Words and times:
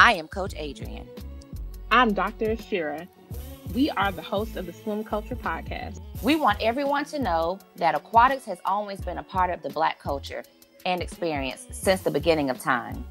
I 0.00 0.12
am 0.12 0.28
Coach 0.28 0.54
Adrienne. 0.54 1.08
I'm 1.90 2.14
Dr. 2.14 2.52
Asherah. 2.52 3.08
We 3.74 3.90
are 3.90 4.12
the 4.12 4.22
hosts 4.22 4.54
of 4.54 4.66
the 4.66 4.72
Swim 4.72 5.02
Culture 5.02 5.34
Podcast. 5.34 6.00
We 6.22 6.36
want 6.36 6.62
everyone 6.62 7.04
to 7.06 7.18
know 7.18 7.58
that 7.74 7.96
aquatics 7.96 8.44
has 8.44 8.58
always 8.64 9.00
been 9.00 9.18
a 9.18 9.24
part 9.24 9.50
of 9.50 9.60
the 9.60 9.70
Black 9.70 9.98
culture 9.98 10.44
and 10.86 11.02
experience 11.02 11.66
since 11.72 12.02
the 12.02 12.12
beginning 12.12 12.48
of 12.48 12.60
time. 12.60 13.04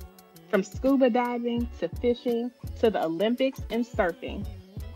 From 0.50 0.64
scuba 0.64 1.10
diving 1.10 1.68
to 1.80 1.90
fishing 1.90 2.52
to 2.80 2.90
the 2.90 3.04
Olympics 3.04 3.60
and 3.70 3.86
surfing, 3.86 4.48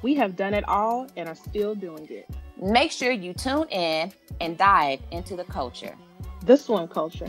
we 0.02 0.16
have 0.16 0.38
done 0.38 0.53
it 0.53 0.66
all 0.69 1.08
and 1.17 1.28
are 1.28 1.36
still 1.36 1.75
doing 1.75 2.08
it. 2.09 2.30
Make 2.56 2.94
sure 2.94 3.12
you 3.12 3.34
tune 3.34 3.67
in 3.67 4.14
and 4.39 4.58
dive 4.58 5.02
into 5.12 5.36
the 5.36 5.44
culture. 5.44 5.97
The 6.45 6.56
swim 6.56 6.88
culture. 6.88 7.28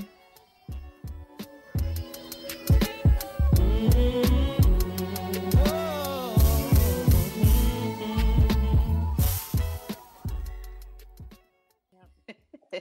All 12.72 12.78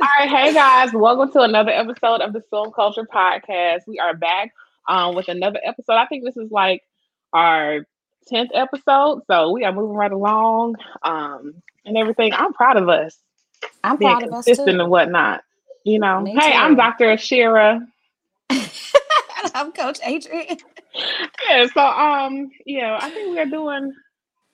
right, 0.00 0.28
hey 0.28 0.54
guys, 0.54 0.92
welcome 0.92 1.32
to 1.32 1.40
another 1.40 1.72
episode 1.72 2.20
of 2.20 2.32
the 2.32 2.40
Swim 2.48 2.70
Culture 2.70 3.02
Podcast. 3.02 3.80
We 3.88 3.98
are 3.98 4.14
back 4.14 4.52
um, 4.86 5.16
with 5.16 5.28
another 5.28 5.58
episode. 5.64 5.94
I 5.94 6.06
think 6.06 6.24
this 6.24 6.36
is 6.36 6.52
like 6.52 6.84
our 7.32 7.84
10th 8.30 8.50
episode, 8.54 9.22
so 9.26 9.50
we 9.50 9.64
are 9.64 9.72
moving 9.72 9.96
right 9.96 10.12
along 10.12 10.76
um, 11.02 11.54
and 11.84 11.96
everything. 11.96 12.32
I'm 12.32 12.52
proud 12.52 12.76
of 12.76 12.88
us. 12.88 13.18
I'm 13.82 13.96
being 13.96 14.16
proud 14.16 14.28
of 14.28 14.32
us 14.34 14.44
too. 14.44 14.64
and 14.64 14.88
whatnot. 14.88 15.42
You 15.82 15.98
know, 15.98 16.20
Me 16.20 16.30
hey, 16.38 16.52
too. 16.52 16.58
I'm 16.58 16.76
Dr. 16.76 17.10
Asherah. 17.10 17.84
I'm 19.54 19.72
Coach 19.72 19.98
Adrienne. 20.06 20.58
Yeah, 21.48 21.66
so 21.74 21.80
um, 21.80 22.52
yeah, 22.64 22.96
I 23.00 23.10
think 23.10 23.30
we 23.32 23.40
are 23.40 23.46
doing 23.46 23.92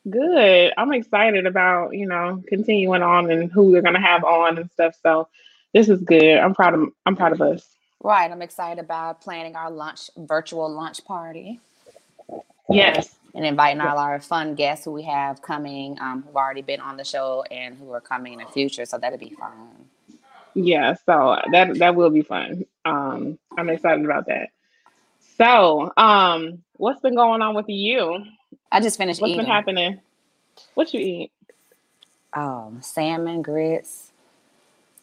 good. 0.09 0.73
I'm 0.77 0.93
excited 0.93 1.47
about 1.47 1.95
you 1.95 2.07
know 2.07 2.43
continuing 2.49 3.03
on 3.03 3.31
and 3.31 3.51
who 3.51 3.71
we're 3.73 3.83
gonna 3.83 4.01
have 4.01 4.25
on 4.25 4.59
and 4.59 4.71
stuff. 4.71 4.97
So 5.03 5.29
this 5.73 5.89
is 5.89 6.01
good. 6.03 6.39
I'm 6.39 6.55
proud 6.55 6.75
of 6.75 6.89
I'm 7.07 7.17
proud 7.17 7.33
of 7.33 7.41
us. 7.43 7.67
Right, 8.03 8.31
I'm 8.31 8.43
excited 8.43 8.83
about 8.83 9.21
planning 9.21 9.57
our 9.57 9.71
lunch, 9.71 10.11
virtual 10.17 10.71
lunch 10.71 11.05
party, 11.05 11.61
Yes. 12.71 13.17
and 13.35 13.45
inviting 13.45 13.81
all 13.81 13.99
our 13.99 14.21
fun 14.21 14.55
guests 14.55 14.85
who 14.85 14.93
we 14.93 15.03
have 15.03 15.43
coming, 15.43 15.99
um, 16.01 16.23
who've 16.23 16.37
already 16.37 16.63
been 16.63 16.81
on 16.81 16.97
the 16.97 17.05
show 17.05 17.45
and 17.51 17.77
who 17.77 17.91
are 17.93 18.01
coming 18.01 18.35
in 18.35 18.39
the 18.39 18.47
future. 18.47 18.85
So 18.87 18.99
that'll 18.99 19.19
be 19.19 19.31
fun. 19.31 19.87
Yeah, 20.55 20.95
so 21.07 21.37
that 21.53 21.79
that 21.79 21.95
will 21.97 22.11
be 22.11 22.23
fun. 22.23 22.65
Um, 22.85 23.39
I'm 23.57 23.69
excited 23.69 24.05
about 24.05 24.27
that. 24.27 24.51
So, 25.37 25.93
um, 25.97 26.63
what's 26.77 27.01
been 27.01 27.15
going 27.15 27.43
on 27.43 27.55
with 27.55 27.69
you? 27.69 28.25
I 28.73 28.81
just 28.81 28.99
finished 28.99 29.21
What's 29.21 29.35
eating 29.35 29.47
been 29.47 29.47
happening? 29.47 30.01
What 30.75 30.95
you 30.95 31.01
eat? 31.01 31.33
um, 32.35 32.81
salmon 32.83 33.43
grits, 33.43 34.13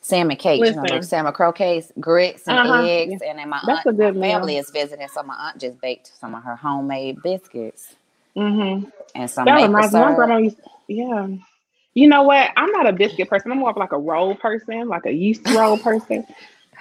salmon 0.01 0.37
cakes, 0.37 0.71
you 0.71 0.77
know, 0.77 1.01
salmon 1.01 1.33
croquettes, 1.33 1.91
grits 1.99 2.47
and 2.47 2.59
Uh-huh, 2.59 2.63
eggs. 2.63 3.21
And 3.21 3.39
then 3.39 3.49
my 3.49 3.61
That's 3.63 3.81
aunt, 3.81 3.87
a 3.87 3.93
good 3.93 4.15
my 4.19 4.27
family 4.27 4.57
meal. 4.57 4.57
is 4.57 4.71
visiting, 4.71 5.07
so 5.09 5.23
my 5.23 5.35
aunt 5.35 5.59
just 5.61 5.81
baked 5.81 6.11
some 6.19 6.35
of 6.35 6.43
her 6.43 6.55
homemade 6.55 7.21
biscuits 7.23 7.95
Mm-hmm. 8.37 8.85
and 9.15 9.29
some 9.29 9.51
That 9.51 9.55
maple 9.55 9.83
reminds 9.83 9.93
me. 9.93 10.01
My 10.01 10.13
grandma 10.13 10.37
used. 10.37 10.59
Yeah. 10.87 11.27
You 11.93 12.07
know 12.07 12.23
what? 12.23 12.51
I'm 12.57 12.71
not 12.71 12.87
a 12.87 12.93
biscuit 12.93 13.29
person. 13.29 13.51
I'm 13.51 13.59
more 13.59 13.71
of 13.71 13.77
like 13.77 13.93
a 13.93 13.99
roll 13.99 14.35
person, 14.35 14.87
like 14.87 15.05
a 15.05 15.11
yeast 15.13 15.43
roll 15.49 15.77
person. 15.77 16.25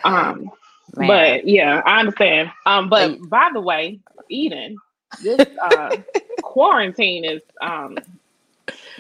Um, 0.05 0.51
Man, 0.97 1.39
but 1.39 1.47
yeah, 1.49 1.83
I 1.85 2.01
understand. 2.01 2.51
Um, 2.67 2.89
but 2.91 3.13
by 3.29 3.51
the 3.53 3.61
way, 3.61 4.01
Eden, 4.31 4.83
this 5.23 5.43
uh, 5.63 5.97
quarantine 6.43 7.25
is 7.25 7.43
um 7.61 7.99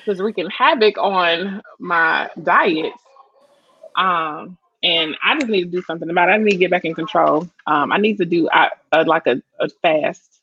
is 0.06 0.20
wreaking 0.20 0.50
havoc 0.50 0.98
on 0.98 1.62
my 1.78 2.30
diet. 2.42 2.92
Um, 3.96 4.58
and 4.82 5.16
I 5.24 5.34
just 5.36 5.48
need 5.48 5.64
to 5.64 5.70
do 5.70 5.82
something 5.82 6.10
about 6.10 6.28
it. 6.28 6.32
I 6.32 6.36
need 6.38 6.52
to 6.52 6.58
get 6.58 6.70
back 6.70 6.84
in 6.84 6.94
control. 6.94 7.48
Um, 7.66 7.92
I 7.92 7.98
need 7.98 8.18
to 8.18 8.26
do 8.26 8.48
uh, 8.48 8.70
uh, 8.92 9.04
like 9.06 9.26
a, 9.26 9.42
a 9.60 9.68
fast. 9.82 10.40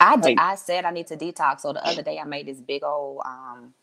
I, 0.00 0.16
d- 0.18 0.30
like- 0.30 0.38
I 0.38 0.56
said 0.56 0.84
I 0.84 0.92
need 0.92 1.08
to 1.08 1.16
detox. 1.16 1.60
So 1.62 1.72
the 1.74 1.86
other 1.86 2.02
day 2.02 2.18
I 2.18 2.24
made 2.24 2.46
this 2.46 2.60
big 2.60 2.84
old 2.84 3.22
um, 3.24 3.74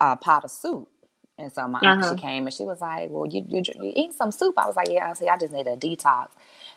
uh, 0.00 0.16
pot 0.16 0.44
of 0.44 0.52
soup. 0.52 0.88
And 1.38 1.52
so 1.52 1.68
my 1.68 1.80
aunt, 1.80 1.98
Uh-huh. 2.00 2.04
she 2.04 2.16
came 2.16 2.46
and 2.46 2.54
she 2.54 2.64
was 2.64 2.80
like, 2.80 3.10
well, 3.10 3.26
you, 3.26 3.44
you, 3.48 3.62
you 3.80 3.92
eat 3.96 4.14
some 4.14 4.32
soup? 4.32 4.54
I 4.58 4.66
was 4.66 4.76
like, 4.76 4.88
yeah. 4.90 5.10
I 5.10 5.14
said, 5.14 5.28
I 5.28 5.38
just 5.38 5.52
need 5.52 5.66
a 5.68 5.76
detox 5.76 6.28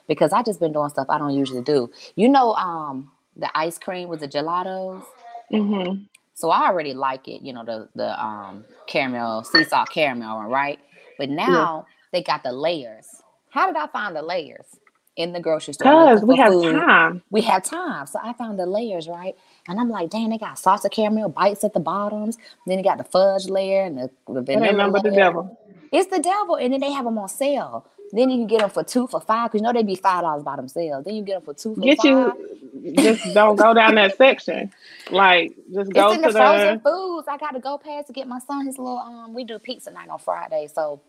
because 0.08 0.34
I 0.34 0.44
just 0.44 0.60
been 0.60 0.74
doing 0.74 0.90
stuff 0.90 1.08
I 1.10 1.18
don't 1.20 1.34
usually 1.36 1.64
do. 1.64 1.92
You 2.16 2.30
know, 2.30 2.54
um, 2.56 3.12
the 3.38 3.50
ice 3.58 3.78
cream 3.80 4.10
with 4.10 4.22
the 4.22 4.28
gelatos. 4.28 5.04
Mm-hmm. 5.54 6.04
So 6.36 6.50
I 6.50 6.68
already 6.68 6.94
like 6.94 7.28
it, 7.28 7.42
you 7.44 7.54
know, 7.54 7.66
the 7.66 7.90
the 7.96 8.22
um 8.24 8.66
caramel, 8.88 9.44
sea 9.44 9.64
salt 9.64 9.90
caramel 9.92 10.38
one, 10.38 10.48
right? 10.48 10.80
But 11.18 11.30
now 11.30 11.88
they 12.14 12.24
got 12.24 12.44
the 12.44 12.54
layers. 12.54 13.08
How 13.50 13.68
did 13.68 13.76
I 13.78 13.88
find 13.88 14.16
the 14.16 14.22
layers 14.22 14.68
in 15.18 15.34
the 15.34 15.40
grocery 15.42 15.74
store? 15.74 15.92
Because 15.92 16.24
we 16.24 16.38
have 16.38 16.54
food. 16.54 16.62
time. 16.62 17.24
We 17.32 17.42
have 17.44 17.64
time. 17.64 18.08
So 18.08 18.20
I 18.24 18.34
found 18.34 18.60
the 18.60 18.66
layers, 18.68 19.08
right? 19.08 19.36
And 19.68 19.80
I'm 19.80 19.90
like, 19.90 20.10
dang, 20.12 20.30
they 20.30 20.38
got 20.38 20.56
salsa 20.58 20.92
caramel 20.92 21.30
bites 21.30 21.64
at 21.64 21.74
the 21.74 21.80
bottoms. 21.82 22.38
Then 22.68 22.78
you 22.78 22.84
got 22.84 22.98
the 23.00 23.04
fudge 23.06 23.48
layer 23.50 23.84
and 23.84 23.98
the, 23.98 24.12
the 24.34 24.42
vanilla 24.42 24.90
but 24.90 25.04
the 25.04 25.12
devil. 25.12 25.60
It's 25.92 26.10
the 26.10 26.20
devil. 26.22 26.56
And 26.56 26.74
then 26.74 26.82
they 26.82 26.92
have 26.92 27.06
them 27.06 27.18
on 27.18 27.30
sale. 27.30 27.86
Then 28.12 28.30
you 28.30 28.38
can 28.38 28.48
get 28.48 28.62
them 28.62 28.70
for 28.70 28.84
two 28.84 29.08
for 29.08 29.20
five 29.20 29.52
because 29.52 29.62
you 29.62 29.64
know 29.64 29.74
they'd 29.74 29.86
be 29.86 29.96
five 29.96 30.22
dollars 30.22 30.44
by 30.44 30.56
themselves. 30.56 31.06
Then 31.06 31.16
you 31.16 31.24
get 31.24 31.36
them 31.36 31.44
for 31.44 31.54
two 31.54 31.76
for 31.76 31.82
Get 31.82 31.98
five. 31.98 32.34
you 32.82 32.96
just 32.96 33.34
don't 33.34 33.56
go 33.56 33.74
down 33.74 33.96
that 33.96 34.18
section. 34.18 34.72
Like 35.12 35.56
just 35.74 35.92
go 35.92 36.08
it's 36.08 36.18
in 36.18 36.24
to 36.24 36.32
the 36.32 36.40
frozen 36.40 36.80
foods. 36.80 37.28
I 37.28 37.38
got 37.38 37.52
to 37.52 37.60
go 37.60 37.78
past 37.78 38.08
to 38.08 38.14
get 38.14 38.28
my 38.28 38.40
son 38.40 38.66
his 38.66 38.78
little 38.78 38.98
um. 38.98 39.34
We 39.34 39.44
do 39.44 39.60
pizza 39.60 39.92
night 39.92 40.10
on 40.10 40.20
Friday, 40.20 40.68
so 40.74 41.02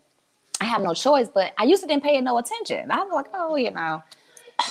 I 0.59 0.65
have 0.65 0.81
no 0.81 0.93
choice. 0.93 1.29
But 1.33 1.53
I 1.57 1.63
used 1.63 1.81
to 1.83 1.87
didn't 1.87 2.03
pay 2.03 2.19
no 2.21 2.37
attention. 2.37 2.91
I 2.91 3.03
was 3.03 3.13
like, 3.13 3.27
oh, 3.33 3.55
you 3.55 3.71
know, 3.71 4.03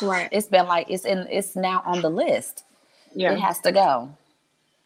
right. 0.03 0.29
it's 0.31 0.49
been 0.49 0.67
like 0.67 0.91
it's 0.91 1.05
in. 1.05 1.27
It's 1.31 1.57
now 1.57 1.83
on 1.87 2.03
the 2.03 2.11
list. 2.11 2.65
Yeah, 3.15 3.33
it 3.33 3.41
has 3.41 3.59
to 3.61 3.73
go. 3.73 4.11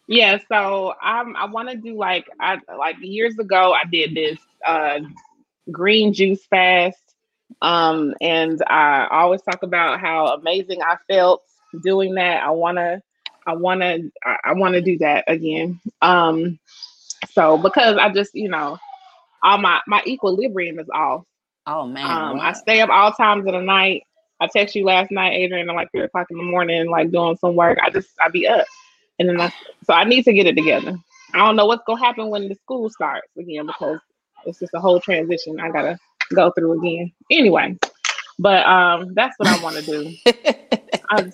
Yeah, 0.07 0.39
so 0.49 0.95
I'm 1.01 1.35
I 1.35 1.45
want 1.45 1.69
to 1.69 1.75
do 1.75 1.95
like 1.97 2.29
I 2.39 2.59
like 2.77 2.97
years 2.99 3.37
ago 3.37 3.73
I 3.73 3.85
did 3.85 4.15
this 4.15 4.39
uh 4.65 4.99
green 5.71 6.13
juice 6.13 6.45
fast. 6.45 7.02
Um 7.61 8.13
and 8.21 8.61
I 8.67 9.07
always 9.11 9.41
talk 9.41 9.63
about 9.63 9.99
how 9.99 10.27
amazing 10.33 10.81
I 10.81 10.97
felt 11.09 11.43
doing 11.83 12.15
that. 12.15 12.43
I 12.43 12.51
want 12.51 12.77
to 12.77 13.01
I 13.45 13.53
want 13.53 13.81
to 13.81 14.11
I, 14.25 14.53
to 14.53 14.81
do 14.81 14.97
that 14.99 15.25
again. 15.27 15.79
Um 16.01 16.59
so 17.31 17.57
because 17.57 17.97
I 17.97 18.09
just, 18.09 18.33
you 18.35 18.49
know, 18.49 18.77
all 19.43 19.57
my 19.57 19.81
my 19.87 20.01
equilibrium 20.05 20.79
is 20.79 20.89
off. 20.89 21.23
Oh 21.65 21.87
man, 21.87 22.05
Um, 22.05 22.39
I 22.39 22.53
stay 22.53 22.81
up 22.81 22.89
all 22.89 23.11
times 23.11 23.45
of 23.47 23.53
the 23.53 23.61
night. 23.61 24.03
I 24.39 24.47
text 24.47 24.75
you 24.75 24.83
last 24.85 25.11
night, 25.11 25.41
Adrienne, 25.41 25.69
at 25.69 25.75
like 25.75 25.91
three 25.91 26.03
o'clock 26.03 26.27
in 26.29 26.37
the 26.37 26.43
morning, 26.43 26.89
like 26.89 27.11
doing 27.11 27.37
some 27.37 27.55
work. 27.55 27.79
I 27.81 27.89
just 27.89 28.09
I 28.19 28.29
be 28.29 28.47
up, 28.47 28.65
and 29.19 29.29
then 29.29 29.39
I 29.39 29.53
so 29.85 29.93
I 29.93 30.03
need 30.03 30.23
to 30.25 30.33
get 30.33 30.47
it 30.47 30.55
together. 30.55 30.95
I 31.33 31.37
don't 31.39 31.55
know 31.55 31.65
what's 31.65 31.83
gonna 31.85 32.03
happen 32.03 32.29
when 32.29 32.49
the 32.49 32.55
school 32.55 32.89
starts 32.89 33.27
again 33.37 33.65
because 33.67 33.99
it's 34.45 34.59
just 34.59 34.73
a 34.73 34.79
whole 34.79 34.99
transition 34.99 35.59
I 35.59 35.69
gotta 35.71 35.97
go 36.33 36.51
through 36.51 36.79
again. 36.79 37.11
Anyway, 37.31 37.77
but 38.39 38.65
um, 38.65 39.13
that's 39.13 39.37
what 39.37 39.47
I 39.49 39.61
want 39.63 39.75
to 39.77 39.81
do. 39.83 40.15
I, 41.09 41.31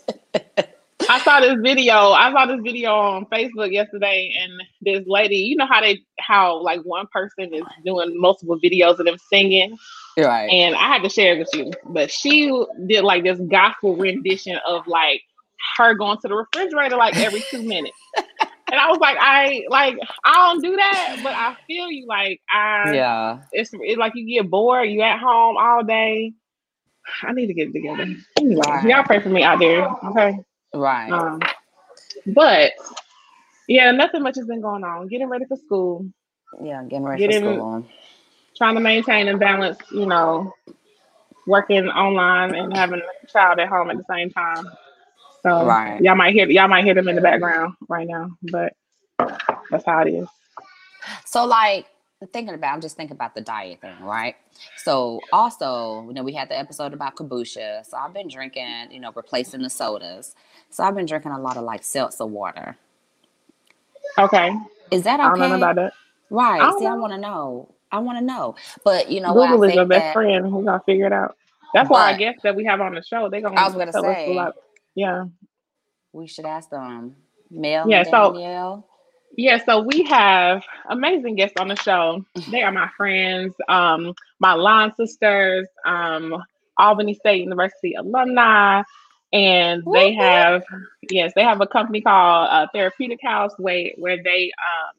I 1.10 1.20
saw 1.22 1.40
this 1.40 1.56
video. 1.62 1.94
I 1.94 2.32
saw 2.32 2.46
this 2.46 2.60
video 2.64 2.92
on 2.94 3.26
Facebook 3.28 3.72
yesterday, 3.72 4.34
and 4.40 4.52
this 4.82 5.04
lady, 5.08 5.38
you 5.38 5.56
know 5.56 5.66
how 5.66 5.82
they 5.82 6.00
how 6.20 6.62
like 6.62 6.82
one 6.82 7.08
person 7.12 7.54
is 7.54 7.64
doing 7.86 8.20
multiple 8.20 8.60
videos 8.64 9.00
of 9.00 9.06
them 9.06 9.18
singing, 9.32 9.78
Right. 10.18 10.50
and 10.50 10.76
I 10.76 10.88
had 10.88 11.02
to 11.04 11.10
share 11.10 11.36
it 11.36 11.40
with 11.40 11.50
you. 11.54 11.72
But 11.86 12.12
she 12.12 12.52
did 12.88 13.04
like 13.04 13.24
this 13.24 13.40
gospel 13.50 13.96
rendition 13.96 14.60
of 14.68 14.86
like 14.88 15.22
her 15.78 15.94
going 15.94 16.18
to 16.22 16.28
the 16.28 16.36
refrigerator 16.36 16.96
like 16.98 17.18
every 17.18 17.42
two 17.50 17.64
minutes. 17.64 17.98
And 18.72 18.80
I 18.80 18.90
was 18.90 19.00
like, 19.00 19.18
I 19.20 19.64
like 19.70 19.98
I 20.24 20.34
don't 20.34 20.62
do 20.64 20.76
that, 20.76 21.20
but 21.24 21.34
I 21.34 21.56
feel 21.68 21.90
you. 21.92 22.06
Like 22.08 22.42
I, 22.52 22.94
yeah. 22.94 23.40
it's, 23.52 23.72
it's 23.74 23.98
like 23.98 24.14
you 24.16 24.26
get 24.28 24.50
bored. 24.50 24.90
You 24.90 25.02
at 25.02 25.20
home 25.20 25.58
all 25.58 25.84
day. 25.84 26.34
I 27.24 27.32
need 27.34 27.48
to 27.48 27.54
get 27.54 27.70
it 27.70 27.74
together. 27.74 28.06
Anyway, 28.40 28.62
Right. 28.68 28.84
y'all 28.86 29.04
pray 29.04 29.20
for 29.20 29.30
me 29.30 29.42
out 29.42 29.60
there, 29.60 29.88
okay? 30.06 30.38
Right. 30.76 31.12
Um, 31.12 31.42
but 32.28 32.74
yeah, 33.68 33.92
nothing 33.92 34.22
much 34.22 34.36
has 34.36 34.46
been 34.46 34.62
going 34.62 34.84
on. 34.84 35.08
Getting 35.08 35.28
ready 35.30 35.46
for 35.46 35.58
school, 35.58 36.06
yeah. 36.64 36.84
Getting 36.84 37.04
ready 37.06 37.28
get 37.28 37.42
for 37.42 37.54
school 37.54 37.62
on. 37.62 37.90
trying 38.56 38.76
to 38.76 38.82
maintain 38.82 39.28
and 39.28 39.40
balance, 39.40 39.80
you 39.92 40.06
know, 40.06 40.54
working 41.48 41.88
online 41.88 42.54
and 42.54 42.76
having 42.78 43.02
a 43.02 43.28
child 43.28 43.60
at 43.60 43.68
home 43.70 43.90
at 43.90 43.98
the 43.98 44.06
same 44.10 44.30
time. 44.30 44.66
So 45.44 45.66
Right. 45.66 46.02
y'all 46.02 46.16
might 46.16 46.34
hear 46.34 46.48
y'all 46.50 46.68
might 46.68 46.84
hear 46.84 46.94
them 46.94 47.08
in 47.08 47.16
the 47.16 47.22
background 47.22 47.76
right 47.88 48.08
now, 48.08 48.32
but 48.52 48.74
that's 49.70 49.86
how 49.86 50.00
it 50.02 50.10
is. 50.14 50.28
So 51.26 51.46
like 51.46 51.86
thinking 52.34 52.54
about, 52.54 52.74
I'm 52.74 52.82
just 52.82 52.98
thinking 52.98 53.16
about 53.16 53.34
the 53.34 53.42
diet 53.42 53.80
thing, 53.80 53.96
right? 54.02 54.36
So 54.78 55.22
also, 55.32 56.04
you 56.08 56.14
know, 56.14 56.24
we 56.24 56.34
had 56.34 56.50
the 56.50 56.60
episode 56.60 56.94
about 56.94 57.16
kombucha. 57.16 57.86
So 57.86 57.96
I've 57.98 58.14
been 58.14 58.28
drinking, 58.28 58.92
you 58.92 59.00
know, 59.00 59.12
replacing 59.16 59.62
the 59.62 59.70
sodas. 59.70 60.36
So 60.70 60.84
I've 60.84 60.96
been 60.96 61.06
drinking 61.06 61.32
a 61.32 61.40
lot 61.40 61.56
of 61.56 61.64
like 61.64 61.84
seltzer 61.84 62.26
water. 62.26 62.76
Okay. 64.18 64.54
Is 64.92 65.04
that 65.04 65.20
I 65.20 65.30
don't 65.30 65.40
know 65.40 65.46
okay? 65.46 65.56
about 65.56 65.76
that. 65.78 65.94
Right. 66.30 66.60
I 66.62 66.66
don't 66.66 66.80
See, 66.80 66.86
I 66.86 66.94
want 66.96 67.14
to 67.14 67.18
know. 67.20 67.70
I 67.92 68.00
want 68.00 68.20
to 68.20 68.24
know. 68.26 68.56
But 68.84 69.10
you 69.10 69.22
know 69.22 69.34
what? 69.34 69.50
Google 69.50 69.64
I 69.64 69.68
is 69.70 69.76
your 69.76 69.86
best 69.86 70.04
that, 70.04 70.14
friend. 70.14 70.52
We're 70.52 70.64
gonna 70.64 70.82
figure 70.86 71.06
it 71.06 71.14
out. 71.14 71.36
That's 71.74 71.90
why 71.90 72.10
I 72.10 72.14
But- 72.14 72.20
guess 72.20 72.36
that 72.44 72.56
we 72.56 72.66
have 72.66 72.82
on 72.82 72.96
the 72.96 73.04
show. 73.04 73.30
They're 73.30 73.42
gonna 73.42 73.60
I 73.60 73.66
was 73.66 73.74
gonna 73.76 73.92
tell 73.92 74.06
us 74.06 74.16
say. 74.18 74.32
a 74.32 74.36
lot. 74.36 74.56
Yeah. 74.96 75.26
we 76.14 76.28
should 76.28 76.46
ask 76.46 76.70
them. 76.70 77.16
Mel 77.52 77.90
Yeah, 77.90 78.00
and 78.00 78.08
so- 78.10 78.34
Danielle. 78.34 78.86
Yeah, 79.38 79.60
so 79.64 79.82
we 79.82 80.04
have 80.06 80.64
amazing 80.90 81.36
guests 81.36 81.56
on 81.60 81.68
the 81.68 81.76
show. 81.76 82.26
They 82.52 82.64
are 82.64 82.72
my 82.72 82.90
friends, 82.98 83.54
um, 83.70 84.14
my 84.40 84.54
line 84.54 84.92
sisters, 84.96 85.68
um, 85.86 86.44
Albany 86.78 87.14
State 87.14 87.42
University 87.44 87.94
alumni, 87.94 88.82
and 89.32 89.84
they 89.94 90.14
have 90.14 90.64
yes, 91.12 91.32
they 91.36 91.44
have 91.44 91.62
a 91.62 91.68
company 91.68 92.02
called 92.02 92.48
uh, 92.50 92.68
Therapeutic 92.74 93.20
House, 93.22 93.52
where 93.58 93.92
where 93.98 94.22
they 94.24 94.52
um, 94.58 94.96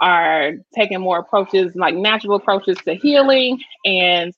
are 0.00 0.52
taking 0.74 1.00
more 1.00 1.18
approaches, 1.18 1.74
like 1.76 1.94
natural 1.94 2.36
approaches 2.36 2.78
to 2.86 2.94
healing, 2.94 3.60
and 3.84 4.32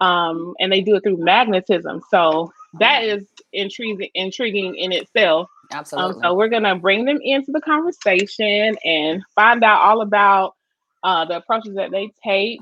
um, 0.00 0.54
and 0.60 0.70
they 0.70 0.82
do 0.82 0.94
it 0.96 1.02
through 1.02 1.16
magnetism. 1.16 2.00
So 2.10 2.52
that 2.80 3.04
is 3.04 3.24
intriguing, 3.52 4.08
intriguing 4.14 4.76
in 4.76 4.92
itself. 4.92 5.48
Absolutely. 5.72 6.14
Um, 6.14 6.20
so 6.22 6.34
we're 6.34 6.48
gonna 6.48 6.76
bring 6.76 7.04
them 7.04 7.18
into 7.22 7.52
the 7.52 7.60
conversation 7.60 8.76
and 8.84 9.22
find 9.34 9.64
out 9.64 9.80
all 9.80 10.00
about 10.00 10.54
uh, 11.02 11.24
the 11.24 11.36
approaches 11.36 11.74
that 11.74 11.90
they 11.90 12.10
take. 12.22 12.60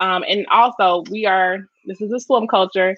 Um, 0.00 0.24
and 0.28 0.46
also, 0.48 1.04
we 1.10 1.26
are 1.26 1.58
this 1.86 2.00
is 2.00 2.12
a 2.12 2.20
swim 2.20 2.46
culture, 2.46 2.96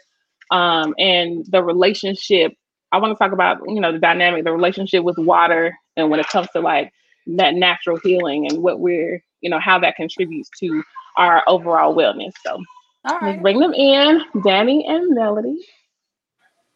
um, 0.50 0.94
and 0.98 1.44
the 1.46 1.62
relationship. 1.62 2.52
I 2.92 2.98
want 2.98 3.16
to 3.16 3.22
talk 3.22 3.32
about 3.32 3.58
you 3.66 3.80
know 3.80 3.92
the 3.92 3.98
dynamic, 3.98 4.44
the 4.44 4.52
relationship 4.52 5.04
with 5.04 5.18
water, 5.18 5.76
and 5.96 6.10
when 6.10 6.20
it 6.20 6.28
comes 6.28 6.48
to 6.54 6.60
like 6.60 6.92
that 7.26 7.54
natural 7.54 7.98
healing 8.02 8.46
and 8.50 8.62
what 8.62 8.80
we're 8.80 9.22
you 9.40 9.50
know 9.50 9.58
how 9.58 9.78
that 9.78 9.96
contributes 9.96 10.48
to 10.60 10.82
our 11.16 11.42
overall 11.46 11.94
wellness. 11.94 12.32
So 12.44 12.62
All 13.04 13.18
let's 13.22 13.42
bring 13.42 13.58
them 13.58 13.74
in, 13.74 14.22
Danny 14.44 14.86
and 14.86 15.14
Melodie. 15.14 15.64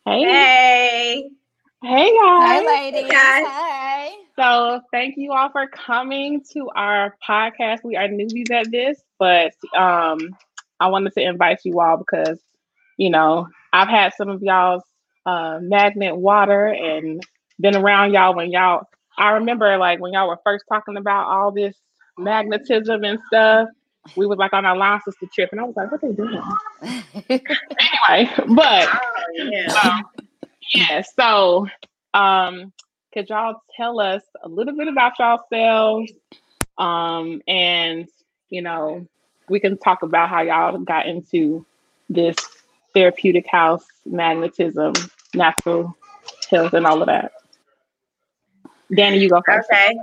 Hey, 0.07 0.25
Hey. 0.25 1.31
hey 1.83 2.17
guys. 2.19 2.63
Hey, 2.63 2.65
ladies. 2.67 3.11
guys. 3.11 3.47
Hey. 3.47 4.15
So 4.37 4.81
thank 4.93 5.17
you 5.17 5.33
all 5.33 5.51
for 5.51 5.67
coming 5.69 6.43
to 6.53 6.71
our 6.75 7.17
podcast. 7.27 7.85
We 7.85 7.97
are 7.97 8.09
newbies 8.09 8.51
at 8.51 8.71
this, 8.71 9.03
but 9.19 9.53
um, 9.77 10.37
I 10.81 10.89
wanted 10.89 11.13
to 11.15 11.23
invite 11.23 11.61
you 11.65 11.81
all 11.81 11.99
because 11.99 12.41
you 12.97 13.11
know 13.11 13.49
I've 13.73 13.89
had 13.89 14.13
some 14.17 14.29
of 14.29 14.43
y'all's 14.43 14.85
uh, 15.27 15.59
magnet 15.63 16.17
water 16.17 16.69
and 16.69 17.23
been 17.61 17.77
around 17.77 18.13
y'all 18.13 18.35
when 18.35 18.51
y'all. 18.51 18.83
I 19.19 19.33
remember 19.33 19.77
like 19.79 20.01
when 20.01 20.13
y'all 20.13 20.29
were 20.29 20.39
first 20.45 20.65
talking 20.69 20.97
about 20.97 21.27
all 21.29 21.53
this 21.53 21.77
magnetism 22.19 23.05
and 23.05 23.19
stuff. 23.27 23.69
We 24.17 24.27
was 24.27 24.39
like 24.39 24.53
on 24.53 24.65
our 24.65 24.77
line 24.77 25.01
sister 25.05 25.27
trip, 25.33 25.51
and 25.53 25.61
I 25.61 25.65
was 25.65 25.77
like, 25.77 25.91
"What 25.93 26.01
they 26.01 26.13
doing?" 26.13 26.43
Anyway, 27.29 28.33
but 28.49 28.89
Oh, 28.93 29.33
yeah. 29.35 29.75
um, 29.85 30.27
yeah, 30.75 31.03
so 31.03 31.67
um, 32.15 32.73
could 33.13 33.29
y'all 33.29 33.63
tell 33.77 34.01
us 34.01 34.23
a 34.43 34.49
little 34.49 34.77
bit 34.77 34.89
about 34.89 35.19
yourselves? 35.19 36.13
Um, 36.79 37.43
and 37.47 38.09
you 38.49 38.63
know, 38.63 39.07
we 39.49 39.61
can 39.61 39.77
talk 39.79 40.03
about 40.03 40.29
how 40.29 40.43
y'all 40.43 40.79
got 40.79 41.07
into 41.07 41.65
this 42.09 42.37
therapeutic 42.95 43.47
house, 43.49 43.85
magnetism, 44.05 44.95
natural 45.35 45.97
health, 46.51 46.73
and 46.73 46.87
all 46.87 47.03
of 47.03 47.07
that. 47.07 47.33
Danny, 48.95 49.19
you 49.19 49.29
go 49.29 49.43
first. 49.47 49.69
Okay. 49.73 49.97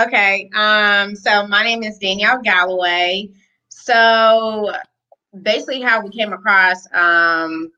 Okay. 0.00 0.48
Um, 0.54 1.14
so 1.14 1.46
my 1.46 1.62
name 1.62 1.82
is 1.82 1.98
Danielle 1.98 2.40
Galloway. 2.42 3.28
So 3.68 4.72
basically 5.42 5.82
how 5.82 6.02
we 6.02 6.10
came 6.10 6.32
across 6.32 6.86
um 6.94 7.70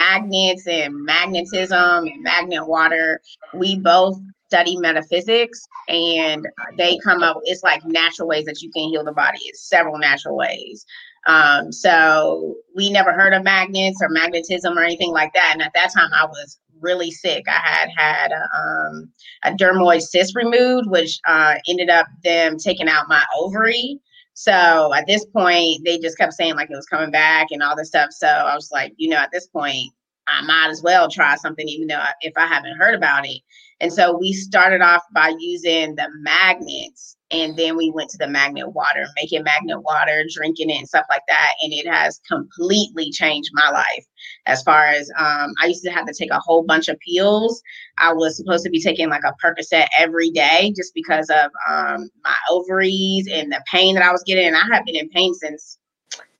magnets 0.00 0.66
and 0.66 1.04
magnetism 1.04 2.06
and 2.06 2.22
magnet 2.22 2.66
water, 2.66 3.20
we 3.54 3.78
both 3.78 4.18
study 4.46 4.76
metaphysics 4.76 5.66
and 5.88 6.46
they 6.76 6.98
come 6.98 7.22
up 7.22 7.38
it's 7.44 7.62
like 7.62 7.82
natural 7.86 8.28
ways 8.28 8.44
that 8.44 8.60
you 8.60 8.70
can 8.70 8.88
heal 8.90 9.04
the 9.04 9.12
body. 9.12 9.38
It's 9.44 9.68
several 9.68 9.98
natural 9.98 10.36
ways. 10.36 10.84
Um, 11.26 11.72
so 11.72 12.56
we 12.74 12.90
never 12.90 13.12
heard 13.12 13.32
of 13.32 13.44
magnets 13.44 14.00
or 14.02 14.08
magnetism 14.10 14.76
or 14.76 14.82
anything 14.82 15.12
like 15.12 15.32
that. 15.34 15.50
And 15.52 15.62
at 15.62 15.72
that 15.74 15.92
time 15.94 16.10
I 16.12 16.26
was 16.26 16.58
really 16.82 17.10
sick. 17.10 17.44
I 17.48 17.60
had 17.64 17.88
had 17.96 18.32
a, 18.32 18.42
um, 18.58 19.12
a 19.44 19.52
dermoid 19.52 20.02
cyst 20.02 20.34
removed, 20.36 20.88
which 20.88 21.18
uh, 21.26 21.54
ended 21.68 21.90
up 21.90 22.06
them 22.24 22.58
taking 22.58 22.88
out 22.88 23.08
my 23.08 23.22
ovary. 23.36 23.98
So 24.34 24.92
at 24.94 25.06
this 25.06 25.24
point, 25.26 25.84
they 25.84 25.98
just 25.98 26.18
kept 26.18 26.32
saying 26.32 26.54
like 26.54 26.70
it 26.70 26.76
was 26.76 26.86
coming 26.86 27.10
back 27.10 27.48
and 27.50 27.62
all 27.62 27.76
this 27.76 27.88
stuff. 27.88 28.10
So 28.12 28.26
I 28.26 28.54
was 28.54 28.70
like, 28.72 28.92
you 28.96 29.08
know, 29.08 29.18
at 29.18 29.30
this 29.32 29.46
point, 29.46 29.92
I 30.26 30.42
might 30.42 30.68
as 30.70 30.82
well 30.82 31.10
try 31.10 31.36
something, 31.36 31.68
even 31.68 31.88
though 31.88 31.96
I, 31.96 32.12
if 32.20 32.32
I 32.36 32.46
haven't 32.46 32.76
heard 32.76 32.94
about 32.94 33.26
it. 33.26 33.40
And 33.80 33.92
so 33.92 34.16
we 34.16 34.32
started 34.32 34.80
off 34.80 35.02
by 35.12 35.34
using 35.38 35.96
the 35.96 36.08
magnets, 36.20 37.16
and 37.32 37.56
then 37.56 37.76
we 37.76 37.90
went 37.90 38.10
to 38.10 38.18
the 38.18 38.28
magnet 38.28 38.72
water, 38.72 39.06
making 39.16 39.42
magnet 39.42 39.82
water, 39.82 40.24
drinking 40.32 40.70
it, 40.70 40.78
and 40.78 40.88
stuff 40.88 41.06
like 41.08 41.22
that. 41.28 41.52
And 41.62 41.72
it 41.72 41.86
has 41.86 42.20
completely 42.28 43.10
changed 43.10 43.50
my 43.54 43.70
life. 43.70 44.06
As 44.46 44.62
far 44.62 44.86
as 44.86 45.10
um, 45.18 45.52
I 45.62 45.66
used 45.66 45.82
to 45.84 45.90
have 45.90 46.06
to 46.06 46.14
take 46.14 46.30
a 46.30 46.40
whole 46.40 46.62
bunch 46.62 46.88
of 46.88 46.98
pills 47.00 47.62
I 47.98 48.12
was 48.12 48.36
supposed 48.36 48.64
to 48.64 48.70
be 48.70 48.80
taking 48.80 49.08
like 49.08 49.22
a 49.24 49.34
Percocet 49.44 49.86
every 49.96 50.30
day 50.30 50.72
just 50.76 50.94
because 50.94 51.30
of 51.30 51.50
um, 51.68 52.10
my 52.24 52.34
ovaries 52.50 53.28
and 53.30 53.52
the 53.52 53.62
pain 53.70 53.94
that 53.94 54.04
I 54.04 54.12
was 54.12 54.22
getting. 54.24 54.46
And 54.46 54.56
I 54.56 54.64
have 54.72 54.84
been 54.84 54.96
in 54.96 55.08
pain 55.10 55.34
since 55.34 55.78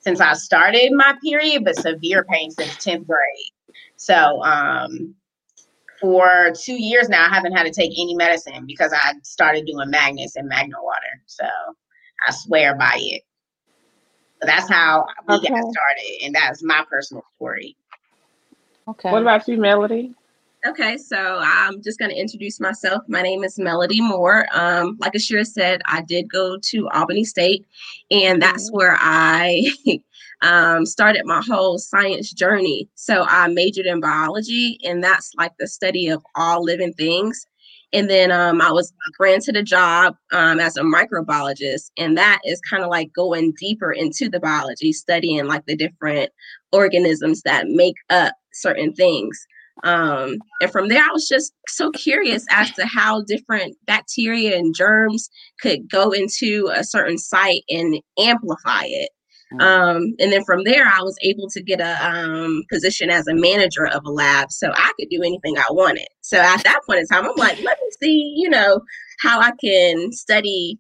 since 0.00 0.20
I 0.20 0.32
started 0.32 0.90
my 0.92 1.14
period, 1.22 1.64
but 1.64 1.76
severe 1.76 2.24
pain 2.24 2.50
since 2.50 2.74
10th 2.84 3.06
grade. 3.06 3.52
So 3.94 4.42
um, 4.42 5.14
for 6.02 6.52
two 6.60 6.74
years 6.82 7.08
now, 7.08 7.26
I 7.26 7.34
haven't 7.34 7.54
had 7.56 7.64
to 7.64 7.70
take 7.72 7.92
any 7.92 8.14
medicine 8.16 8.66
because 8.66 8.92
I 8.92 9.14
started 9.22 9.66
doing 9.66 9.90
magnets 9.90 10.36
and 10.36 10.48
magnet 10.48 10.78
water. 10.82 11.22
So 11.26 11.46
I 11.46 12.32
swear 12.32 12.74
by 12.76 12.96
it. 12.98 13.22
But 14.40 14.48
that's 14.48 14.68
how 14.68 15.06
we 15.28 15.36
Okay. 15.36 15.48
got 15.48 15.62
started, 15.62 16.24
and 16.24 16.34
that's 16.34 16.62
my 16.64 16.84
personal 16.90 17.24
story. 17.36 17.76
Okay. 18.88 19.10
What 19.12 19.22
about 19.22 19.48
you, 19.48 19.56
Melodie? 19.58 20.14
Okay, 20.66 20.96
so 20.96 21.40
I'm 21.42 21.82
just 21.82 21.98
going 21.98 22.10
to 22.12 22.16
introduce 22.16 22.60
myself. 22.60 23.02
My 23.08 23.22
name 23.22 23.42
is 23.44 23.58
Melodie 23.58 24.00
Moore. 24.00 24.46
Um, 24.52 24.96
like 25.00 25.14
Asherah 25.14 25.44
said, 25.44 25.82
I 25.86 26.02
did 26.02 26.30
go 26.30 26.56
to 26.56 26.88
Albany 26.90 27.24
State, 27.24 27.66
and 28.12 28.40
that's 28.42 28.70
where 28.70 28.96
I 29.00 29.72
um, 30.42 30.84
started 30.84 31.22
my 31.24 31.42
whole 31.46 31.78
science 31.78 32.32
journey. 32.32 32.88
So 32.94 33.24
I 33.28 33.48
majored 33.48 33.86
in 33.86 34.00
biology, 34.00 34.78
and 34.84 35.02
that's 35.02 35.32
like 35.36 35.52
the 35.58 35.66
study 35.66 36.08
of 36.08 36.22
all 36.34 36.62
living 36.62 36.92
things. 36.94 37.46
And 37.94 38.08
then 38.08 38.30
um, 38.30 38.62
I 38.62 38.72
was 38.72 38.92
granted 39.18 39.54
a 39.54 39.62
job 39.62 40.16
um, 40.32 40.58
as 40.60 40.76
a 40.76 40.82
microbiologist, 40.82 41.90
and 41.98 42.16
that 42.16 42.40
is 42.44 42.60
kind 42.60 42.82
of 42.82 42.90
like 42.90 43.12
going 43.12 43.52
deeper 43.58 43.92
into 43.92 44.28
the 44.28 44.40
biology, 44.40 44.92
studying 44.92 45.46
like 45.46 45.66
the 45.66 45.76
different 45.76 46.30
organisms 46.72 47.42
that 47.42 47.68
make 47.68 47.96
up 48.10 48.34
certain 48.52 48.94
things. 48.94 49.46
Um, 49.84 50.36
and 50.60 50.70
from 50.70 50.88
there, 50.88 51.02
I 51.02 51.12
was 51.12 51.28
just 51.28 51.52
so 51.68 51.90
curious 51.90 52.46
as 52.50 52.70
to 52.72 52.86
how 52.86 53.22
different 53.22 53.76
bacteria 53.86 54.56
and 54.56 54.74
germs 54.74 55.28
could 55.60 55.90
go 55.90 56.10
into 56.10 56.70
a 56.74 56.84
certain 56.84 57.18
site 57.18 57.62
and 57.68 58.00
amplify 58.18 58.84
it. 58.84 59.10
Mm. 59.52 59.62
Um, 59.62 60.14
and 60.18 60.32
then 60.32 60.44
from 60.44 60.64
there, 60.64 60.86
I 60.86 61.02
was 61.02 61.16
able 61.22 61.48
to 61.50 61.62
get 61.62 61.80
a 61.80 62.06
um, 62.06 62.62
position 62.70 63.10
as 63.10 63.26
a 63.26 63.34
manager 63.34 63.86
of 63.86 64.04
a 64.04 64.10
lab, 64.10 64.50
so 64.50 64.70
I 64.74 64.92
could 64.98 65.08
do 65.10 65.22
anything 65.22 65.58
I 65.58 65.66
wanted. 65.70 66.08
So 66.20 66.38
at 66.38 66.64
that 66.64 66.80
point 66.86 67.00
in 67.00 67.06
time, 67.06 67.24
I'm 67.24 67.36
like, 67.36 67.60
let 67.62 67.78
me 67.80 67.90
see, 68.00 68.34
you 68.36 68.48
know, 68.48 68.80
how 69.20 69.40
I 69.40 69.52
can 69.60 70.12
study 70.12 70.78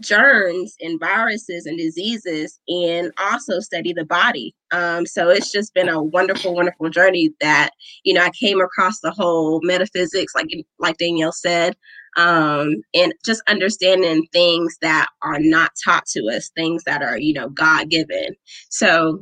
germs 0.00 0.74
and 0.80 1.00
viruses 1.00 1.64
and 1.66 1.78
diseases 1.78 2.60
and 2.68 3.12
also 3.18 3.60
study 3.60 3.92
the 3.92 4.04
body. 4.04 4.54
Um, 4.70 5.06
so 5.06 5.30
it's 5.30 5.50
just 5.50 5.72
been 5.74 5.88
a 5.88 6.02
wonderful, 6.02 6.54
wonderful 6.54 6.90
journey 6.90 7.32
that, 7.40 7.70
you 8.04 8.12
know, 8.12 8.22
I 8.22 8.30
came 8.30 8.60
across 8.60 9.00
the 9.00 9.10
whole 9.10 9.60
metaphysics, 9.62 10.34
like 10.34 10.48
like 10.78 10.98
Danielle 10.98 11.32
said, 11.32 11.76
um, 12.16 12.76
and 12.94 13.12
just 13.24 13.42
understanding 13.48 14.26
things 14.32 14.76
that 14.80 15.06
are 15.22 15.38
not 15.38 15.72
taught 15.84 16.06
to 16.06 16.24
us, 16.26 16.50
things 16.56 16.82
that 16.84 17.02
are, 17.02 17.18
you 17.18 17.32
know, 17.32 17.48
God 17.50 17.90
given. 17.90 18.34
So 18.70 19.20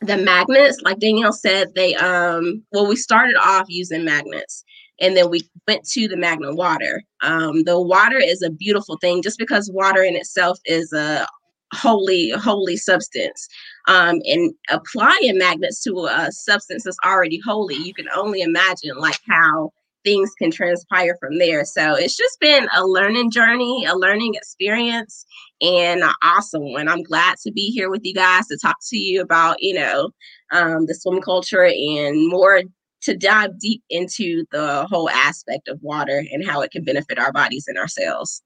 the 0.00 0.16
magnets, 0.16 0.80
like 0.82 0.98
Danielle 0.98 1.32
said, 1.32 1.74
they 1.74 1.94
um 1.96 2.62
well, 2.72 2.86
we 2.86 2.96
started 2.96 3.36
off 3.36 3.66
using 3.68 4.04
magnets 4.04 4.64
and 5.00 5.16
then 5.16 5.30
we 5.30 5.40
went 5.66 5.84
to 5.88 6.08
the 6.08 6.16
magnet 6.16 6.56
water. 6.56 7.02
Um, 7.22 7.64
the 7.64 7.80
water 7.80 8.18
is 8.18 8.42
a 8.42 8.50
beautiful 8.50 8.96
thing 9.00 9.22
just 9.22 9.38
because 9.38 9.70
water 9.72 10.02
in 10.02 10.14
itself 10.14 10.58
is 10.66 10.92
a 10.92 11.26
holy, 11.72 12.30
holy 12.30 12.76
substance. 12.76 13.48
Um, 13.88 14.20
and 14.24 14.54
applying 14.70 15.36
magnets 15.38 15.82
to 15.84 16.06
a 16.06 16.30
substance 16.30 16.84
that's 16.84 16.96
already 17.04 17.40
holy, 17.44 17.74
you 17.76 17.92
can 17.94 18.06
only 18.14 18.40
imagine 18.42 18.96
like 18.96 19.18
how 19.28 19.72
things 20.04 20.32
can 20.38 20.50
transpire 20.50 21.16
from 21.18 21.38
there. 21.38 21.64
So 21.64 21.94
it's 21.94 22.16
just 22.16 22.38
been 22.40 22.68
a 22.74 22.84
learning 22.84 23.30
journey, 23.30 23.84
a 23.86 23.96
learning 23.96 24.34
experience, 24.34 25.24
and 25.60 26.02
an 26.02 26.12
awesome 26.22 26.72
one. 26.72 26.88
I'm 26.88 27.02
glad 27.02 27.36
to 27.44 27.52
be 27.52 27.70
here 27.70 27.90
with 27.90 28.02
you 28.04 28.14
guys 28.14 28.46
to 28.48 28.58
talk 28.58 28.76
to 28.90 28.96
you 28.96 29.20
about, 29.20 29.56
you 29.60 29.74
know, 29.74 30.10
um, 30.52 30.86
the 30.86 30.94
swim 30.94 31.20
culture 31.20 31.64
and 31.64 32.28
more 32.28 32.62
to 33.02 33.16
dive 33.16 33.58
deep 33.58 33.82
into 33.90 34.44
the 34.50 34.86
whole 34.88 35.10
aspect 35.10 35.68
of 35.68 35.78
water 35.82 36.24
and 36.32 36.46
how 36.46 36.60
it 36.62 36.70
can 36.70 36.84
benefit 36.84 37.18
our 37.18 37.32
bodies 37.32 37.64
and 37.66 37.78
ourselves. 37.78 38.42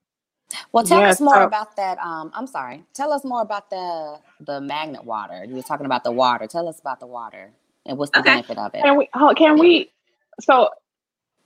Well, 0.71 0.83
tell 0.83 1.01
yes, 1.01 1.15
us 1.15 1.21
more 1.21 1.37
uh, 1.37 1.45
about 1.45 1.75
that. 1.75 1.99
Um, 1.99 2.31
I'm 2.33 2.47
sorry. 2.47 2.83
Tell 2.93 3.13
us 3.13 3.23
more 3.23 3.41
about 3.41 3.69
the 3.69 4.19
the 4.39 4.59
magnet 4.59 5.03
water. 5.03 5.45
You 5.45 5.55
were 5.55 5.61
talking 5.61 5.85
about 5.85 6.03
the 6.03 6.11
water. 6.11 6.47
Tell 6.47 6.67
us 6.67 6.79
about 6.79 6.99
the 6.99 7.07
water 7.07 7.51
and 7.85 7.97
what's 7.97 8.11
the 8.11 8.19
okay. 8.19 8.35
benefit 8.35 8.57
of 8.57 8.73
it. 8.73 8.81
Can 8.81 8.97
we? 8.97 9.09
Can 9.35 9.59
we? 9.59 9.91
So, 10.41 10.69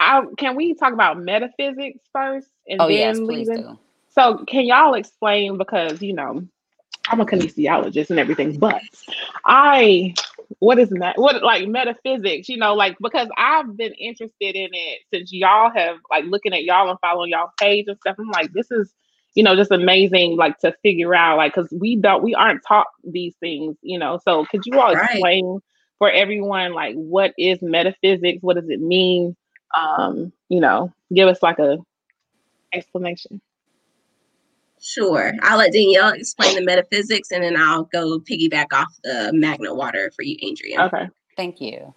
I 0.03 0.24
can 0.38 0.55
we 0.55 0.74
talk 0.74 0.93
about 0.93 1.19
metaphysics 1.19 2.00
first 2.12 2.48
and 2.67 2.81
oh, 2.81 2.88
then 2.88 2.98
yes, 2.98 3.19
please 3.19 3.50
do. 3.50 3.77
So, 4.10 4.43
can 4.45 4.65
y'all 4.65 4.93
explain 4.93 5.57
because 5.57 6.01
you 6.01 6.13
know 6.13 6.48
I'm 7.10 7.19
a 7.19 7.25
kinesiologist 7.25 8.10
and 8.10 8.19
everything, 8.19 8.57
but 8.57 8.81
I 9.45 10.13
what 10.60 10.79
is 10.79 10.89
that? 10.89 11.17
What 11.17 11.43
like 11.43 11.67
metaphysics, 11.67 12.50
you 12.50 12.57
know, 12.57 12.74
like 12.74 12.98
because 13.01 13.27
I've 13.38 13.75
been 13.75 13.93
interested 13.93 14.55
in 14.55 14.69
it 14.72 15.00
since 15.13 15.31
y'all 15.31 15.72
have 15.75 15.98
like 16.10 16.25
looking 16.25 16.53
at 16.53 16.63
y'all 16.63 16.89
and 16.89 17.00
following 17.00 17.31
y'all 17.31 17.51
page 17.60 17.86
and 17.88 17.98
stuff. 18.00 18.15
I'm 18.19 18.29
like, 18.29 18.53
this 18.53 18.72
is, 18.72 18.93
you 19.36 19.43
know, 19.43 19.55
just 19.55 19.72
amazing, 19.72 20.38
like 20.38 20.60
to 20.60 20.75
figure 20.83 21.15
out, 21.15 21.38
like, 21.38 21.55
because 21.55 21.72
we 21.72 21.95
don't, 21.95 22.24
we 22.24 22.36
aren't 22.36 22.63
taught 22.67 22.88
these 23.03 23.36
things, 23.39 23.75
you 23.81 23.98
know. 23.98 24.19
So 24.24 24.45
could 24.45 24.65
you 24.65 24.79
all 24.79 24.93
right. 24.93 25.12
explain 25.12 25.60
for 25.98 26.10
everyone, 26.10 26.74
like, 26.74 26.95
what 26.95 27.33
is 27.38 27.62
metaphysics? 27.62 28.39
What 28.41 28.55
does 28.55 28.69
it 28.69 28.79
mean? 28.79 29.36
Um, 29.74 30.32
you 30.50 30.60
know, 30.60 30.94
give 31.13 31.27
us 31.27 31.42
like 31.42 31.60
a 31.60 31.77
explanation. 32.74 33.42
Sure. 34.82 35.34
I'll 35.42 35.58
let 35.58 35.72
Danielle 35.72 36.12
explain 36.12 36.56
the 36.56 36.62
metaphysics 36.62 37.32
and 37.32 37.44
then 37.44 37.56
I'll 37.56 37.86
go 37.86 38.20
piggyback 38.20 38.74
off 38.74 38.94
the 39.03 39.32
magnet 39.34 39.75
water 39.75 40.12
for 40.13 40.24
you, 40.24 40.36
Adrienne. 40.44 40.82
Okay. 40.82 41.10
Thank 41.38 41.62
you. 41.62 41.94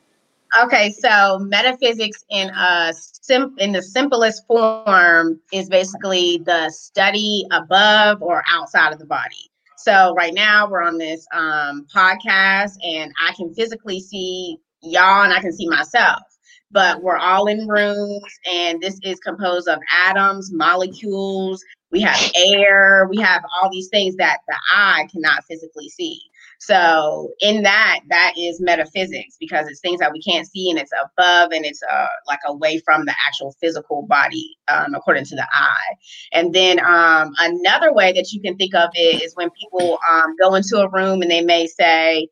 Okay, 0.63 0.93
so 0.93 1.39
metaphysics 1.41 2.25
in 2.31 2.49
a 2.51 2.93
sim- 2.95 3.57
in 3.59 3.73
the 3.73 3.83
simplest 3.83 4.47
form 4.47 5.41
is 5.53 5.69
basically 5.69 6.41
the 6.47 6.71
study 6.71 7.45
above 7.51 8.23
or 8.23 8.43
outside 8.49 8.93
of 8.93 8.99
the 8.99 9.07
body. 9.07 9.51
So 9.77 10.15
right 10.15 10.33
now 10.33 10.71
we're 10.71 10.83
on 10.83 10.99
this 10.99 11.27
um, 11.35 11.87
podcast, 11.95 12.75
and 12.83 13.13
I 13.21 13.35
can 13.35 13.53
physically 13.55 14.01
see 14.01 14.59
y'all, 14.81 15.25
and 15.25 15.33
I 15.33 15.41
can 15.41 15.53
see 15.53 15.69
myself. 15.69 16.23
But 16.71 17.03
we're 17.03 17.17
all 17.17 17.47
in 17.47 17.69
rooms, 17.69 18.23
and 18.53 18.81
this 18.81 18.99
is 19.03 19.19
composed 19.21 19.69
of 19.69 19.79
atoms, 20.07 20.53
molecules, 20.53 21.63
we 21.93 22.01
have 22.03 22.33
air, 22.37 23.07
we 23.09 23.21
have 23.23 23.43
all 23.55 23.71
these 23.71 23.89
things 23.89 24.17
that 24.17 24.39
the 24.49 24.57
eye 24.75 25.07
cannot 25.13 25.45
physically 25.45 25.89
see. 25.89 26.21
So 26.59 27.31
in 27.41 27.63
that, 27.63 28.01
that 28.09 28.33
is 28.37 28.61
metaphysics 28.61 29.37
because 29.39 29.69
it's 29.69 29.81
things 29.81 30.01
that 30.01 30.13
we 30.13 30.21
can't 30.23 30.47
see 30.47 30.71
and 30.71 30.79
it's 30.79 30.91
above 30.93 31.53
and 31.53 31.65
it's 31.65 31.83
uh, 31.83 32.07
like 32.27 32.41
away 32.47 32.81
from 32.85 33.05
the 33.05 33.15
actual 33.27 33.55
physical 33.61 34.03
body, 34.09 34.57
um, 34.69 34.95
according 34.95 35.27
to 35.27 35.37
the 35.37 35.47
eye. 35.53 35.95
And 36.33 36.55
then 36.55 36.81
um, 36.81 37.33
another 37.39 37.93
way 37.93 38.13
that 38.13 38.33
you 38.33 38.41
can 38.41 38.57
think 38.57 38.75
of 38.75 38.91
it 38.95 39.23
is 39.23 39.35
when 39.37 39.51
people 39.51 39.99
um, 40.11 40.35
go 40.41 40.55
into 40.55 40.79
a 40.79 40.91
room 40.91 41.23
and 41.23 41.31
they 41.31 41.43
may 41.43 41.67
say, 41.67 42.29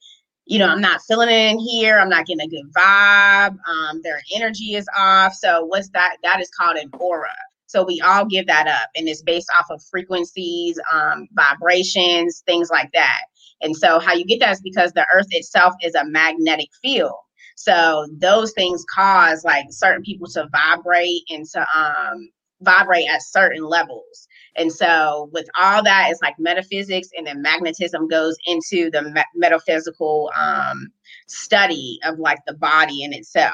you 0.47 0.59
know, 0.59 0.69
I'm 0.69 0.81
not 0.81 1.01
feeling 1.03 1.29
it 1.29 1.53
in 1.53 1.59
here. 1.59 1.99
I'm 1.99 2.09
not 2.09 2.27
getting 2.27 2.47
a 2.47 2.49
good 2.49 2.73
vibe. 2.73 3.57
Um, 3.67 4.03
their 4.03 4.21
energy 4.35 4.75
is 4.75 4.87
off. 4.97 5.35
So 5.35 5.65
what's 5.65 5.91
that? 5.91 6.17
That 6.23 6.41
is 6.41 6.51
called 6.51 6.77
an 6.77 6.91
aura. 6.99 7.29
So 7.67 7.85
we 7.85 8.01
all 8.03 8.25
give 8.25 8.47
that 8.47 8.69
up, 8.69 8.89
and 8.95 9.09
it's 9.09 9.23
based 9.23 9.49
off 9.59 9.67
of 9.71 9.83
frequencies, 9.91 10.79
um, 10.93 11.27
vibrations, 11.33 12.43
things 12.47 12.71
like 12.71 12.93
that. 12.93 13.23
And 13.63 13.77
so 13.77 13.99
how 13.99 14.13
you 14.15 14.25
get 14.25 14.41
that 14.41 14.53
is 14.53 14.61
because 14.61 14.93
the 14.93 15.07
earth 15.15 15.27
itself 15.31 15.75
is 15.83 15.95
a 15.95 16.05
magnetic 16.05 16.69
field. 16.83 17.17
So 17.57 18.07
those 18.19 18.53
things 18.53 18.85
cause 18.95 19.45
like 19.45 19.67
certain 19.71 20.03
people 20.03 20.29
to 20.29 20.49
vibrate 20.53 21.23
and 21.31 21.47
to 21.51 21.67
um, 21.77 22.29
vibrate 22.61 23.09
at 23.09 23.23
certain 23.23 23.65
levels. 23.65 24.29
And 24.57 24.73
so 24.73 25.31
with 25.33 25.49
all 25.59 25.83
that, 25.83 26.09
it's 26.11 26.23
like 26.23 26.39
metaphysics, 26.39 27.09
and 27.17 27.27
then 27.27 27.43
magnetism 27.43 28.09
goes 28.09 28.37
into 28.47 28.91
the 28.91 29.03
me- 29.03 29.23
metaphysical 29.35 30.31
um, 30.37 30.93
study 31.27 31.99
of 32.05 32.19
like 32.19 32.39
the 32.47 32.55
body 32.55 33.03
in 33.03 33.13
itself. 33.13 33.53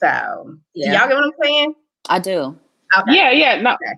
So 0.00 0.58
yeah. 0.74 0.92
y'all 0.92 1.08
get 1.08 1.16
what 1.16 1.24
I'm 1.24 1.32
saying? 1.42 1.74
I 2.08 2.18
do. 2.18 2.56
Okay. 2.98 3.16
Yeah, 3.16 3.30
yeah, 3.30 3.60
no. 3.60 3.74
Okay. 3.74 3.94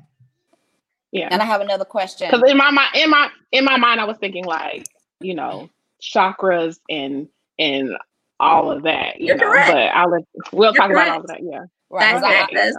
Yeah. 1.13 1.29
And 1.31 1.41
I 1.41 1.45
have 1.45 1.61
another 1.61 1.85
question. 1.85 2.29
Because 2.31 2.51
in 2.51 2.57
my 2.57 2.71
mind, 2.71 2.91
in 2.95 3.11
my 3.11 3.31
in 3.53 3.65
my 3.65 3.77
mind, 3.77 4.01
I 4.01 4.05
was 4.05 4.19
thinking 4.19 4.45
like, 4.45 4.87
you 5.21 5.35
know, 5.35 5.71
chakras 6.03 6.79
and 6.89 7.29
and 7.59 7.97
all 8.41 8.71
of 8.71 8.83
that. 8.83 9.21
You 9.21 9.29
You're 9.29 9.37
know, 9.37 9.51
correct. 9.51 9.73
but 9.73 9.79
I'll 9.79 10.11
let 10.11 10.23
we'll 10.53 10.73
You're 10.73 10.75
talk 10.75 10.91
correct. 10.91 11.09
about 11.09 11.15
all 11.15 11.21
of 11.21 11.27
that. 11.29 11.41
Yeah. 11.43 11.65
Right. 11.91 12.21
That, 12.21 12.51
does, 12.53 12.77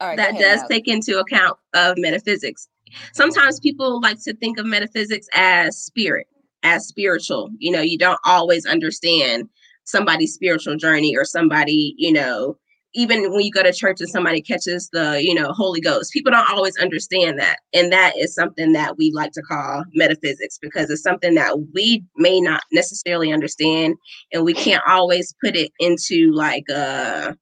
right, 0.00 0.16
that 0.16 0.38
does 0.38 0.62
take 0.68 0.88
into 0.88 1.18
account 1.18 1.58
of 1.74 1.96
metaphysics. 1.98 2.68
Sometimes 3.12 3.60
people 3.60 4.00
like 4.00 4.22
to 4.24 4.34
think 4.36 4.58
of 4.58 4.66
metaphysics 4.66 5.26
as 5.34 5.76
spirit, 5.78 6.26
as 6.62 6.86
spiritual. 6.86 7.50
You 7.58 7.72
know, 7.72 7.80
you 7.80 7.98
don't 7.98 8.20
always 8.24 8.66
understand 8.66 9.48
somebody's 9.84 10.34
spiritual 10.34 10.76
journey 10.76 11.16
or 11.16 11.24
somebody, 11.24 11.94
you 11.98 12.12
know, 12.12 12.56
even 12.94 13.32
when 13.32 13.40
you 13.40 13.50
go 13.50 13.62
to 13.62 13.72
church 13.72 14.00
and 14.00 14.08
somebody 14.08 14.40
catches 14.40 14.88
the 14.92 15.22
you 15.22 15.34
know 15.34 15.52
holy 15.52 15.80
ghost 15.80 16.12
people 16.12 16.30
don't 16.30 16.50
always 16.50 16.76
understand 16.78 17.38
that 17.38 17.58
and 17.72 17.92
that 17.92 18.16
is 18.16 18.34
something 18.34 18.72
that 18.72 18.96
we 18.96 19.10
like 19.12 19.32
to 19.32 19.42
call 19.42 19.84
metaphysics 19.94 20.58
because 20.60 20.88
it's 20.90 21.02
something 21.02 21.34
that 21.34 21.56
we 21.74 22.04
may 22.16 22.40
not 22.40 22.62
necessarily 22.72 23.32
understand 23.32 23.94
and 24.32 24.44
we 24.44 24.54
can't 24.54 24.82
always 24.86 25.34
put 25.42 25.56
it 25.56 25.72
into 25.80 26.32
like 26.32 26.68
a 26.70 27.36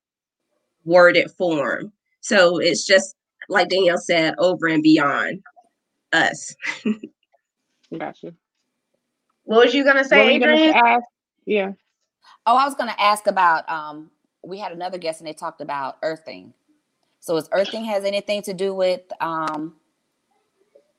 worded 0.85 1.31
form 1.33 1.93
so 2.23 2.59
it's 2.59 2.87
just 2.87 3.15
like 3.49 3.69
danielle 3.69 3.99
said 3.99 4.35
over 4.39 4.67
and 4.67 4.83
beyond 4.83 5.43
us 6.13 6.57
gotcha 7.99 8.33
what 9.45 9.67
was 9.67 9.75
you 9.75 9.85
gonna 9.85 10.05
say 10.05 10.39
gonna 10.39 10.99
yeah 11.45 11.73
oh 12.47 12.57
i 12.57 12.65
was 12.65 12.75
gonna 12.75 12.97
ask 12.99 13.27
about 13.27 13.69
um 13.69 14.11
we 14.43 14.59
had 14.59 14.73
another 14.73 14.99
guest 14.99 15.21
and 15.21 15.29
they 15.29 15.33
talked 15.33 15.61
about 15.61 15.99
earthing. 16.03 16.53
So 17.21 17.37
is 17.37 17.49
earthing 17.53 17.85
has 17.85 18.05
anything 18.05 18.43
to 18.43 18.55
do 18.55 18.75
with 18.75 19.03
um 19.21 19.77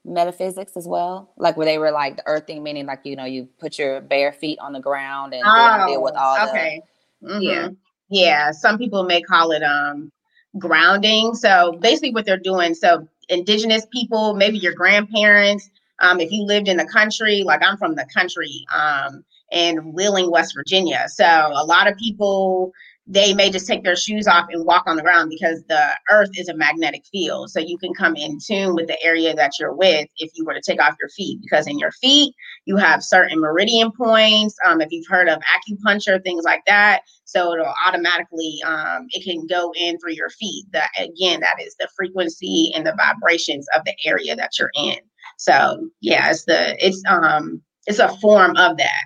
metaphysics 0.06 0.78
as 0.78 0.88
well? 0.88 1.34
Like 1.38 1.58
where 1.58 1.66
they 1.66 1.78
were 1.78 1.92
like 1.92 2.18
the 2.18 2.24
earthing 2.26 2.64
meaning 2.64 2.86
like 2.86 3.02
you 3.04 3.16
know 3.16 3.26
you 3.26 3.48
put 3.60 3.78
your 3.78 4.02
bare 4.02 4.32
feet 4.32 4.60
on 4.60 4.74
the 4.74 4.80
ground 4.80 5.34
and 5.34 5.44
oh, 5.46 5.86
deal 5.88 6.04
with 6.04 6.16
all 6.16 6.50
okay. 6.50 6.82
the 7.22 7.28
mm-hmm. 7.28 7.42
yeah. 7.42 7.68
Yeah, 8.10 8.52
some 8.52 8.78
people 8.78 9.04
may 9.04 9.22
call 9.22 9.52
it 9.52 9.64
um 9.64 10.12
grounding. 10.60 11.34
So 11.36 11.74
basically 11.82 12.14
what 12.14 12.26
they're 12.26 12.38
doing 12.38 12.74
so 12.74 13.08
indigenous 13.30 13.86
people, 13.92 14.34
maybe 14.34 14.58
your 14.58 14.74
grandparents, 14.74 15.70
um 16.00 16.20
if 16.20 16.32
you 16.32 16.44
lived 16.44 16.68
in 16.68 16.78
the 16.78 16.86
country, 16.86 17.44
like 17.44 17.62
I'm 17.64 17.78
from 17.78 17.96
the 17.96 18.06
country 18.14 18.66
um 18.76 19.24
in 19.52 19.94
Wheeling, 19.94 20.32
West 20.32 20.54
Virginia. 20.56 21.06
So 21.10 21.26
a 21.26 21.66
lot 21.66 21.88
of 21.88 21.98
people 21.98 22.74
they 23.06 23.34
may 23.34 23.50
just 23.50 23.68
take 23.68 23.84
their 23.84 23.98
shoes 23.98 24.28
off 24.28 24.46
and 24.50 24.66
walk 24.66 24.84
on 24.88 24.96
the 24.96 25.02
ground 25.02 25.30
because 25.30 25.62
the 25.68 25.90
earth 26.10 26.30
is 26.36 26.48
a 26.48 26.56
magnetic 26.56 27.04
field. 27.12 27.50
So 27.50 27.60
you 27.60 27.78
can 27.78 27.94
come 27.94 28.16
in 28.16 28.38
tune 28.40 28.76
with 28.76 28.88
the 28.88 29.02
area 29.04 29.34
that 29.36 29.52
you're 29.60 29.76
with 29.76 30.08
if 30.18 30.32
you 30.36 30.46
were 30.46 30.54
to 30.54 30.62
take 30.62 30.82
off 30.82 30.96
your 31.02 31.10
feet, 31.10 31.40
because 31.42 31.68
in 31.68 31.78
your 31.80 31.92
feet, 31.92 32.34
you 32.66 32.78
have 32.78 33.04
certain 33.04 33.40
meridian 33.40 33.92
points. 33.92 34.56
Um, 34.66 34.80
if 34.80 34.90
you've 34.92 35.08
heard 35.10 35.28
of 35.28 35.42
acupuncture, 35.42 36.24
things 36.24 36.46
like 36.46 36.64
that. 36.66 37.02
So 37.26 37.54
it'll 37.54 37.74
automatically, 37.86 38.60
um, 38.66 39.08
it 39.10 39.24
can 39.26 39.48
go 39.48 39.74
in 39.76 40.00
through 40.00 40.14
your 40.14 40.30
feet. 40.30 40.66
That 40.72 40.90
again, 40.98 41.42
that 41.42 41.62
is 41.62 41.76
the 41.80 41.90
frequency 41.98 42.72
and 42.74 42.86
the 42.86 42.96
vibrations 42.96 43.68
of 43.76 43.84
the 43.84 43.96
area 44.06 44.36
that 44.38 44.52
you're 44.58 44.72
in. 44.76 44.98
So 45.38 45.90
yeah, 46.00 46.30
it's 46.30 46.46
the, 46.46 46.78
it's, 46.86 47.04
um, 47.10 47.62
it's 47.86 48.00
a 48.00 48.16
form 48.20 48.56
of 48.56 48.78
that. 48.78 49.04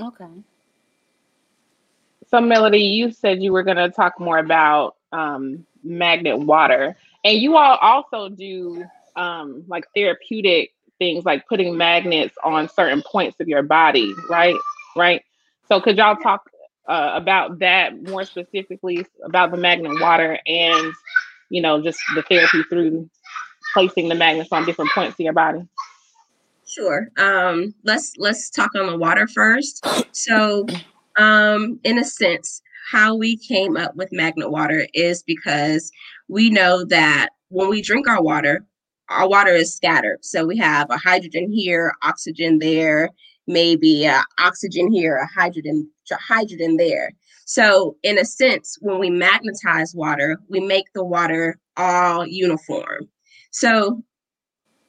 Okay. 0.00 0.42
So, 2.30 2.40
Melodie, 2.40 2.78
you 2.78 3.10
said 3.10 3.42
you 3.42 3.52
were 3.52 3.64
going 3.64 3.76
to 3.76 3.88
talk 3.90 4.20
more 4.20 4.38
about 4.38 4.94
um, 5.12 5.66
magnet 5.82 6.38
water, 6.38 6.96
and 7.24 7.38
you 7.38 7.56
all 7.56 7.76
also 7.76 8.28
do 8.28 8.84
um, 9.16 9.64
like 9.66 9.84
therapeutic 9.96 10.72
things, 11.00 11.24
like 11.24 11.48
putting 11.48 11.76
magnets 11.76 12.36
on 12.44 12.68
certain 12.68 13.02
points 13.02 13.40
of 13.40 13.48
your 13.48 13.62
body, 13.62 14.14
right? 14.28 14.56
Right. 14.96 15.22
So, 15.68 15.80
could 15.80 15.96
y'all 15.96 16.14
talk 16.16 16.48
uh, 16.88 17.10
about 17.14 17.58
that 17.58 18.00
more 18.02 18.24
specifically 18.24 19.04
about 19.24 19.50
the 19.50 19.56
magnet 19.56 20.00
water 20.00 20.38
and, 20.46 20.92
you 21.48 21.60
know, 21.60 21.82
just 21.82 21.98
the 22.14 22.22
therapy 22.22 22.62
through 22.64 23.10
placing 23.74 24.08
the 24.08 24.14
magnets 24.14 24.52
on 24.52 24.64
different 24.64 24.90
points 24.92 25.14
of 25.14 25.20
your 25.20 25.32
body? 25.32 25.66
Sure. 26.64 27.08
Um, 27.18 27.74
let's 27.82 28.16
let's 28.18 28.50
talk 28.50 28.70
on 28.76 28.86
the 28.86 28.96
water 28.96 29.26
first. 29.26 29.84
So 30.12 30.66
um, 31.20 31.78
in 31.84 31.98
a 31.98 32.04
sense, 32.04 32.62
how 32.90 33.14
we 33.14 33.36
came 33.36 33.76
up 33.76 33.94
with 33.94 34.12
magnet 34.12 34.50
water 34.50 34.86
is 34.94 35.22
because 35.22 35.92
we 36.28 36.50
know 36.50 36.84
that 36.86 37.28
when 37.48 37.68
we 37.68 37.82
drink 37.82 38.08
our 38.08 38.22
water, 38.22 38.64
our 39.10 39.28
water 39.28 39.50
is 39.50 39.74
scattered. 39.74 40.18
So 40.22 40.46
we 40.46 40.56
have 40.58 40.88
a 40.90 40.96
hydrogen 40.96 41.52
here, 41.52 41.92
oxygen 42.02 42.58
there, 42.58 43.10
maybe 43.46 44.06
a 44.06 44.24
oxygen 44.38 44.90
here, 44.92 45.16
a 45.16 45.26
hydrogen 45.26 45.90
hydrogen 46.12 46.76
there. 46.76 47.12
So 47.44 47.96
in 48.02 48.18
a 48.18 48.24
sense, 48.24 48.78
when 48.80 48.98
we 48.98 49.10
magnetize 49.10 49.94
water, 49.94 50.38
we 50.48 50.60
make 50.60 50.86
the 50.94 51.04
water 51.04 51.58
all 51.76 52.26
uniform. 52.26 53.08
So 53.50 54.02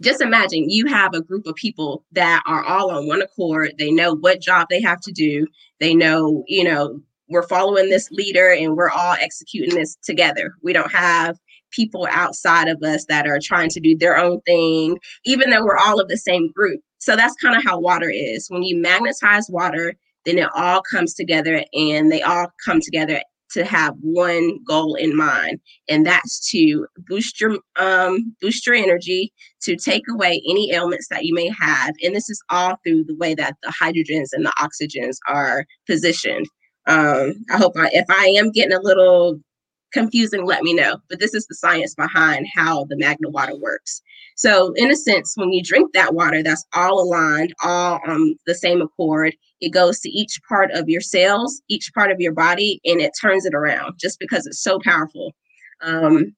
just 0.01 0.21
imagine 0.21 0.69
you 0.69 0.85
have 0.87 1.13
a 1.13 1.21
group 1.21 1.47
of 1.47 1.55
people 1.55 2.03
that 2.11 2.43
are 2.45 2.63
all 2.63 2.91
on 2.91 3.07
one 3.07 3.21
accord. 3.21 3.73
They 3.77 3.91
know 3.91 4.15
what 4.15 4.41
job 4.41 4.67
they 4.69 4.81
have 4.81 4.99
to 5.01 5.11
do. 5.11 5.47
They 5.79 5.93
know, 5.93 6.43
you 6.47 6.63
know, 6.63 6.99
we're 7.29 7.47
following 7.47 7.89
this 7.89 8.11
leader 8.11 8.51
and 8.51 8.75
we're 8.75 8.89
all 8.89 9.15
executing 9.19 9.75
this 9.75 9.95
together. 10.03 10.53
We 10.61 10.73
don't 10.73 10.91
have 10.91 11.37
people 11.71 12.07
outside 12.11 12.67
of 12.67 12.83
us 12.83 13.05
that 13.05 13.27
are 13.27 13.39
trying 13.41 13.69
to 13.69 13.79
do 13.79 13.97
their 13.97 14.17
own 14.17 14.41
thing, 14.41 14.99
even 15.23 15.49
though 15.49 15.63
we're 15.63 15.77
all 15.77 16.01
of 16.01 16.09
the 16.09 16.17
same 16.17 16.51
group. 16.51 16.81
So 16.97 17.15
that's 17.15 17.35
kind 17.35 17.55
of 17.55 17.63
how 17.63 17.79
water 17.79 18.09
is. 18.09 18.49
When 18.49 18.63
you 18.63 18.77
magnetize 18.77 19.49
water, 19.49 19.95
then 20.25 20.37
it 20.37 20.49
all 20.53 20.81
comes 20.81 21.13
together 21.13 21.63
and 21.73 22.11
they 22.11 22.21
all 22.21 22.51
come 22.63 22.79
together 22.81 23.21
to 23.53 23.65
have 23.65 23.95
one 24.01 24.59
goal 24.63 24.95
in 24.95 25.15
mind, 25.15 25.59
and 25.87 26.05
that's 26.05 26.49
to 26.51 26.87
boost 27.07 27.39
your 27.39 27.57
um, 27.75 28.35
boost 28.41 28.65
your 28.65 28.75
energy, 28.75 29.31
to 29.61 29.75
take 29.75 30.03
away 30.09 30.41
any 30.49 30.71
ailments 30.73 31.07
that 31.09 31.25
you 31.25 31.33
may 31.33 31.49
have, 31.49 31.93
and 32.03 32.15
this 32.15 32.29
is 32.29 32.41
all 32.49 32.77
through 32.83 33.03
the 33.03 33.15
way 33.15 33.33
that 33.35 33.55
the 33.63 33.73
hydrogens 33.81 34.29
and 34.31 34.45
the 34.45 34.53
oxygens 34.59 35.17
are 35.27 35.65
positioned. 35.87 36.47
Um, 36.87 37.33
I 37.51 37.57
hope 37.57 37.73
I, 37.77 37.89
if 37.93 38.05
I 38.09 38.33
am 38.37 38.51
getting 38.51 38.73
a 38.73 38.81
little 38.81 39.39
confusing, 39.91 40.45
let 40.45 40.63
me 40.63 40.73
know. 40.73 40.97
But 41.09 41.19
this 41.19 41.33
is 41.33 41.45
the 41.47 41.55
science 41.55 41.95
behind 41.95 42.47
how 42.53 42.85
the 42.85 42.97
Magna 42.97 43.29
water 43.29 43.55
works. 43.55 44.01
So, 44.35 44.73
in 44.75 44.89
a 44.89 44.95
sense, 44.95 45.33
when 45.35 45.51
you 45.51 45.61
drink 45.63 45.93
that 45.93 46.13
water, 46.13 46.41
that's 46.41 46.65
all 46.73 47.01
aligned, 47.01 47.53
all 47.63 47.99
on 48.05 48.35
the 48.45 48.55
same 48.55 48.81
accord. 48.81 49.35
It 49.59 49.69
goes 49.69 49.99
to 49.99 50.09
each 50.09 50.39
part 50.47 50.71
of 50.71 50.89
your 50.89 51.01
cells, 51.01 51.61
each 51.67 51.93
part 51.93 52.11
of 52.11 52.19
your 52.19 52.33
body, 52.33 52.81
and 52.85 53.01
it 53.01 53.11
turns 53.19 53.45
it 53.45 53.53
around 53.53 53.95
just 53.99 54.19
because 54.19 54.47
it's 54.47 54.63
so 54.63 54.79
powerful. 54.79 55.33
Um, 55.81 56.35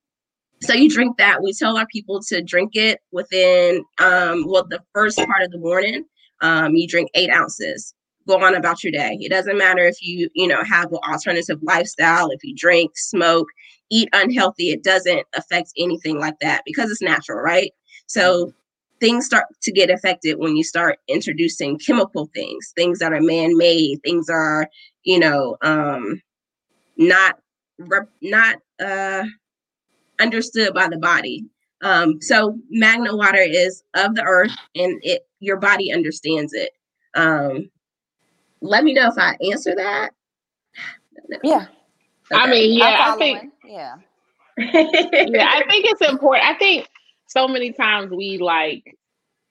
so 0.61 0.73
you 0.73 0.89
drink 0.89 1.17
that. 1.17 1.41
We 1.41 1.53
tell 1.53 1.77
our 1.77 1.87
people 1.87 2.21
to 2.29 2.41
drink 2.41 2.71
it 2.75 2.99
within, 3.11 3.83
um, 3.99 4.45
well, 4.47 4.65
the 4.67 4.81
first 4.93 5.17
part 5.17 5.43
of 5.43 5.51
the 5.51 5.59
morning. 5.59 6.05
Um, 6.41 6.75
you 6.75 6.87
drink 6.87 7.09
eight 7.13 7.29
ounces 7.29 7.93
go 8.27 8.43
on 8.43 8.55
about 8.55 8.83
your 8.83 8.91
day. 8.91 9.17
It 9.21 9.29
doesn't 9.29 9.57
matter 9.57 9.85
if 9.85 9.97
you, 10.01 10.29
you 10.33 10.47
know, 10.47 10.63
have 10.63 10.91
an 10.91 10.99
alternative 11.07 11.59
lifestyle, 11.61 12.29
if 12.29 12.43
you 12.43 12.55
drink, 12.55 12.91
smoke, 12.95 13.47
eat 13.89 14.09
unhealthy, 14.13 14.69
it 14.71 14.83
doesn't 14.83 15.25
affect 15.35 15.71
anything 15.77 16.19
like 16.19 16.39
that 16.41 16.63
because 16.65 16.89
it's 16.89 17.01
natural, 17.01 17.39
right? 17.39 17.71
So 18.07 18.53
things 18.99 19.25
start 19.25 19.45
to 19.61 19.71
get 19.71 19.89
affected 19.89 20.39
when 20.39 20.55
you 20.55 20.63
start 20.63 20.99
introducing 21.07 21.77
chemical 21.77 22.29
things, 22.33 22.71
things 22.75 22.99
that 22.99 23.13
are 23.13 23.21
man-made, 23.21 23.99
things 24.03 24.29
are, 24.29 24.69
you 25.03 25.19
know, 25.19 25.57
um 25.61 26.21
not 26.97 27.39
not 28.21 28.57
uh 28.79 29.23
understood 30.19 30.73
by 30.73 30.87
the 30.87 30.97
body. 30.97 31.45
Um, 31.81 32.21
so 32.21 32.57
magna 32.69 33.15
water 33.15 33.41
is 33.41 33.83
of 33.93 34.15
the 34.15 34.23
earth 34.23 34.55
and 34.75 34.99
it 35.03 35.27
your 35.39 35.57
body 35.57 35.91
understands 35.91 36.53
it. 36.53 36.71
Um, 37.15 37.69
let 38.63 38.83
me 38.83 38.93
know 38.93 39.09
if 39.09 39.17
I 39.17 39.37
answer 39.51 39.75
that. 39.75 40.11
Yeah. 41.43 41.67
Okay. 42.31 42.41
I 42.41 42.49
mean, 42.49 42.79
yeah, 42.79 43.13
I 43.13 43.17
think 43.17 43.51
yeah. 43.65 43.95
yeah, 44.57 45.49
I 45.51 45.63
think 45.69 45.85
it's 45.85 46.01
important. 46.01 46.47
I 46.47 46.55
think 46.55 46.87
so 47.27 47.47
many 47.47 47.73
times 47.73 48.11
we 48.11 48.37
like 48.37 48.97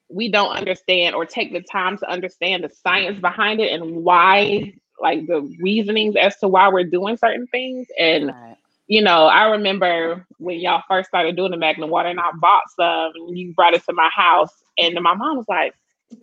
we 0.09 0.31
don't 0.31 0.57
understand 0.57 1.15
or 1.15 1.25
take 1.25 1.53
the 1.53 1.63
time 1.71 1.99
to 1.99 2.11
understand 2.11 2.65
the 2.65 2.71
science 2.71 3.21
behind 3.21 3.61
it 3.61 3.73
and 3.73 3.97
why 4.03 4.73
like 5.01 5.27
the 5.27 5.41
reasonings 5.61 6.17
as 6.17 6.37
to 6.39 6.49
why 6.49 6.69
we're 6.69 6.85
doing 6.85 7.17
certain 7.17 7.47
things 7.49 7.87
and 7.99 8.27
right. 8.27 8.57
you 8.89 9.03
know 9.03 9.25
i 9.25 9.47
remember 9.47 10.25
when 10.37 10.61
y'all 10.61 10.83
first 10.87 11.09
started 11.09 11.35
doing 11.35 11.51
the 11.51 11.57
magnet 11.57 11.89
water 11.89 12.11
and 12.11 12.21
i 12.21 12.31
bought 12.41 12.63
some 12.77 13.11
and 13.27 13.39
you 13.39 13.55
brought 13.55 13.75
it 13.75 13.83
to 13.85 13.93
my 13.95 14.11
house 14.15 14.63
and 14.77 14.95
my 15.01 15.15
mom 15.15 15.39
was 15.39 15.49
like 15.49 15.75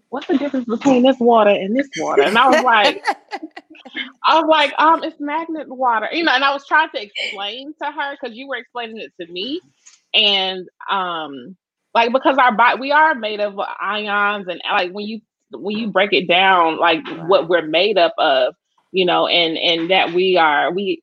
what's 0.09 0.27
the 0.27 0.37
difference 0.37 0.65
between 0.65 1.03
this 1.03 1.17
water 1.19 1.51
and 1.51 1.75
this 1.75 1.89
water? 1.97 2.23
And 2.23 2.37
I 2.37 2.47
was 2.47 2.63
like, 2.63 3.05
I 4.25 4.39
was 4.39 4.47
like, 4.49 4.73
um, 4.79 5.03
it's 5.03 5.19
magnet 5.19 5.69
water, 5.69 6.09
you 6.11 6.23
know, 6.23 6.31
and 6.31 6.43
I 6.43 6.53
was 6.53 6.65
trying 6.67 6.89
to 6.95 7.01
explain 7.01 7.73
to 7.81 7.91
her 7.91 8.17
because 8.19 8.35
you 8.35 8.47
were 8.47 8.57
explaining 8.57 8.97
it 8.97 9.13
to 9.21 9.31
me. 9.31 9.61
And 10.13 10.67
um, 10.89 11.55
like 11.93 12.11
because 12.13 12.37
our 12.37 12.55
body 12.55 12.79
we 12.79 12.91
are 12.91 13.15
made 13.15 13.39
of 13.39 13.59
ions 13.79 14.47
and 14.47 14.61
like 14.71 14.91
when 14.91 15.07
you 15.07 15.21
when 15.51 15.77
you 15.77 15.87
break 15.87 16.13
it 16.13 16.27
down, 16.27 16.77
like 16.77 17.07
what 17.27 17.49
we're 17.49 17.65
made 17.65 17.97
up 17.97 18.13
of, 18.17 18.55
you 18.91 19.05
know, 19.05 19.27
and 19.27 19.57
and 19.57 19.89
that 19.91 20.13
we 20.13 20.37
are 20.37 20.71
we 20.71 21.01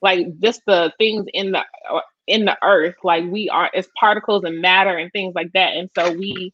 like 0.00 0.26
just 0.40 0.62
the 0.66 0.92
things 0.98 1.26
in 1.32 1.52
the 1.52 1.62
in 2.26 2.44
the 2.44 2.56
earth, 2.62 2.94
like 3.04 3.24
we 3.30 3.48
are 3.48 3.70
as 3.74 3.88
particles 3.98 4.44
and 4.44 4.60
matter 4.60 4.96
and 4.96 5.12
things 5.12 5.34
like 5.34 5.52
that. 5.52 5.74
And 5.74 5.90
so 5.96 6.12
we 6.12 6.52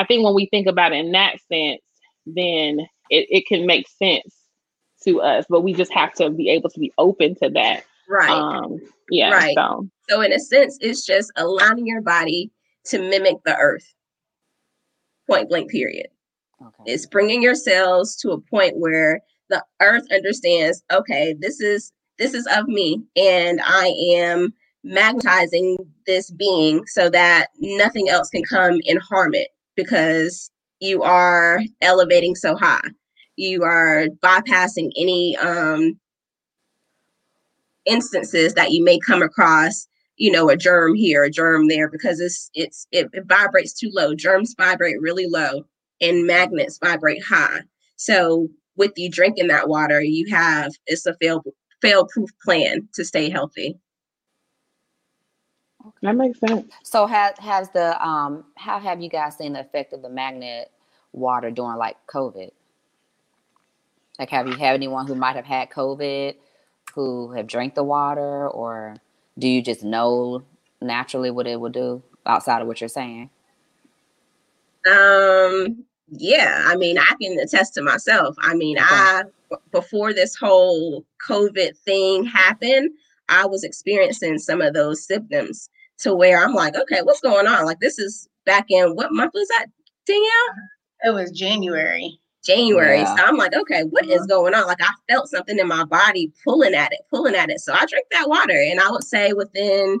I 0.00 0.04
think 0.06 0.24
when 0.24 0.34
we 0.34 0.46
think 0.46 0.66
about 0.66 0.92
it 0.92 1.04
in 1.04 1.12
that 1.12 1.34
sense, 1.52 1.82
then 2.24 2.80
it, 3.10 3.26
it 3.28 3.46
can 3.46 3.66
make 3.66 3.86
sense 3.86 4.34
to 5.04 5.20
us, 5.20 5.44
but 5.50 5.60
we 5.60 5.74
just 5.74 5.92
have 5.92 6.14
to 6.14 6.30
be 6.30 6.48
able 6.48 6.70
to 6.70 6.80
be 6.80 6.90
open 6.96 7.34
to 7.42 7.50
that. 7.50 7.84
Right. 8.08 8.30
Um, 8.30 8.80
yeah. 9.10 9.30
Right. 9.30 9.54
So. 9.54 9.86
so 10.08 10.22
in 10.22 10.32
a 10.32 10.38
sense, 10.38 10.78
it's 10.80 11.04
just 11.04 11.30
aligning 11.36 11.86
your 11.86 12.00
body 12.00 12.50
to 12.86 12.98
mimic 12.98 13.36
the 13.44 13.54
earth. 13.56 13.84
Point 15.28 15.50
blank. 15.50 15.70
Period. 15.70 16.06
Okay. 16.62 16.92
It's 16.92 17.04
bringing 17.04 17.42
your 17.42 17.54
cells 17.54 18.16
to 18.22 18.30
a 18.30 18.40
point 18.40 18.78
where 18.78 19.20
the 19.50 19.62
earth 19.82 20.04
understands. 20.10 20.82
Okay, 20.90 21.34
this 21.38 21.60
is 21.60 21.92
this 22.18 22.32
is 22.32 22.48
of 22.56 22.68
me, 22.68 23.02
and 23.16 23.60
I 23.62 23.94
am 24.14 24.54
magnetizing 24.82 25.76
this 26.06 26.30
being 26.30 26.86
so 26.86 27.10
that 27.10 27.48
nothing 27.58 28.08
else 28.08 28.30
can 28.30 28.42
come 28.44 28.80
and 28.88 28.98
harm 28.98 29.34
it 29.34 29.48
because 29.76 30.50
you 30.80 31.02
are 31.02 31.60
elevating 31.80 32.34
so 32.34 32.56
high. 32.56 32.88
You 33.36 33.62
are 33.62 34.06
bypassing 34.22 34.90
any 34.96 35.36
um, 35.36 35.98
instances 37.86 38.54
that 38.54 38.70
you 38.72 38.84
may 38.84 38.98
come 38.98 39.22
across, 39.22 39.86
you 40.16 40.30
know, 40.30 40.50
a 40.50 40.56
germ 40.56 40.94
here, 40.94 41.24
a 41.24 41.30
germ 41.30 41.68
there, 41.68 41.88
because 41.88 42.20
it's 42.20 42.50
it's 42.54 42.86
it, 42.92 43.08
it 43.12 43.24
vibrates 43.26 43.72
too 43.72 43.90
low. 43.92 44.14
Germs 44.14 44.54
vibrate 44.58 45.00
really 45.00 45.26
low, 45.26 45.64
and 46.00 46.26
magnets 46.26 46.78
vibrate 46.82 47.22
high. 47.24 47.60
So 47.96 48.48
with 48.76 48.92
you 48.96 49.10
drinking 49.10 49.48
that 49.48 49.68
water, 49.68 50.00
you 50.02 50.26
have 50.34 50.72
it's 50.86 51.06
a 51.06 51.14
fail 51.20 51.42
fail 51.80 52.06
proof 52.06 52.30
plan 52.44 52.88
to 52.94 53.04
stay 53.04 53.30
healthy. 53.30 53.78
That 56.02 56.16
makes 56.16 56.38
sense. 56.40 56.70
So 56.82 57.06
has 57.06 57.38
has 57.38 57.70
the 57.70 58.02
um 58.04 58.44
how 58.56 58.78
have 58.78 59.00
you 59.00 59.08
guys 59.08 59.36
seen 59.36 59.54
the 59.54 59.60
effect 59.60 59.92
of 59.92 60.02
the 60.02 60.10
magnet 60.10 60.70
water 61.12 61.50
during 61.50 61.76
like 61.76 61.96
COVID? 62.06 62.50
Like 64.18 64.30
have 64.30 64.46
you 64.46 64.54
had 64.54 64.74
anyone 64.74 65.06
who 65.06 65.14
might 65.14 65.36
have 65.36 65.46
had 65.46 65.70
COVID 65.70 66.34
who 66.94 67.32
have 67.32 67.46
drank 67.46 67.74
the 67.74 67.84
water, 67.84 68.48
or 68.48 68.96
do 69.38 69.48
you 69.48 69.62
just 69.62 69.82
know 69.82 70.42
naturally 70.80 71.30
what 71.30 71.46
it 71.46 71.60
would 71.60 71.72
do 71.72 72.02
outside 72.26 72.60
of 72.60 72.68
what 72.68 72.80
you're 72.80 72.88
saying? 72.88 73.30
Um, 74.86 75.84
yeah, 76.10 76.64
I 76.66 76.76
mean, 76.76 76.98
I 76.98 77.14
can 77.20 77.38
attest 77.38 77.74
to 77.74 77.82
myself. 77.82 78.34
I 78.40 78.54
mean, 78.54 78.78
okay. 78.78 78.86
I 78.88 79.22
before 79.72 80.12
this 80.12 80.36
whole 80.36 81.04
COVID 81.28 81.76
thing 81.78 82.24
happened, 82.24 82.90
I 83.30 83.46
was 83.46 83.64
experiencing 83.64 84.38
some 84.38 84.60
of 84.60 84.74
those 84.74 85.06
symptoms 85.06 85.70
to 86.00 86.14
where 86.14 86.42
I'm 86.42 86.54
like, 86.54 86.76
okay, 86.76 87.00
what's 87.02 87.20
going 87.20 87.46
on? 87.46 87.64
Like, 87.64 87.80
this 87.80 87.98
is 87.98 88.28
back 88.44 88.66
in 88.68 88.94
what 88.96 89.12
month 89.12 89.32
was 89.34 89.48
that, 89.48 89.66
Danielle? 90.06 90.54
It 91.02 91.14
was 91.14 91.30
January. 91.30 92.18
January. 92.44 93.00
Yeah. 93.00 93.16
So 93.16 93.24
I'm 93.24 93.36
like, 93.36 93.54
okay, 93.54 93.82
what 93.84 94.06
is 94.06 94.20
uh-huh. 94.20 94.26
going 94.26 94.54
on? 94.54 94.66
Like 94.66 94.82
I 94.82 94.92
felt 95.08 95.28
something 95.28 95.58
in 95.58 95.68
my 95.68 95.84
body 95.84 96.32
pulling 96.44 96.74
at 96.74 96.92
it, 96.92 97.00
pulling 97.10 97.34
at 97.34 97.50
it. 97.50 97.60
So 97.60 97.72
I 97.72 97.84
drank 97.86 98.06
that 98.12 98.28
water. 98.28 98.52
And 98.70 98.80
I 98.80 98.90
would 98.90 99.04
say 99.04 99.32
within 99.32 99.98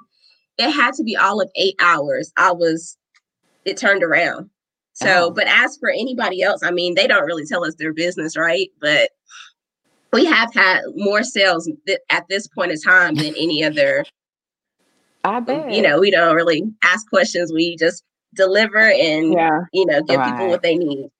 it 0.58 0.70
had 0.70 0.94
to 0.94 1.04
be 1.04 1.16
all 1.16 1.40
of 1.40 1.50
eight 1.54 1.76
hours, 1.80 2.32
I 2.36 2.52
was 2.52 2.96
it 3.64 3.76
turned 3.76 4.02
around. 4.02 4.48
So, 4.94 5.26
oh. 5.26 5.30
but 5.30 5.46
as 5.46 5.76
for 5.78 5.90
anybody 5.90 6.42
else, 6.42 6.62
I 6.62 6.70
mean, 6.70 6.94
they 6.94 7.06
don't 7.06 7.24
really 7.24 7.46
tell 7.46 7.64
us 7.64 7.74
their 7.76 7.92
business, 7.92 8.36
right? 8.36 8.68
But 8.80 9.10
we 10.12 10.24
have 10.24 10.52
had 10.54 10.82
more 10.96 11.22
sales 11.22 11.68
th- 11.86 11.98
at 12.10 12.26
this 12.28 12.46
point 12.48 12.72
in 12.72 12.80
time 12.80 13.14
than 13.14 13.34
any 13.36 13.64
other. 13.64 14.04
I 15.24 15.40
bet. 15.40 15.70
You 15.70 15.82
know, 15.82 16.00
we 16.00 16.10
don't 16.10 16.34
really 16.34 16.64
ask 16.82 17.08
questions. 17.08 17.52
We 17.52 17.76
just 17.76 18.04
deliver 18.34 18.90
and, 18.90 19.32
yeah. 19.32 19.60
you 19.72 19.86
know, 19.86 20.02
give 20.02 20.18
right. 20.18 20.32
people 20.32 20.48
what 20.48 20.62
they 20.62 20.76
need. 20.76 21.10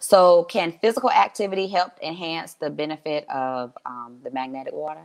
So, 0.00 0.44
can 0.44 0.72
physical 0.82 1.10
activity 1.10 1.68
help 1.68 1.92
enhance 2.02 2.54
the 2.54 2.68
benefit 2.68 3.24
of 3.30 3.72
um, 3.86 4.18
the 4.22 4.30
magnetic 4.30 4.74
water? 4.74 5.04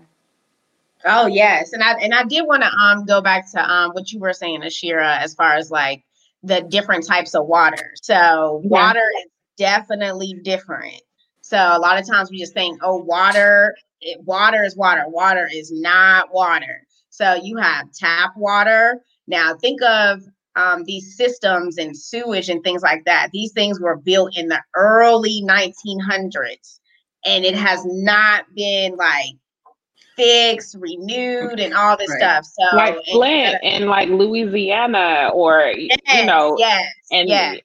Oh 1.05 1.27
yes, 1.27 1.73
and 1.73 1.83
I 1.83 1.93
and 1.99 2.13
I 2.13 2.23
did 2.23 2.43
want 2.43 2.63
to 2.63 2.69
um 2.69 3.05
go 3.05 3.21
back 3.21 3.49
to 3.51 3.59
um 3.59 3.91
what 3.91 4.11
you 4.11 4.19
were 4.19 4.33
saying, 4.33 4.63
Asherah, 4.63 5.17
as 5.17 5.33
far 5.33 5.53
as 5.53 5.69
like 5.69 6.03
the 6.43 6.61
different 6.61 7.05
types 7.05 7.35
of 7.35 7.45
water. 7.45 7.93
So 8.01 8.61
yeah. 8.63 8.69
water 8.69 9.03
is 9.19 9.31
definitely 9.57 10.39
different. 10.43 11.01
So 11.53 11.59
a 11.59 11.77
lot 11.77 11.99
of 11.99 12.07
times 12.07 12.31
we 12.31 12.39
just 12.39 12.55
think, 12.55 12.79
oh, 12.81 12.97
water, 12.97 13.75
it, 14.01 14.19
water 14.23 14.63
is 14.63 14.75
water. 14.75 15.03
Water 15.07 15.47
is 15.53 15.71
not 15.71 16.33
water. 16.33 16.81
So 17.11 17.35
you 17.35 17.57
have 17.57 17.91
tap 17.91 18.31
water. 18.35 19.03
Now 19.27 19.53
think 19.61 19.79
of 19.83 20.23
um, 20.55 20.83
these 20.85 21.15
systems 21.15 21.77
and 21.77 21.95
sewage 21.95 22.49
and 22.49 22.63
things 22.63 22.81
like 22.81 23.05
that. 23.05 23.29
These 23.33 23.51
things 23.51 23.79
were 23.79 23.97
built 23.97 24.35
in 24.35 24.47
the 24.47 24.63
early 24.75 25.43
1900s, 25.47 26.79
and 27.23 27.45
it 27.45 27.55
has 27.55 27.85
not 27.85 28.45
been 28.55 28.95
like 28.95 29.35
fixed, 30.15 30.75
renewed, 30.79 31.59
and 31.59 31.75
all 31.75 31.95
this 31.97 32.09
right. 32.09 32.19
stuff. 32.19 32.45
So 32.45 32.75
like 32.75 32.97
Flint 33.11 33.57
and, 33.61 33.85
like 33.85 34.09
Louisiana, 34.09 35.29
or 35.31 35.71
yes, 35.77 35.99
you 36.15 36.25
know, 36.25 36.55
yes, 36.57 36.91
and 37.11 37.29
yes. 37.29 37.59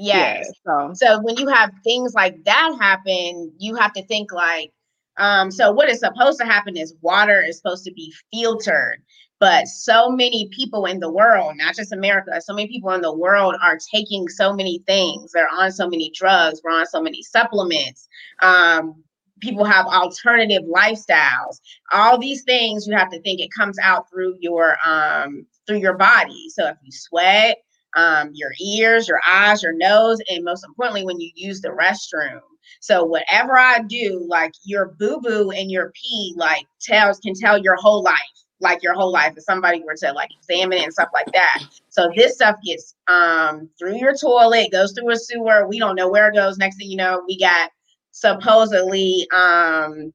Yes. 0.00 0.50
so. 0.66 0.92
so 0.94 1.20
when 1.20 1.36
you 1.36 1.48
have 1.48 1.70
things 1.84 2.14
like 2.14 2.42
that 2.44 2.76
happen, 2.80 3.52
you 3.58 3.74
have 3.76 3.92
to 3.92 4.04
think 4.06 4.32
like, 4.32 4.72
um, 5.18 5.50
so 5.50 5.72
what 5.72 5.90
is 5.90 6.00
supposed 6.00 6.38
to 6.40 6.46
happen 6.46 6.76
is 6.76 6.94
water 7.02 7.42
is 7.42 7.58
supposed 7.58 7.84
to 7.84 7.92
be 7.92 8.12
filtered. 8.32 9.02
But 9.40 9.68
so 9.68 10.10
many 10.10 10.48
people 10.52 10.84
in 10.84 11.00
the 11.00 11.10
world, 11.10 11.54
not 11.56 11.74
just 11.74 11.92
America, 11.92 12.40
so 12.40 12.54
many 12.54 12.68
people 12.68 12.90
in 12.90 13.00
the 13.00 13.14
world 13.14 13.56
are 13.62 13.78
taking 13.92 14.28
so 14.28 14.52
many 14.52 14.82
things. 14.86 15.32
They're 15.32 15.48
on 15.50 15.72
so 15.72 15.88
many 15.88 16.10
drugs. 16.14 16.60
We're 16.62 16.78
on 16.78 16.86
so 16.86 17.00
many 17.00 17.22
supplements. 17.22 18.06
Um, 18.42 19.02
people 19.40 19.64
have 19.64 19.86
alternative 19.86 20.62
lifestyles. 20.62 21.60
All 21.92 22.18
these 22.18 22.42
things 22.44 22.86
you 22.86 22.94
have 22.94 23.10
to 23.10 23.20
think 23.22 23.40
it 23.40 23.48
comes 23.56 23.78
out 23.78 24.10
through 24.10 24.36
your 24.40 24.76
um, 24.86 25.46
through 25.66 25.78
your 25.78 25.96
body. 25.96 26.48
So 26.50 26.68
if 26.68 26.76
you 26.82 26.92
sweat, 26.92 27.56
um, 27.96 28.30
your 28.34 28.52
ears, 28.60 29.08
your 29.08 29.20
eyes, 29.26 29.62
your 29.62 29.72
nose, 29.72 30.18
and 30.28 30.44
most 30.44 30.64
importantly, 30.64 31.04
when 31.04 31.20
you 31.20 31.30
use 31.34 31.60
the 31.60 31.68
restroom. 31.68 32.40
So 32.80 33.04
whatever 33.04 33.58
I 33.58 33.80
do, 33.80 34.24
like 34.28 34.52
your 34.64 34.94
boo 34.98 35.20
boo 35.20 35.50
and 35.50 35.70
your 35.70 35.92
pee, 35.94 36.34
like 36.36 36.66
tells 36.80 37.18
can 37.20 37.34
tell 37.34 37.58
your 37.58 37.76
whole 37.76 38.02
life 38.02 38.16
like 38.60 38.82
your 38.82 38.94
whole 38.94 39.10
life 39.10 39.34
if 39.36 39.42
somebody 39.44 39.82
were 39.84 39.96
to 39.96 40.12
like 40.12 40.30
examine 40.38 40.78
it 40.78 40.84
and 40.84 40.92
stuff 40.92 41.08
like 41.12 41.30
that. 41.32 41.64
So 41.88 42.10
this 42.14 42.34
stuff 42.34 42.56
gets 42.64 42.94
um 43.08 43.68
through 43.78 43.96
your 43.96 44.14
toilet, 44.14 44.72
goes 44.72 44.92
through 44.92 45.10
a 45.12 45.16
sewer. 45.16 45.66
We 45.66 45.78
don't 45.78 45.96
know 45.96 46.08
where 46.08 46.28
it 46.28 46.34
goes. 46.34 46.58
Next 46.58 46.76
thing 46.76 46.90
you 46.90 46.96
know, 46.96 47.24
we 47.26 47.38
got 47.38 47.70
supposedly 48.12 49.26
um 49.34 50.12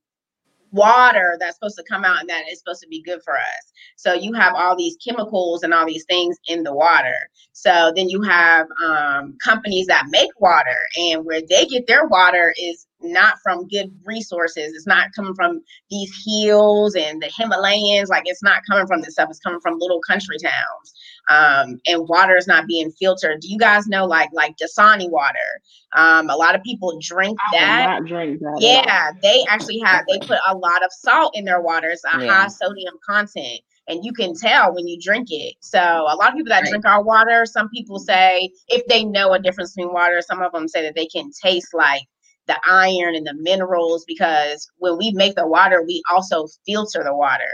water 0.75 1.37
that's 1.39 1.55
supposed 1.55 1.77
to 1.77 1.85
come 1.89 2.05
out 2.05 2.19
and 2.21 2.29
that 2.29 2.43
is 2.51 2.59
supposed 2.59 2.81
to 2.81 2.87
be 2.89 3.01
good 3.01 3.21
for 3.23 3.35
us. 3.37 3.73
So 3.97 4.13
you 4.13 4.33
have 4.33 4.53
all 4.55 4.75
these 4.77 4.97
chemicals 5.05 5.63
and 5.63 5.73
all 5.73 5.85
these 5.87 6.05
things 6.05 6.37
in 6.47 6.63
the 6.63 6.73
water. 6.73 7.15
So 7.53 7.93
then 7.95 8.09
you 8.09 8.21
have 8.23 8.67
um, 8.85 9.37
companies 9.43 9.87
that 9.87 10.07
make 10.09 10.29
water, 10.39 10.77
and 10.97 11.25
where 11.25 11.41
they 11.41 11.65
get 11.65 11.87
their 11.87 12.07
water 12.07 12.53
is 12.57 12.85
not 13.01 13.37
from 13.43 13.67
good 13.67 13.93
resources. 14.05 14.73
It's 14.75 14.87
not 14.87 15.13
coming 15.15 15.35
from 15.35 15.61
these 15.89 16.11
hills 16.25 16.95
and 16.95 17.21
the 17.21 17.31
Himalayas. 17.37 18.09
Like 18.09 18.23
it's 18.25 18.43
not 18.43 18.61
coming 18.69 18.87
from 18.87 19.01
this 19.01 19.13
stuff. 19.13 19.29
It's 19.29 19.39
coming 19.39 19.61
from 19.61 19.79
little 19.79 20.01
country 20.07 20.37
towns. 20.41 20.93
Um, 21.27 21.79
and 21.87 22.07
water 22.07 22.37
is 22.37 22.47
not 22.47 22.67
being 22.67 22.91
filtered. 22.91 23.41
Do 23.41 23.47
you 23.47 23.57
guys 23.57 23.87
know 23.87 24.05
like 24.05 24.29
like 24.33 24.55
Dasani 24.57 25.09
water? 25.09 25.61
Um, 25.95 26.29
a 26.29 26.35
lot 26.35 26.55
of 26.55 26.63
people 26.63 26.97
drink 27.01 27.37
that. 27.51 28.01
drink 28.05 28.39
that. 28.41 28.57
Yeah, 28.59 29.11
they 29.21 29.43
actually 29.49 29.79
have. 29.79 30.05
They 30.07 30.19
put 30.19 30.39
a 30.47 30.55
lot 30.55 30.83
of 30.83 30.91
salt 30.91 31.35
in 31.35 31.45
their 31.45 31.61
water. 31.61 31.89
It's 31.89 32.03
a 32.03 32.23
yeah. 32.23 32.31
high 32.31 32.47
sodium 32.47 32.95
content 33.05 33.61
and 33.87 34.03
you 34.03 34.11
can 34.13 34.35
tell 34.35 34.73
when 34.73 34.87
you 34.87 34.99
drink 34.99 35.27
it. 35.31 35.55
So 35.59 35.79
a 35.79 36.15
lot 36.15 36.29
of 36.29 36.35
people 36.35 36.49
that 36.49 36.61
right. 36.61 36.69
drink 36.69 36.85
our 36.85 37.03
water, 37.03 37.45
some 37.45 37.69
people 37.69 37.99
say 37.99 38.51
if 38.67 38.85
they 38.87 39.03
know 39.03 39.33
a 39.33 39.39
difference 39.39 39.73
between 39.73 39.93
water, 39.93 40.21
some 40.21 40.41
of 40.41 40.51
them 40.51 40.67
say 40.67 40.81
that 40.83 40.95
they 40.95 41.05
can 41.05 41.29
taste 41.43 41.73
like 41.73 42.03
the 42.47 42.59
iron 42.67 43.15
and 43.15 43.25
the 43.25 43.33
minerals 43.33 44.05
because 44.05 44.69
when 44.77 44.97
we 44.97 45.11
make 45.11 45.35
the 45.35 45.47
water, 45.47 45.83
we 45.83 46.01
also 46.11 46.47
filter 46.65 47.03
the 47.03 47.15
water 47.15 47.51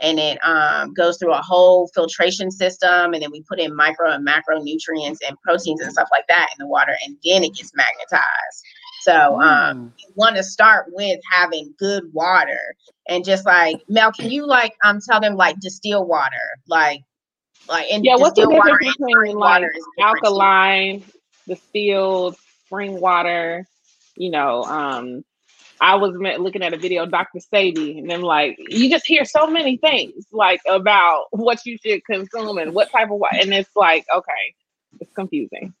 and 0.00 0.18
it 0.18 0.38
um, 0.44 0.92
goes 0.94 1.18
through 1.18 1.32
a 1.32 1.42
whole 1.42 1.88
filtration 1.94 2.50
system 2.50 3.14
and 3.14 3.22
then 3.22 3.30
we 3.30 3.42
put 3.42 3.58
in 3.58 3.74
micro 3.74 4.10
and 4.10 4.26
macronutrients 4.26 5.18
and 5.26 5.40
proteins 5.42 5.80
and 5.80 5.92
stuff 5.92 6.08
like 6.12 6.26
that 6.28 6.48
in 6.52 6.64
the 6.64 6.66
water 6.66 6.96
and 7.04 7.16
then 7.24 7.42
it 7.42 7.54
gets 7.54 7.72
magnetized 7.74 8.62
so 9.02 9.40
um, 9.40 9.78
mm. 9.78 9.92
you 9.98 10.08
want 10.16 10.36
to 10.36 10.42
start 10.42 10.86
with 10.92 11.20
having 11.30 11.74
good 11.78 12.04
water 12.12 12.58
and 13.08 13.24
just 13.24 13.46
like 13.46 13.82
Mel, 13.88 14.12
can 14.12 14.30
you 14.30 14.46
like 14.46 14.74
um 14.84 15.00
tell 15.00 15.20
them 15.20 15.36
like 15.36 15.58
distill 15.60 16.04
water, 16.04 16.58
like 16.66 17.02
like 17.68 17.86
and 17.90 18.04
yeah, 18.04 18.16
what's 18.16 18.38
the 18.38 18.46
difference 18.46 18.96
between 18.96 19.36
like 19.36 19.64
alkaline, 20.00 21.04
distilled, 21.46 22.36
spring 22.64 23.00
water? 23.00 23.66
You 24.16 24.30
know, 24.30 24.64
um, 24.64 25.24
I 25.80 25.94
was 25.96 26.12
looking 26.40 26.62
at 26.62 26.72
a 26.72 26.78
video 26.78 27.02
of 27.02 27.10
Dr. 27.10 27.40
Sebi, 27.52 27.98
and 27.98 28.12
I'm 28.12 28.22
like 28.22 28.56
you 28.68 28.90
just 28.90 29.06
hear 29.06 29.24
so 29.24 29.46
many 29.46 29.76
things 29.76 30.26
like 30.32 30.60
about 30.68 31.26
what 31.30 31.64
you 31.66 31.76
should 31.84 32.04
consume 32.04 32.58
and 32.58 32.74
what 32.74 32.90
type 32.90 33.10
of 33.10 33.18
water, 33.18 33.38
and 33.40 33.52
it's 33.52 33.74
like 33.76 34.06
okay, 34.14 34.54
it's 35.00 35.12
confusing 35.14 35.74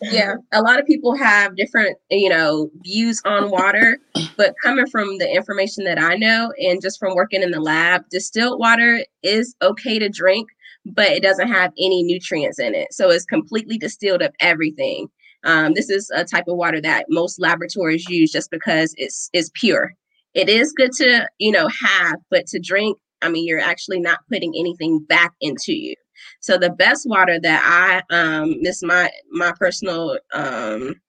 yeah 0.00 0.34
a 0.52 0.62
lot 0.62 0.78
of 0.78 0.86
people 0.86 1.16
have 1.16 1.56
different 1.56 1.96
you 2.10 2.28
know 2.28 2.70
views 2.82 3.20
on 3.24 3.50
water 3.50 3.98
but 4.36 4.54
coming 4.62 4.86
from 4.86 5.18
the 5.18 5.30
information 5.30 5.84
that 5.84 5.98
i 5.98 6.16
know 6.16 6.52
and 6.58 6.82
just 6.82 6.98
from 6.98 7.14
working 7.14 7.42
in 7.42 7.50
the 7.50 7.60
lab 7.60 8.08
distilled 8.10 8.58
water 8.58 9.04
is 9.22 9.54
okay 9.62 9.98
to 9.98 10.08
drink 10.08 10.48
but 10.84 11.08
it 11.08 11.22
doesn't 11.22 11.48
have 11.48 11.72
any 11.78 12.02
nutrients 12.02 12.58
in 12.58 12.74
it 12.74 12.92
so 12.92 13.10
it's 13.10 13.24
completely 13.24 13.78
distilled 13.78 14.22
of 14.22 14.34
everything 14.40 15.08
um, 15.44 15.74
this 15.74 15.90
is 15.90 16.10
a 16.14 16.24
type 16.24 16.44
of 16.48 16.56
water 16.56 16.80
that 16.80 17.06
most 17.08 17.40
laboratories 17.40 18.08
use 18.08 18.30
just 18.32 18.50
because 18.50 18.94
it's 18.96 19.30
it's 19.32 19.50
pure 19.54 19.92
it 20.34 20.48
is 20.48 20.72
good 20.72 20.92
to 20.92 21.26
you 21.38 21.52
know 21.52 21.68
have 21.68 22.16
but 22.30 22.46
to 22.46 22.58
drink 22.58 22.98
i 23.22 23.28
mean 23.28 23.46
you're 23.46 23.60
actually 23.60 24.00
not 24.00 24.20
putting 24.30 24.52
anything 24.56 24.98
back 25.08 25.32
into 25.40 25.72
you 25.72 25.94
so 26.40 26.58
the 26.58 26.70
best 26.70 27.08
water 27.08 27.38
that 27.40 28.02
I 28.10 28.14
um 28.14 28.62
this 28.62 28.82
my 28.82 29.10
my 29.30 29.52
personal 29.52 30.18
um 30.32 31.00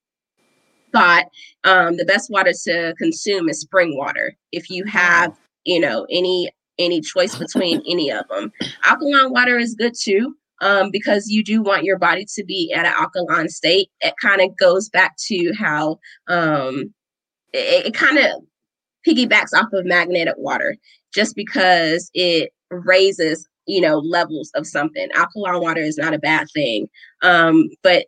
thought 0.92 1.26
um 1.64 1.98
the 1.98 2.06
best 2.06 2.30
water 2.30 2.54
to 2.64 2.94
consume 2.98 3.50
is 3.50 3.60
spring 3.60 3.98
water. 3.98 4.36
If 4.52 4.70
you 4.70 4.86
have, 4.86 5.36
you 5.66 5.80
know, 5.80 6.06
any 6.10 6.52
any 6.78 7.02
choice 7.02 7.36
between 7.38 7.82
any 7.88 8.12
of 8.12 8.28
them. 8.30 8.52
Alkaline 8.86 9.32
water 9.32 9.58
is 9.58 9.76
good 9.76 9.94
too. 10.00 10.36
Um, 10.62 10.90
because 10.90 11.28
you 11.28 11.44
do 11.44 11.62
want 11.62 11.84
your 11.84 12.00
body 12.00 12.26
to 12.34 12.44
be 12.46 12.72
at 12.74 12.86
an 12.86 12.94
alkaline 12.96 13.50
state. 13.50 13.90
It 14.00 14.14
kind 14.22 14.42
of 14.42 14.56
goes 14.58 14.88
back 14.88 15.16
to 15.28 15.54
how 15.60 16.00
um, 16.30 16.94
it, 17.52 17.88
it 17.88 17.94
kind 17.94 18.18
of 18.18 18.42
piggybacks 19.06 19.54
off 19.54 19.72
of 19.74 19.86
magnetic 19.86 20.36
water 20.38 20.78
just 21.14 21.36
because 21.36 22.10
it 22.14 22.52
raises 22.72 23.48
you 23.68 23.82
know 23.82 23.98
levels 24.00 24.52
of 24.56 24.68
something 24.68 25.08
alkaline 25.14 25.62
water 25.62 25.82
is 25.82 25.98
not 25.98 26.14
a 26.14 26.20
bad 26.20 26.48
thing 26.54 26.88
um 27.22 27.70
but 27.84 28.06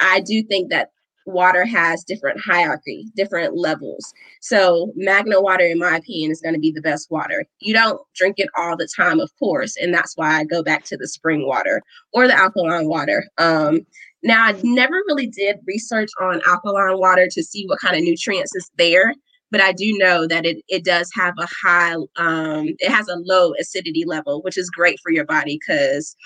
i 0.00 0.20
do 0.20 0.42
think 0.42 0.70
that 0.70 0.90
water 1.26 1.64
has 1.64 2.04
different 2.04 2.40
hierarchy, 2.44 3.06
different 3.16 3.56
levels. 3.56 4.12
So 4.40 4.92
magnet 4.96 5.42
water, 5.42 5.64
in 5.64 5.78
my 5.78 5.96
opinion, 5.96 6.30
is 6.30 6.40
going 6.40 6.54
to 6.54 6.60
be 6.60 6.72
the 6.72 6.80
best 6.80 7.10
water. 7.10 7.44
You 7.60 7.74
don't 7.74 8.00
drink 8.14 8.36
it 8.38 8.48
all 8.56 8.76
the 8.76 8.88
time, 8.96 9.20
of 9.20 9.30
course, 9.38 9.76
and 9.76 9.92
that's 9.92 10.16
why 10.16 10.38
I 10.38 10.44
go 10.44 10.62
back 10.62 10.84
to 10.84 10.96
the 10.96 11.08
spring 11.08 11.46
water 11.46 11.82
or 12.12 12.26
the 12.26 12.36
alkaline 12.36 12.88
water. 12.88 13.24
Um, 13.38 13.86
now, 14.22 14.44
I 14.44 14.58
never 14.62 14.94
really 15.06 15.26
did 15.26 15.56
research 15.66 16.10
on 16.20 16.40
alkaline 16.46 16.98
water 16.98 17.28
to 17.30 17.42
see 17.42 17.66
what 17.66 17.80
kind 17.80 17.96
of 17.96 18.02
nutrients 18.02 18.54
is 18.54 18.70
there, 18.78 19.14
but 19.50 19.60
I 19.60 19.72
do 19.72 19.96
know 19.98 20.26
that 20.26 20.46
it 20.46 20.62
it 20.68 20.84
does 20.84 21.10
have 21.14 21.34
a 21.38 21.46
high, 21.62 21.94
um, 22.16 22.68
it 22.78 22.90
has 22.90 23.06
a 23.08 23.16
low 23.16 23.52
acidity 23.60 24.04
level, 24.06 24.42
which 24.42 24.56
is 24.56 24.70
great 24.70 24.98
for 25.02 25.12
your 25.12 25.26
body 25.26 25.58
because 25.60 26.16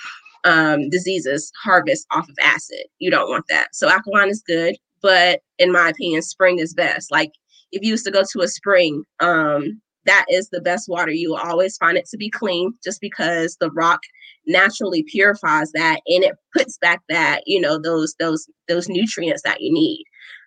um, 0.44 0.88
diseases 0.90 1.52
harvest 1.62 2.06
off 2.10 2.28
of 2.28 2.36
acid. 2.40 2.84
You 2.98 3.10
don't 3.10 3.28
want 3.28 3.46
that. 3.48 3.74
So 3.74 3.88
alkaline 3.88 4.30
is 4.30 4.42
good, 4.46 4.76
but 5.02 5.40
in 5.58 5.72
my 5.72 5.88
opinion, 5.90 6.22
spring 6.22 6.58
is 6.58 6.74
best. 6.74 7.10
Like 7.10 7.32
if 7.72 7.82
you 7.82 7.90
used 7.90 8.04
to 8.06 8.10
go 8.10 8.22
to 8.32 8.40
a 8.40 8.48
spring, 8.48 9.04
um, 9.20 9.80
that 10.06 10.24
is 10.30 10.48
the 10.48 10.60
best 10.60 10.88
water. 10.88 11.10
You 11.10 11.30
will 11.30 11.36
always 11.38 11.76
find 11.76 11.98
it 11.98 12.06
to 12.10 12.16
be 12.16 12.30
clean 12.30 12.72
just 12.82 13.00
because 13.00 13.56
the 13.60 13.70
rock 13.72 14.00
naturally 14.46 15.02
purifies 15.02 15.70
that 15.72 16.00
and 16.06 16.24
it 16.24 16.34
puts 16.56 16.78
back 16.78 17.02
that, 17.10 17.42
you 17.46 17.60
know, 17.60 17.78
those 17.78 18.14
those 18.18 18.48
those 18.68 18.88
nutrients 18.88 19.42
that 19.42 19.60
you 19.60 19.72
need. 19.72 20.04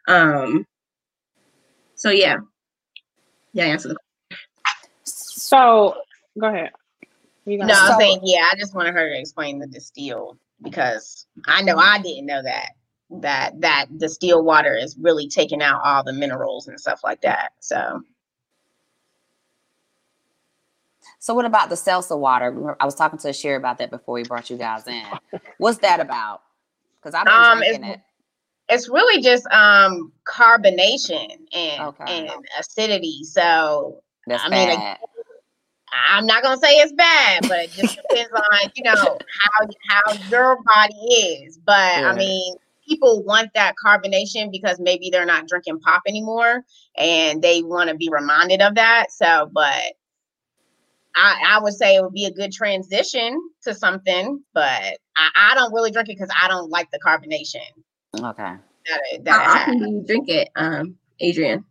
Um 0.08 0.66
so 1.96 2.10
yeah. 2.10 2.38
Yeah, 3.54 3.66
answer 3.66 3.90
the 3.90 3.98
So 5.04 5.96
go 6.40 6.48
ahead. 6.48 6.72
You 7.46 7.58
No, 7.58 7.68
got 7.68 7.78
I'm 7.78 7.92
So- 7.94 8.00
saying 8.00 8.20
yeah. 8.24 8.48
I 8.52 8.56
just 8.58 8.74
wanted 8.74 8.94
her 8.94 9.10
to 9.10 9.20
explain 9.20 9.60
the 9.60 9.68
distilled 9.68 10.38
because 10.64 11.28
I 11.48 11.62
know 11.62 11.76
I 11.78 12.00
didn't 12.02 12.26
know 12.26 12.42
that 12.42 12.70
that 13.20 13.60
that 13.62 13.88
the 13.92 13.98
distilled 14.08 14.46
water 14.46 14.76
is 14.76 14.96
really 14.98 15.28
taking 15.28 15.62
out 15.62 15.82
all 15.84 16.04
the 16.04 16.14
minerals 16.14 16.68
and 16.68 16.80
stuff 16.80 17.02
like 17.04 17.22
that. 17.22 17.52
So 17.60 18.02
So 21.20 21.34
what 21.36 21.46
about 21.46 21.70
the 21.70 21.76
seltzer 21.76 22.18
water? 22.18 22.76
I 22.80 22.86
was 22.86 22.96
talking 22.96 23.20
to 23.20 23.34
Sherry 23.34 23.56
about 23.56 23.78
that 23.78 23.92
before 23.92 24.16
we 24.16 24.24
brought 24.24 24.50
you 24.50 24.58
guys 24.58 24.88
in. 24.88 25.04
What's 25.60 25.78
that 25.80 26.00
about? 26.00 26.42
Because 27.00 27.14
I've 27.14 27.26
been 27.26 27.34
Um, 27.34 27.58
drinking 27.60 27.84
it's- 27.84 27.96
it. 27.98 28.74
it's 28.74 28.90
really 28.90 29.22
just 29.22 29.46
um 29.48 30.12
carbonation 30.26 31.38
and 31.54 31.82
Okay. 31.90 32.28
and 32.28 32.46
acidity. 32.58 33.24
So 33.24 34.02
That's 34.28 34.44
I 34.44 34.50
mean, 34.50 34.70
like. 34.70 34.98
I'm 36.08 36.26
not 36.26 36.42
gonna 36.42 36.58
say 36.58 36.72
it's 36.76 36.94
bad, 36.94 37.50
but 37.50 37.60
it 37.66 37.72
just 37.74 37.98
depends 37.98 38.32
on 38.32 38.72
you 38.76 38.84
know 38.84 38.94
how 38.96 39.68
how 39.90 40.14
your 40.30 40.58
body 40.64 40.96
is. 40.96 41.58
But 41.58 42.00
Yeah. 42.00 42.10
I 42.12 42.16
mean, 42.16 42.56
people 42.88 43.24
want 43.24 43.50
that 43.54 43.76
carbonation 43.84 44.52
because 44.52 44.80
maybe 44.80 45.10
they're 45.10 45.26
not 45.26 45.48
drinking 45.48 45.80
pop 45.80 46.02
anymore, 46.08 46.64
and 46.98 47.42
they 47.42 47.62
want 47.64 47.90
to 47.90 47.96
be 47.96 48.10
reminded 48.12 48.62
of 48.62 48.76
that. 48.76 49.12
So, 49.12 49.50
but 49.54 49.94
I 51.16 51.44
I 51.48 51.60
would 51.62 51.74
say 51.74 51.96
it 51.96 52.04
would 52.04 52.14
be 52.14 52.26
a 52.26 52.32
good 52.32 52.52
transition 52.52 53.40
to 53.64 53.74
something, 53.74 54.44
but 54.54 54.98
I, 55.18 55.30
I 55.36 55.56
don't 55.56 55.74
really 55.74 55.92
drink 55.92 56.10
it 56.10 56.18
because 56.18 56.34
I 56.42 56.48
don't 56.48 56.70
like 56.70 56.90
the 56.92 57.00
carbonation 57.06 57.60
Okay. 58.18 58.56
that 58.88 59.02
that 59.24 59.46
How 59.46 59.62
often 59.62 59.80
do 59.80 59.86
you 59.92 60.04
drink 60.06 60.30
it, 60.30 60.50
um, 60.56 60.96
Adrienne? 61.22 61.66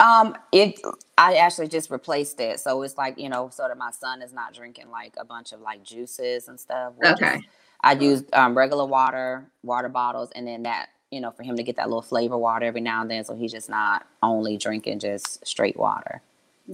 Um, 0.00 0.36
it 0.50 0.80
I 1.18 1.34
actually 1.34 1.68
just 1.68 1.90
replaced 1.90 2.40
it, 2.40 2.58
so 2.60 2.82
it's 2.82 2.96
like 2.96 3.18
you 3.18 3.28
know, 3.28 3.50
so 3.52 3.68
that 3.68 3.78
my 3.78 3.90
son 3.92 4.22
is 4.22 4.32
not 4.32 4.54
drinking 4.54 4.90
like 4.90 5.14
a 5.18 5.24
bunch 5.24 5.52
of 5.52 5.60
like 5.60 5.84
juices 5.84 6.48
and 6.48 6.58
stuff. 6.58 6.94
We're 6.96 7.10
just- 7.10 7.22
Okay. 7.22 7.40
I 7.82 7.92
use 7.92 8.22
um, 8.32 8.56
regular 8.56 8.86
water, 8.86 9.50
water 9.62 9.88
bottles, 9.88 10.30
and 10.34 10.46
then 10.46 10.62
that 10.64 10.88
you 11.10 11.20
know 11.20 11.30
for 11.30 11.42
him 11.42 11.56
to 11.56 11.62
get 11.62 11.76
that 11.76 11.88
little 11.88 12.02
flavor 12.02 12.38
water 12.38 12.66
every 12.66 12.80
now 12.80 13.02
and 13.02 13.10
then, 13.10 13.24
so 13.24 13.34
he's 13.34 13.52
just 13.52 13.68
not 13.68 14.06
only 14.22 14.56
drinking 14.56 15.00
just 15.00 15.46
straight 15.46 15.76
water. 15.76 16.22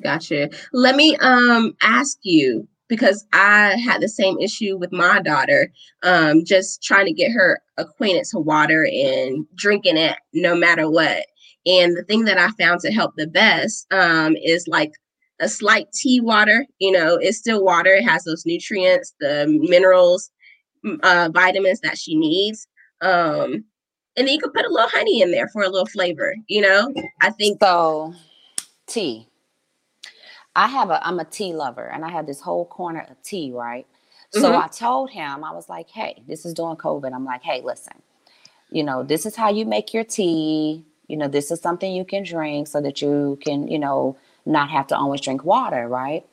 Gotcha. 0.02 0.50
Let 0.72 0.96
me 0.96 1.16
um 1.16 1.76
ask 1.80 2.18
you 2.22 2.68
because 2.88 3.26
I 3.32 3.76
had 3.76 4.00
the 4.00 4.08
same 4.08 4.38
issue 4.38 4.76
with 4.78 4.92
my 4.92 5.20
daughter, 5.20 5.70
um, 6.02 6.44
just 6.44 6.82
trying 6.82 7.06
to 7.06 7.12
get 7.12 7.30
her 7.32 7.60
acquainted 7.76 8.24
to 8.30 8.38
water 8.38 8.86
and 8.86 9.46
drinking 9.54 9.98
it 9.98 10.16
no 10.32 10.54
matter 10.54 10.90
what. 10.90 11.26
And 11.66 11.96
the 11.96 12.04
thing 12.04 12.24
that 12.24 12.38
I 12.38 12.50
found 12.52 12.80
to 12.80 12.90
help 12.90 13.14
the 13.16 13.26
best 13.26 13.86
um, 13.92 14.36
is 14.36 14.66
like 14.68 14.92
a 15.40 15.48
slight 15.48 15.92
tea 15.92 16.20
water. 16.20 16.66
You 16.78 16.92
know, 16.92 17.16
it's 17.20 17.38
still 17.38 17.62
water. 17.62 17.90
It 17.90 18.04
has 18.04 18.24
those 18.24 18.46
nutrients, 18.46 19.14
the 19.20 19.46
minerals, 19.68 20.30
uh, 21.02 21.30
vitamins 21.32 21.80
that 21.80 21.98
she 21.98 22.16
needs. 22.16 22.66
Um, 23.00 23.64
and 24.16 24.26
then 24.26 24.28
you 24.28 24.40
can 24.40 24.50
put 24.50 24.64
a 24.66 24.70
little 24.70 24.88
honey 24.88 25.22
in 25.22 25.30
there 25.30 25.48
for 25.48 25.62
a 25.62 25.68
little 25.68 25.86
flavor. 25.86 26.34
You 26.48 26.62
know, 26.62 26.92
I 27.20 27.30
think 27.30 27.60
So, 27.60 28.14
tea. 28.86 29.28
I 30.56 30.66
have 30.66 30.90
a 30.90 31.06
I'm 31.06 31.20
a 31.20 31.24
tea 31.24 31.52
lover, 31.52 31.86
and 31.88 32.04
I 32.04 32.10
have 32.10 32.26
this 32.26 32.40
whole 32.40 32.64
corner 32.66 33.06
of 33.08 33.22
tea, 33.22 33.52
right? 33.52 33.86
So 34.30 34.52
Mhm. 34.52 34.64
I 34.64 34.68
told 34.68 35.10
him 35.10 35.44
I 35.44 35.52
was 35.52 35.68
like, 35.68 35.88
"Hey, 35.90 36.22
this 36.26 36.44
is 36.44 36.54
during 36.54 36.76
COVID. 36.76 37.12
I'm 37.14 37.24
like, 37.24 37.42
hey, 37.42 37.60
listen, 37.62 38.02
you 38.70 38.84
know, 38.84 39.02
this 39.04 39.26
is 39.26 39.36
how 39.36 39.50
you 39.50 39.66
make 39.66 39.94
your 39.94 40.04
tea. 40.04 40.84
You 41.08 41.16
know, 41.18 41.28
this 41.28 41.50
is 41.50 41.60
something 41.60 41.92
you 41.94 42.04
can 42.04 42.24
drink 42.24 42.68
so 42.68 42.80
that 42.82 43.02
you 43.02 43.38
can, 43.42 43.68
you 43.68 43.78
know, 43.78 44.16
not 44.46 44.70
have 44.70 44.86
to 44.88 44.96
always 44.98 45.20
drink 45.22 45.44
water, 45.44 45.88
right? 45.88 46.26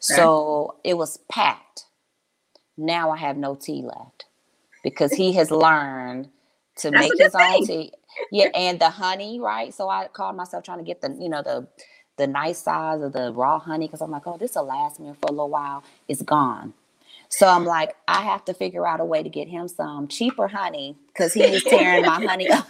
So 0.00 0.76
it 0.84 0.94
was 0.98 1.18
packed. 1.30 1.86
Now 2.78 3.10
I 3.10 3.18
have 3.18 3.36
no 3.36 3.54
tea 3.54 3.82
left 3.82 4.24
because 4.82 5.12
he 5.12 5.32
has 5.34 5.50
learned 5.50 6.30
to 6.76 6.90
That's 6.90 7.08
make 7.08 7.18
his 7.18 7.34
own 7.34 7.66
tea. 7.66 7.92
Yeah, 8.30 8.48
and 8.54 8.80
the 8.80 8.88
honey, 8.88 9.40
right? 9.40 9.74
So 9.74 9.88
I 9.90 10.08
called 10.08 10.36
myself 10.36 10.64
trying 10.64 10.78
to 10.78 10.84
get 10.84 11.00
the, 11.02 11.14
you 11.20 11.28
know, 11.28 11.42
the 11.42 11.66
the 12.16 12.26
nice 12.26 12.58
size 12.58 13.00
of 13.00 13.12
the 13.12 13.32
raw 13.32 13.58
honey 13.58 13.86
because 13.86 14.00
I'm 14.00 14.10
like, 14.10 14.26
oh, 14.26 14.36
this 14.36 14.56
will 14.56 14.66
last 14.66 14.98
me 14.98 15.12
for 15.20 15.28
a 15.28 15.30
little 15.30 15.50
while. 15.50 15.84
It's 16.08 16.22
gone. 16.22 16.74
So 17.28 17.46
I'm 17.46 17.64
like, 17.64 17.94
I 18.08 18.22
have 18.22 18.44
to 18.46 18.54
figure 18.54 18.86
out 18.86 19.00
a 19.00 19.04
way 19.04 19.22
to 19.22 19.28
get 19.28 19.48
him 19.48 19.68
some 19.68 20.08
cheaper 20.08 20.48
honey 20.48 20.96
because 21.08 21.32
he 21.32 21.48
was 21.48 21.62
tearing 21.62 22.04
my 22.04 22.24
honey 22.24 22.50
up, 22.50 22.68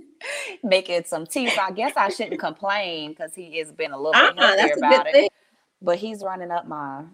making 0.62 1.04
some 1.04 1.26
tea. 1.26 1.50
So 1.50 1.60
I 1.60 1.72
guess 1.72 1.92
I 1.96 2.08
shouldn't 2.08 2.40
complain 2.40 3.10
because 3.10 3.34
he 3.34 3.58
has 3.58 3.72
been 3.72 3.92
a 3.92 3.96
little 3.98 4.12
bit 4.12 4.38
uh-uh, 4.38 4.68
about 4.76 5.06
it. 5.08 5.12
thing. 5.12 5.28
But 5.82 5.98
he's 5.98 6.22
running 6.22 6.50
up 6.50 6.66
my 6.66 7.04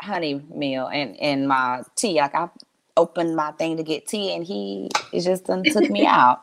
honey 0.00 0.42
meal 0.54 0.86
and, 0.86 1.16
and 1.20 1.48
my 1.48 1.82
tea. 1.96 2.16
Like 2.16 2.34
I 2.34 2.48
opened 2.96 3.36
my 3.36 3.52
thing 3.52 3.76
to 3.76 3.82
get 3.82 4.06
tea 4.06 4.34
and 4.34 4.44
he 4.44 4.90
it 5.12 5.20
just 5.20 5.44
done 5.44 5.64
took 5.64 5.88
me 5.90 6.06
out. 6.06 6.42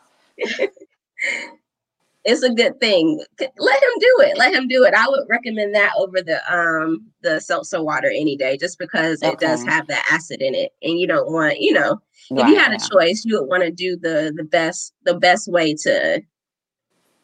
it's 2.26 2.44
a 2.44 2.54
good 2.54 2.80
thing. 2.80 3.24
Let 3.40 3.84
him 3.84 4.00
do 4.00 4.16
it. 4.20 4.38
Let 4.38 4.54
him 4.54 4.68
do 4.68 4.84
it. 4.84 4.94
I 4.94 5.08
would 5.08 5.26
recommend 5.30 5.76
that 5.76 5.94
over 5.98 6.22
the 6.22 6.42
um 6.54 7.06
the 7.22 7.40
seltzer 7.40 7.84
water 7.84 8.10
any 8.10 8.36
day, 8.36 8.58
just 8.58 8.80
because 8.80 9.22
it 9.22 9.40
does 9.40 9.64
have 9.66 9.88
the 9.88 9.98
acid 10.12 10.42
in 10.42 10.56
it, 10.56 10.74
and 10.82 11.00
you 11.00 11.08
don't 11.08 11.32
want 11.32 11.60
you 11.60 11.74
know 11.74 12.02
if 12.32 12.48
you 12.48 12.58
had 12.58 12.74
a 12.74 12.90
choice, 12.92 13.24
you 13.26 13.40
would 13.40 13.48
want 13.48 13.64
to 13.64 13.72
do 13.72 13.96
the 13.96 14.34
the 14.36 14.44
best 14.44 14.94
the 15.04 15.14
best 15.14 15.48
way 15.48 15.76
to 15.76 16.22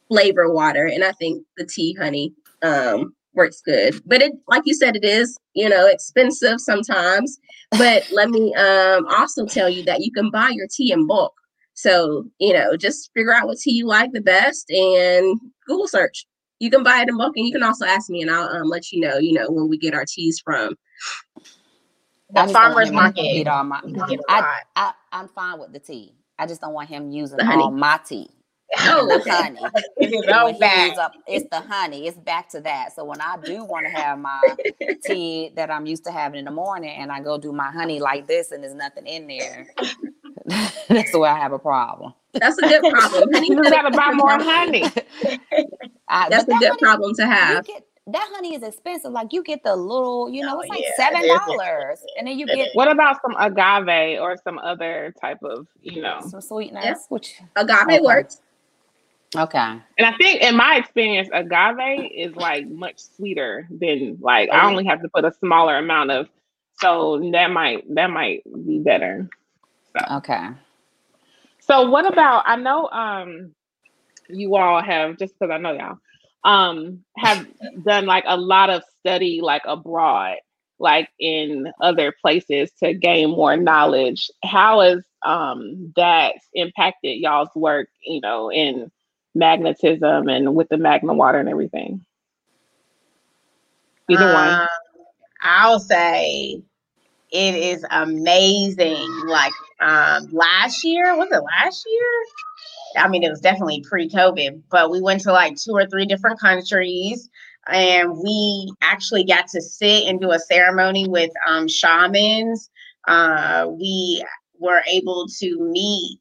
flavor 0.08 0.52
water, 0.52 0.86
and 0.86 1.04
I 1.04 1.14
think 1.14 1.46
the 1.58 1.66
tea 1.66 1.94
honey 1.94 2.34
um 2.62 3.16
works 3.34 3.62
good. 3.62 4.02
But 4.06 4.22
it 4.22 4.34
like 4.48 4.64
you 4.66 4.74
said, 4.74 4.96
it 4.96 5.04
is 5.06 5.38
you 5.54 5.70
know 5.70 5.88
expensive 5.88 6.60
sometimes. 6.60 7.38
But 7.72 8.08
let 8.12 8.30
me 8.30 8.54
um 8.56 9.06
also 9.08 9.46
tell 9.46 9.70
you 9.70 9.84
that 9.84 10.02
you 10.02 10.12
can 10.12 10.30
buy 10.32 10.50
your 10.50 10.68
tea 10.70 10.92
in 10.92 11.08
bulk. 11.08 11.34
So, 11.74 12.26
you 12.40 12.54
know, 12.54 12.76
just 12.78 13.10
figure 13.14 13.34
out 13.34 13.48
what 13.48 13.58
tea 13.58 13.72
you 13.72 13.88
like 13.88 14.12
the 14.12 14.22
best 14.22 14.70
and 14.70 15.40
Google 15.66 15.88
search. 15.88 16.28
You 16.60 16.70
can 16.70 16.84
buy 16.84 17.02
it 17.02 17.10
in 17.10 17.18
bulk 17.18 17.36
and 17.38 17.46
you 17.48 17.52
can 17.54 17.64
also 17.64 17.86
ask 17.86 18.10
me 18.10 18.22
and 18.22 18.30
I'll 18.30 18.50
um, 18.50 18.68
let 18.68 18.92
you 18.92 19.00
know, 19.00 19.18
you 19.18 19.34
know, 19.34 19.50
when 19.50 19.68
we 19.70 19.78
get 19.78 19.94
our 19.96 20.06
teas 20.06 20.40
from. 20.44 20.76
I 22.36 22.46
The 22.46 22.52
just 22.52 22.54
don't 22.54 22.74
want 22.74 22.74
farmers 22.74 22.88
him 22.90 22.94
to 22.96 23.02
market. 23.02 23.22
eat 23.22 23.48
all 23.48 23.64
my- 23.64 23.82
you 23.86 23.94
can 23.96 24.08
get 24.08 24.20
a 24.20 24.24
I- 24.32 24.40
lot. 24.42 24.50
I, 24.76 24.94
I'm 25.12 25.28
fine 25.30 25.60
with 25.60 25.74
the 25.74 25.80
tea. 25.80 26.14
I 26.38 26.46
just 26.46 26.62
don't 26.62 26.74
want 26.74 26.90
him 26.90 27.10
using 27.12 27.38
The 27.38 27.46
honey. 27.46 27.64
all 27.64 27.72
my 27.72 28.00
tea. 28.06 28.30
Oh, 28.80 29.08
the 29.24 29.32
honey. 29.32 29.60
It's 29.98 30.14
his 30.14 30.26
When 30.26 30.36
own 30.36 30.54
he 30.56 30.92
up, 30.98 31.14
it's 31.28 31.48
the 31.52 31.60
honey. 31.62 32.08
It's 32.08 32.18
back 32.18 32.50
to 32.50 32.62
that. 32.62 32.96
So 32.96 33.04
when 33.04 33.20
I 33.22 33.38
do 33.44 33.64
want 33.66 33.86
to 33.86 33.92
have 33.92 34.18
my 34.18 34.42
tea 35.04 35.52
that 35.56 35.70
I'm 35.70 35.86
used 35.86 36.04
to 36.06 36.12
having 36.12 36.40
in 36.40 36.46
the 36.46 36.52
morning, 36.52 36.90
and 36.98 37.12
I 37.12 37.20
go 37.22 37.38
do 37.38 37.52
my 37.52 37.70
honey 37.72 38.00
like 38.00 38.28
this, 38.28 38.52
and 38.52 38.64
there's 38.64 38.74
nothing 38.74 39.06
in 39.08 39.28
there, 39.28 39.68
that's 40.88 41.14
where 41.16 41.30
I 41.32 41.38
have 41.38 41.52
a 41.52 41.60
problem. 41.60 42.14
That's 42.34 42.58
a 42.60 42.62
good 42.62 42.82
problem. 42.92 43.30
Honey, 43.34 43.48
You 43.50 43.62
gotta 43.64 43.92
buy 43.92 44.12
more 44.14 44.40
honey. 44.40 44.84
I, 46.08 46.30
That's 46.30 46.46
but 46.46 46.56
a 46.56 46.60
that 46.60 46.60
good 46.60 46.68
honey- 46.70 46.80
problem 46.80 47.14
to 47.16 47.26
have. 47.26 47.66
get 47.66 47.86
that 48.08 48.30
honey 48.34 48.56
is 48.56 48.64
expensive. 48.64 49.12
Like 49.12 49.32
you 49.32 49.44
get 49.44 49.64
the 49.64 49.76
little, 49.76 50.28
you 50.30 50.42
know, 50.44 50.58
Oh, 50.58 50.62
it's 50.62 50.70
like 50.70 50.82
yeah, 50.82 50.90
seven 50.98 51.28
dollars, 51.28 52.04
and 52.18 52.28
then 52.28 52.40
you 52.40 52.48
get 52.48 52.70
What 52.74 52.90
about 52.90 53.18
some 53.22 53.36
agave 53.38 54.20
or 54.20 54.36
some 54.44 54.58
other 54.60 55.14
type 55.22 55.38
of, 55.44 55.68
you 55.82 56.02
know? 56.02 56.20
some 56.28 56.42
sweetness. 56.42 56.84
Yeah. 56.84 56.96
Which 57.10 57.40
Agave 57.56 57.84
Okay. 57.84 58.00
works. 58.02 58.42
Okay, 59.36 59.82
And 59.98 60.06
I 60.08 60.14
think 60.18 60.42
in 60.42 60.56
my 60.56 60.76
experience, 60.78 61.30
agave 61.34 62.12
is 62.14 62.36
like 62.36 62.68
much 62.68 63.00
sweeter 63.00 63.68
than 63.70 64.18
like 64.22 64.50
Oh, 64.52 64.62
I 64.62 64.68
only 64.68 64.86
have 64.86 65.02
to 65.02 65.10
put 65.10 65.26
a 65.26 65.32
smaller 65.32 65.78
amount 65.78 66.12
of 66.12 66.28
so 66.80 67.20
that 67.32 67.52
might 67.52 67.84
that 67.96 68.10
might 68.10 68.44
be 68.66 68.80
better. 68.80 69.30
okay. 70.12 70.50
So 71.60 71.90
what 71.90 72.06
about 72.12 72.44
I 72.46 72.56
know 72.56 72.88
um 72.90 73.54
you 74.30 74.56
all 74.56 74.82
have 74.82 75.18
just 75.18 75.34
because 75.40 75.52
I 75.54 75.58
know 75.58 75.74
y'all 75.74 75.98
um 76.44 77.04
have 77.18 77.46
done 77.86 78.06
like 78.06 78.24
a 78.28 78.38
lot 78.38 78.70
of 78.70 78.84
study 79.00 79.40
like 79.42 79.64
abroad 79.66 80.38
like 80.80 81.10
in 81.20 81.72
other 81.82 82.14
places 82.22 82.72
to 82.84 82.94
gain 82.94 83.30
more 83.32 83.56
knowledge 83.58 84.30
how 84.44 84.82
has 84.82 85.04
um 85.26 85.92
that 85.96 86.34
impacted 86.54 87.18
y'all's 87.20 87.50
work 87.56 87.88
you 88.06 88.20
know 88.22 88.52
in 88.52 88.92
magnetism 89.36 90.30
and 90.30 90.56
with 90.56 90.70
the 90.70 90.78
magna 90.78 91.14
water 91.14 91.40
and 91.40 91.50
everything 91.50 92.06
either 94.10 94.28
Um, 94.28 94.34
one 94.34 94.68
I'll 95.42 95.80
say 95.80 96.62
it 97.32 97.56
is 97.56 97.86
amazing. 97.92 99.08
Like 99.26 99.54
um 99.80 100.30
last 100.32 100.84
year, 100.86 101.16
was 101.18 101.30
it 101.32 101.44
last 101.44 101.86
year? 101.90 103.04
I 103.06 103.08
mean, 103.10 103.24
it 103.24 103.30
was 103.30 103.42
definitely 103.42 103.84
pre-COVID, 103.90 104.64
but 104.72 104.92
we 104.92 105.02
went 105.02 105.22
to 105.22 105.34
like 105.34 105.56
two 105.58 105.74
or 105.74 105.88
three 105.88 106.06
different 106.06 106.40
countries 106.40 107.30
and 107.68 108.18
we 108.18 108.74
actually 108.82 109.24
got 109.26 109.48
to 109.50 109.62
sit 109.62 110.06
and 110.08 110.20
do 110.22 110.32
a 110.32 110.40
ceremony 110.40 111.08
with 111.08 111.32
um 111.48 111.68
shamans. 111.68 112.70
Uh 113.08 113.68
we 113.72 114.24
were 114.60 114.84
able 114.88 115.28
to 115.40 115.58
meet 115.72 116.20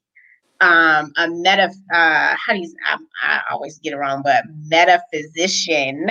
um 0.60 1.12
a 1.16 1.28
meta 1.28 1.70
uh 1.92 2.34
how 2.36 2.52
do 2.52 2.58
you 2.60 2.74
I, 2.86 2.98
I 3.22 3.40
always 3.50 3.78
get 3.78 3.92
it 3.92 3.96
wrong, 3.96 4.22
but 4.24 4.44
metaphysician 4.68 6.08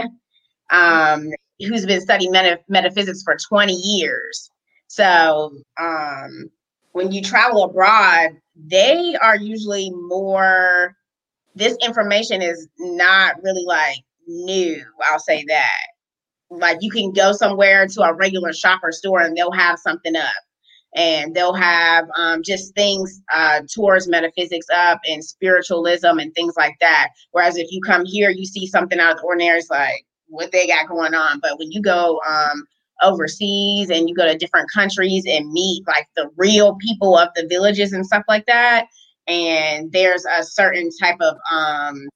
um 0.72 1.30
who's 1.68 1.86
been 1.86 2.02
studying 2.02 2.32
meta- 2.32 2.60
metaphysics 2.68 3.22
for 3.24 3.36
20 3.50 3.74
years. 3.74 4.50
So 4.88 5.52
um, 5.80 6.50
when 6.94 7.12
you 7.12 7.22
travel 7.22 7.64
abroad, 7.64 8.32
they 8.56 9.16
are 9.22 9.38
usually 9.38 9.92
more, 9.92 10.96
this 11.56 11.78
information 11.84 12.42
is 12.42 12.68
not 12.80 13.42
really 13.44 13.66
like 13.66 14.00
new, 14.28 14.84
I'll 15.10 15.20
say 15.20 15.44
that. 15.48 15.88
Like 16.50 16.78
you 16.82 16.90
can 16.90 17.12
go 17.12 17.32
somewhere 17.32 17.88
to 17.88 18.02
a 18.02 18.14
regular 18.14 18.54
shop 18.54 18.80
or 18.84 18.92
store 18.92 19.22
and 19.22 19.36
they'll 19.38 19.52
have 19.52 19.80
something 19.80 20.16
up. 20.16 20.34
And 20.95 21.36
they'll 21.36 21.54
have 21.54 22.06
um, 22.17 22.41
just 22.43 22.73
things 22.73 23.21
uh, 23.32 23.62
towards 23.73 24.08
metaphysics 24.08 24.67
up 24.73 24.99
and 25.08 25.23
spiritualism 25.23 26.17
and 26.17 26.34
things 26.34 26.56
like 26.58 26.75
that. 26.80 27.10
Whereas 27.32 27.58
if 27.58 27.71
you 27.71 27.80
come 27.82 28.06
here, 28.06 28.30
you 28.32 28.45
see 28.45 28.65
something 28.65 28.99
out 28.99 29.12
of 29.12 29.17
the 29.17 29.23
ordinary, 29.23 29.60
it's 29.60 29.69
like, 29.69 30.06
what 30.30 30.52
they 30.52 30.67
got 30.67 30.88
going 30.88 31.13
on. 31.13 31.39
But 31.39 31.60
when 31.60 31.71
you 31.71 31.82
go 31.82 32.21
um, 32.28 32.65
overseas 33.02 33.89
and 33.89 34.08
you 34.08 34.15
go 34.15 34.25
to 34.25 34.38
different 34.38 34.69
countries 34.71 35.25
and 35.28 35.52
meet 35.52 35.84
like 35.88 36.08
the 36.15 36.30
real 36.38 36.75
people 36.75 37.17
of 37.17 37.30
the 37.36 37.47
villages 37.47 37.93
and 37.93 38.06
stuff 38.06 38.23
like 38.28 38.45
that, 38.45 38.86
and 39.28 39.91
there's 39.91 40.25
a 40.25 40.43
certain 40.43 40.89
type 40.99 41.17
of 41.19 41.36
um, 41.52 42.08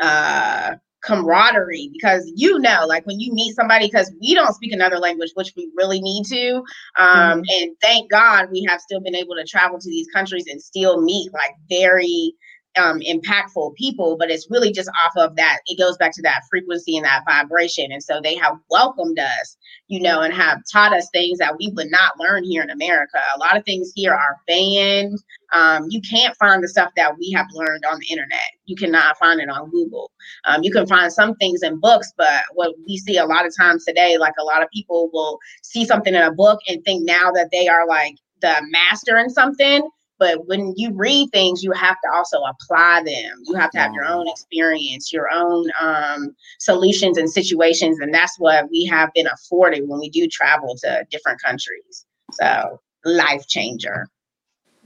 uh, 0.00 0.74
camaraderie 1.02 1.90
because 1.92 2.30
you 2.34 2.58
know, 2.58 2.84
like 2.86 3.04
when 3.06 3.20
you 3.20 3.32
meet 3.32 3.54
somebody, 3.54 3.86
because 3.86 4.12
we 4.20 4.34
don't 4.34 4.54
speak 4.54 4.72
another 4.72 4.98
language, 4.98 5.30
which 5.34 5.52
we 5.56 5.70
really 5.76 6.00
need 6.00 6.24
to. 6.26 6.62
Um, 6.98 7.42
And 7.48 7.76
thank 7.82 8.10
God 8.10 8.48
we 8.50 8.64
have 8.68 8.80
still 8.80 9.00
been 9.00 9.14
able 9.14 9.34
to 9.36 9.44
travel 9.44 9.78
to 9.78 9.88
these 9.90 10.06
countries 10.14 10.46
and 10.48 10.60
still 10.62 11.00
meet 11.02 11.32
like 11.32 11.54
very 11.68 12.34
um, 12.76 13.00
impactful 13.00 13.74
people, 13.74 14.16
but 14.16 14.30
it's 14.30 14.50
really 14.50 14.72
just 14.72 14.90
off 15.04 15.12
of 15.16 15.36
that. 15.36 15.58
It 15.66 15.78
goes 15.78 15.96
back 15.96 16.12
to 16.14 16.22
that 16.22 16.42
frequency 16.50 16.96
and 16.96 17.04
that 17.04 17.24
vibration. 17.26 17.92
And 17.92 18.02
so 18.02 18.20
they 18.22 18.34
have 18.36 18.56
welcomed 18.70 19.18
us, 19.18 19.56
you 19.88 20.00
know, 20.00 20.20
and 20.20 20.32
have 20.32 20.62
taught 20.72 20.94
us 20.94 21.08
things 21.12 21.38
that 21.38 21.56
we 21.58 21.72
would 21.74 21.90
not 21.90 22.18
learn 22.18 22.44
here 22.44 22.62
in 22.62 22.70
America. 22.70 23.18
A 23.34 23.38
lot 23.38 23.56
of 23.56 23.64
things 23.64 23.92
here 23.94 24.14
are 24.14 24.38
banned. 24.46 25.18
Um, 25.52 25.86
you 25.90 26.00
can't 26.00 26.36
find 26.36 26.62
the 26.62 26.68
stuff 26.68 26.90
that 26.96 27.18
we 27.18 27.30
have 27.36 27.46
learned 27.52 27.84
on 27.90 27.98
the 27.98 28.06
internet. 28.06 28.40
You 28.64 28.76
cannot 28.76 29.18
find 29.18 29.40
it 29.40 29.50
on 29.50 29.70
Google. 29.70 30.10
Um, 30.46 30.62
you 30.62 30.72
can 30.72 30.86
find 30.86 31.12
some 31.12 31.34
things 31.36 31.62
in 31.62 31.78
books, 31.78 32.12
but 32.16 32.42
what 32.54 32.74
we 32.86 32.96
see 32.96 33.18
a 33.18 33.26
lot 33.26 33.44
of 33.46 33.54
times 33.54 33.84
today, 33.84 34.16
like 34.16 34.34
a 34.40 34.44
lot 34.44 34.62
of 34.62 34.70
people 34.70 35.10
will 35.12 35.38
see 35.62 35.84
something 35.84 36.14
in 36.14 36.22
a 36.22 36.32
book 36.32 36.60
and 36.68 36.82
think 36.84 37.04
now 37.04 37.30
that 37.32 37.50
they 37.52 37.68
are 37.68 37.86
like 37.86 38.16
the 38.40 38.54
master 38.70 39.18
in 39.18 39.28
something 39.28 39.88
but 40.22 40.46
when 40.46 40.72
you 40.76 40.92
read 40.92 41.28
things 41.32 41.64
you 41.64 41.72
have 41.72 41.96
to 42.00 42.08
also 42.14 42.38
apply 42.42 43.02
them. 43.04 43.42
You 43.44 43.56
have 43.56 43.72
to 43.72 43.78
have 43.78 43.92
your 43.92 44.04
own 44.04 44.28
experience 44.28 45.12
your 45.12 45.28
own 45.32 45.68
um, 45.80 46.36
solutions 46.60 47.18
and 47.18 47.28
situations 47.28 47.98
and 47.98 48.14
that's 48.14 48.38
what 48.38 48.70
we 48.70 48.84
have 48.84 49.12
been 49.14 49.26
afforded 49.26 49.88
when 49.88 49.98
we 49.98 50.08
do 50.08 50.28
travel 50.28 50.76
to 50.82 51.04
different 51.10 51.42
countries. 51.42 52.06
So 52.30 52.80
life 53.04 53.48
changer. 53.48 54.06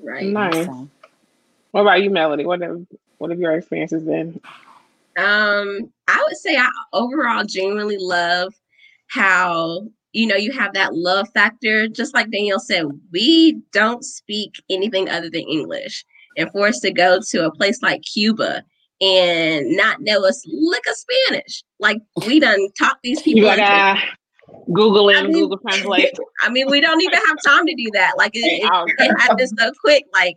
Right. 0.03 0.25
nice. 0.25 0.55
Awesome. 0.55 0.91
what 1.73 1.83
about 1.83 2.03
you 2.03 2.09
Melodie? 2.09 2.47
What 2.47 2.63
have 2.63 2.87
what 3.19 3.29
have 3.29 3.39
your 3.39 3.53
experiences 3.53 4.05
been? 4.05 4.41
Um, 5.19 5.93
I 6.09 6.25
would 6.27 6.37
say 6.39 6.57
I 6.57 6.71
overall 6.95 7.45
genuinely 7.45 7.99
love 7.99 8.55
how 9.09 9.87
you 10.17 10.27
know 10.27 10.37
you 10.37 10.51
have 10.53 10.73
that 10.75 10.95
love 10.95 11.29
factor. 11.35 11.87
Just 11.89 12.15
like 12.15 12.31
Danielle 12.31 12.59
said, 12.59 12.87
we 13.13 13.61
don't 13.73 14.05
speak 14.05 14.55
anything 14.71 15.09
other 15.09 15.29
than 15.31 15.43
English, 15.43 16.05
and 16.37 16.51
for 16.53 16.67
us 16.69 16.81
to 16.81 16.91
go 16.91 17.21
to 17.31 17.45
a 17.47 17.53
place 17.55 17.83
like 17.83 18.03
Cuba 18.03 18.63
and 19.01 19.77
not 19.77 20.01
know 20.01 20.25
us 20.25 20.43
lick 20.47 20.83
of 20.89 20.97
Spanish, 20.97 21.63
like 21.79 21.99
we 22.27 22.41
done 22.41 22.59
taught 22.79 22.97
these 23.03 23.21
people. 23.21 23.43
gotta 23.43 24.01
google 24.73 25.11
I 25.11 25.15
and 25.15 25.29
mean- 25.29 25.43
google 25.43 25.59
translate 25.69 26.15
I 26.43 26.49
mean, 26.49 26.67
we 26.71 26.81
don't 26.81 27.01
even 27.03 27.19
have 27.27 27.37
time 27.47 27.67
to 27.67 27.75
do 27.75 27.91
that. 27.95 28.13
Like 28.17 28.33
it, 28.35 28.41
it, 28.41 28.95
it 28.99 29.21
happens 29.21 29.53
so 29.59 29.71
quick. 29.83 30.05
Like 30.15 30.37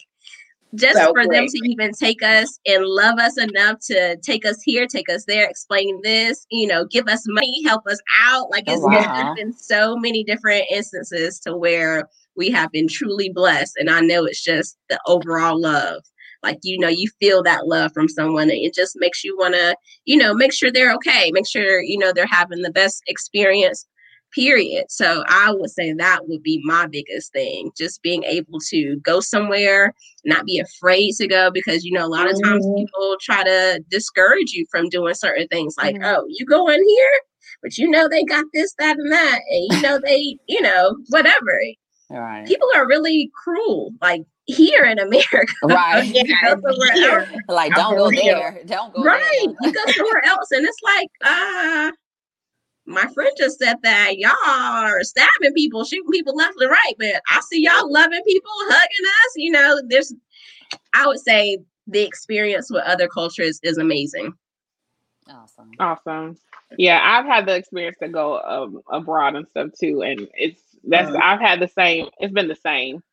just 0.76 0.98
So 0.98 1.14
for 1.14 1.28
them 1.28 1.48
to 1.48 1.70
even 1.70 1.92
take 1.92 2.22
us 2.22 2.60
and 2.66 2.86
love 2.86 3.18
us 3.20 3.38
enough 3.38 3.80
to 3.88 4.18
take 4.18 4.46
us 4.46 4.62
here, 4.64 4.86
take 4.88 5.10
us 5.10 5.26
there, 5.26 5.50
explain 5.50 6.00
this, 6.04 6.46
you 6.52 6.68
know, 6.68 6.86
give 6.86 7.08
us 7.08 7.24
money, 7.28 7.64
help 7.64 7.88
us 7.88 8.00
out. 8.22 8.52
Like 8.52 8.66
Oh, 8.68 8.74
it's, 8.74 8.84
wow. 8.84 9.14
there's 9.16 9.36
been 9.36 9.54
so 9.54 9.98
many 9.98 10.24
different 10.24 10.66
instances 10.72 11.40
to 11.42 11.56
where 11.58 12.08
we 12.36 12.50
have 12.52 12.72
been 12.72 12.88
truly 12.88 13.30
blessed. 13.30 13.78
And 13.78 13.90
I 13.90 14.02
know 14.02 14.26
it's 14.26 14.44
just 14.44 14.78
the 14.90 15.00
overall 15.08 15.60
love. 15.60 16.04
Like, 16.44 16.60
you 16.64 16.80
know, 16.80 16.88
you 16.88 17.10
feel 17.20 17.44
that 17.44 17.68
love 17.68 17.92
from 17.94 18.08
someone 18.08 18.44
and 18.44 18.52
it 18.52 18.74
just 18.74 18.96
makes 18.98 19.24
you 19.24 19.36
want 19.38 19.56
to, 19.56 19.76
you 20.06 20.16
know, 20.16 20.34
make 20.34 20.54
sure 20.54 20.72
they're 20.72 20.94
okay, 20.94 21.32
make 21.32 21.48
sure, 21.48 21.82
you 21.82 21.98
know, 21.98 22.14
they're 22.14 22.26
having 22.26 22.62
the 22.62 22.72
best 22.72 23.02
experience 23.08 23.86
period. 24.34 24.86
So 24.90 25.24
I 25.28 25.52
would 25.54 25.70
say 25.72 25.94
that 25.94 26.28
would 26.28 26.44
be 26.44 26.62
my 26.64 26.88
biggest 26.88 27.32
thing, 27.34 27.72
just 27.78 28.02
being 28.02 28.24
able 28.24 28.60
to 28.70 28.98
go 29.04 29.20
somewhere, 29.20 29.94
not 30.26 30.46
be 30.46 30.60
afraid 30.60 31.14
to 31.16 31.28
go 31.28 31.50
because 31.52 31.84
you 31.84 31.92
know 31.92 32.06
a 32.06 32.08
lot 32.08 32.30
of 32.30 32.42
times 32.44 32.66
Mhm. 32.66 32.78
people 32.78 33.18
try 33.22 33.44
to 33.44 33.84
discourage 33.90 34.52
you 34.54 34.66
from 34.72 34.90
doing 34.90 35.14
certain 35.14 35.48
things 35.48 35.76
like, 35.78 35.96
Mhm. 35.96 36.06
oh, 36.18 36.26
you 36.30 36.46
go 36.46 36.68
in 36.70 36.84
here, 36.88 37.20
but 37.64 37.78
you 37.78 37.90
know 37.90 38.08
they 38.08 38.24
got 38.24 38.46
this, 38.54 38.74
that, 38.80 38.98
and 38.98 39.12
that, 39.12 39.40
and 39.50 39.74
you 39.74 39.82
know 39.82 40.00
they, 40.04 40.38
you 40.48 40.62
know, 40.62 40.96
whatever. 41.10 41.62
All 42.12 42.20
right. 42.20 42.46
People 42.48 42.68
are 42.76 42.88
really 42.88 43.30
cruel, 43.44 43.92
like 44.02 44.22
here 44.46 44.84
in 44.86 44.98
America. 45.00 45.54
Right. 45.64 46.04
You 46.12 46.24
go 46.44 46.50
somewhere 46.62 46.92
here. 46.94 47.20
else, 47.20 47.30
Like, 47.48 47.76
don't 47.76 47.96
go 47.96 48.10
there. 48.10 48.62
Don't 48.66 48.94
go 48.94 49.04
right? 49.04 49.20
there. 49.44 49.54
You 49.62 49.72
go 49.74 49.92
somewhere 49.92 50.24
else, 50.26 50.52
and 50.52 50.66
it's 50.66 50.78
like, 50.84 51.08
uh, 51.24 51.92
my 52.90 53.08
friend 53.14 53.32
just 53.38 53.60
said 53.60 53.76
that 53.84 54.18
y'all 54.18 54.32
are 54.48 55.04
stabbing 55.04 55.54
people, 55.56 55.84
shooting 55.86 56.12
people 56.12 56.36
left 56.36 56.60
and 56.60 56.72
right, 56.72 56.94
but 56.98 57.22
I 57.30 57.40
see 57.42 57.64
y'all 57.64 57.92
loving 57.92 58.24
people, 58.26 58.52
hugging 58.54 59.06
us. 59.06 59.34
You 59.36 59.52
know, 59.52 59.82
there's, 59.88 60.14
I 60.94 61.08
would 61.08 61.20
say 61.20 61.60
the 61.88 62.02
experience 62.02 62.70
with 62.72 62.84
other 62.84 63.08
cultures 63.08 63.60
is 63.64 63.78
amazing. 63.78 64.34
Awesome. 65.30 65.72
Awesome. 65.80 66.38
Yeah, 66.78 67.00
I've 67.04 67.26
had 67.26 67.46
the 67.46 67.56
experience 67.56 67.98
to 68.02 68.10
go 68.10 68.40
um, 68.42 68.82
abroad 68.92 69.36
and 69.36 69.48
stuff 69.48 69.70
too, 69.80 70.02
and 70.02 70.28
it's 70.34 70.62
that's 70.84 71.10
Mhm. 71.10 71.22
I've 71.22 71.40
had 71.40 71.60
the 71.60 71.68
same. 71.68 72.10
It's 72.20 72.34
been 72.34 72.48
the 72.48 72.56
same. 72.56 73.04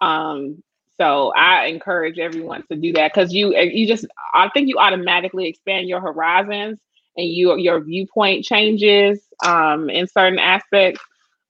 Um, 0.00 0.62
so 0.96 1.32
I 1.36 1.66
encourage 1.66 2.18
everyone 2.18 2.64
to 2.70 2.76
do 2.76 2.92
that 2.92 3.12
because 3.12 3.32
you 3.32 3.56
you 3.56 3.86
just 3.86 4.06
I 4.34 4.48
think 4.50 4.68
you 4.68 4.78
automatically 4.78 5.46
expand 5.48 5.88
your 5.88 6.00
horizons 6.00 6.78
and 7.16 7.26
you 7.28 7.56
your 7.58 7.80
viewpoint 7.82 8.44
changes 8.44 9.20
um, 9.44 9.90
in 9.90 10.06
certain 10.08 10.38
aspects. 10.38 11.00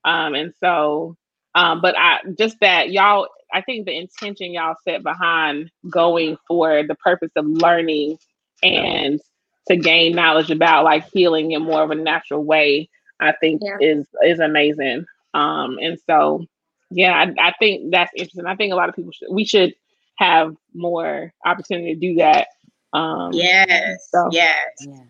Um, 0.05 0.35
and 0.35 0.53
so, 0.61 1.17
um, 1.55 1.81
but 1.81 1.95
I 1.99 2.19
just 2.39 2.59
that 2.61 2.91
y'all. 2.91 3.29
I 3.53 3.61
think 3.61 3.87
the 3.87 3.97
intention 3.97 4.53
y'all 4.53 4.75
set 4.83 5.05
behind 5.05 5.71
going 5.89 6.37
for 6.49 6.83
the 6.83 6.97
purpose 6.97 7.31
of 7.37 7.47
learning 7.47 8.19
and 8.65 9.21
to 9.69 9.77
gain 9.77 10.17
knowledge 10.17 10.51
about 10.51 10.85
like 10.85 11.09
healing 11.13 11.53
in 11.53 11.63
more 11.63 11.83
of 11.83 11.91
a 11.93 11.95
natural 11.95 12.43
way, 12.45 12.91
I 13.21 13.33
think 13.41 13.63
Yeah. 13.65 13.77
is 13.81 14.07
is 14.25 14.41
amazing. 14.41 15.05
Um, 15.35 15.79
and 15.81 15.99
so, 16.07 16.45
yeah, 16.91 17.13
I, 17.13 17.49
I 17.49 17.53
think 17.61 17.93
that's 17.93 18.11
interesting. 18.17 18.47
I 18.47 18.57
think 18.57 18.73
a 18.73 18.77
lot 18.77 18.89
of 18.89 18.97
people 18.97 19.13
should 19.13 19.29
we 19.31 19.45
should 19.45 19.75
have 20.19 20.55
more 20.75 21.33
opportunity 21.47 21.95
to 21.95 22.01
do 22.01 22.15
that. 22.17 22.49
Um, 22.93 23.33
yes 23.33 24.09
So- 24.11 24.29
yes 24.33 24.57
Yeah. 24.87 25.05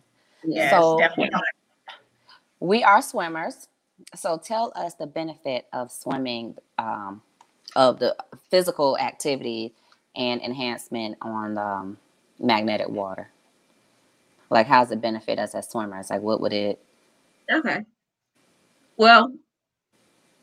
Yes 0.46 0.70
So- 0.70 0.98
definitely 0.98 1.30
We 2.60 2.82
are 2.82 3.02
swimmers. 3.02 3.68
So 4.14 4.38
tell 4.38 4.72
us 4.74 4.94
the 4.94 5.06
benefit 5.06 5.66
of 5.72 5.90
swimming, 5.90 6.56
um, 6.78 7.22
of 7.76 7.98
the 7.98 8.16
physical 8.50 8.98
activity 8.98 9.74
and 10.16 10.40
enhancement 10.42 11.16
on 11.22 11.58
um, 11.58 11.98
magnetic 12.38 12.88
water? 12.88 13.28
Like, 14.50 14.66
how 14.66 14.82
does 14.84 14.92
it 14.92 15.00
benefit 15.00 15.38
us 15.38 15.54
as 15.54 15.68
swimmers? 15.70 16.10
Like, 16.10 16.22
what 16.22 16.40
would 16.40 16.52
it? 16.52 16.80
Okay. 17.50 17.84
Well, 18.96 19.32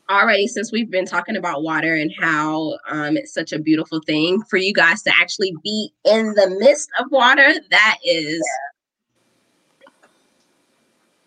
already 0.09 0.47
since 0.47 0.71
we've 0.71 0.91
been 0.91 1.05
talking 1.05 1.37
about 1.37 1.63
water 1.63 1.95
and 1.95 2.11
how 2.19 2.77
um, 2.89 3.15
it's 3.15 3.33
such 3.33 3.53
a 3.53 3.59
beautiful 3.59 4.01
thing 4.05 4.41
for 4.43 4.57
you 4.57 4.73
guys 4.73 5.01
to 5.03 5.11
actually 5.19 5.55
be 5.63 5.93
in 6.03 6.33
the 6.33 6.55
midst 6.59 6.89
of 6.99 7.09
water, 7.11 7.53
that 7.69 7.97
is 8.03 8.41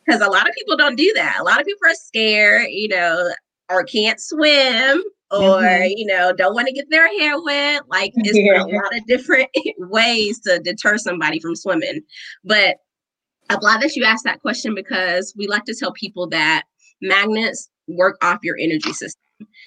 because 0.05 0.21
a 0.21 0.31
lot 0.31 0.49
of 0.49 0.55
people 0.55 0.77
don't 0.77 0.97
do 0.97 1.13
that. 1.15 1.39
A 1.41 1.45
lot 1.45 1.61
of 1.61 1.67
people 1.67 1.89
are 1.89 1.95
scared, 1.95 2.67
you 2.71 2.89
know, 2.89 3.31
or 3.71 3.85
can't 3.85 4.21
swim 4.21 5.03
or 5.31 5.63
mm-hmm. 5.63 5.93
you 5.97 6.07
know 6.07 6.33
don't 6.33 6.55
want 6.55 6.67
to 6.67 6.73
get 6.73 6.89
their 6.91 7.09
hair 7.19 7.41
wet 7.43 7.83
like 7.89 8.13
it's 8.17 8.37
yeah. 8.37 8.63
a 8.63 8.67
lot 8.67 8.97
of 8.97 9.07
different 9.07 9.49
ways 9.79 10.41
to 10.41 10.59
deter 10.61 10.97
somebody 10.97 11.41
from 11.41 11.57
swimming 11.57 12.01
but 12.45 12.77
i'm 13.51 13.59
glad 13.59 13.81
that 13.81 13.95
you 13.97 14.05
asked 14.05 14.25
that 14.25 14.41
question 14.41 14.75
because 14.75 15.35
we 15.37 15.47
like 15.47 15.65
to 15.65 15.75
tell 15.75 15.93
people 15.93 16.29
that 16.29 16.65
magnets 17.01 17.69
work 17.89 18.17
off 18.23 18.39
your 18.43 18.57
energy 18.59 18.93
system 18.93 19.21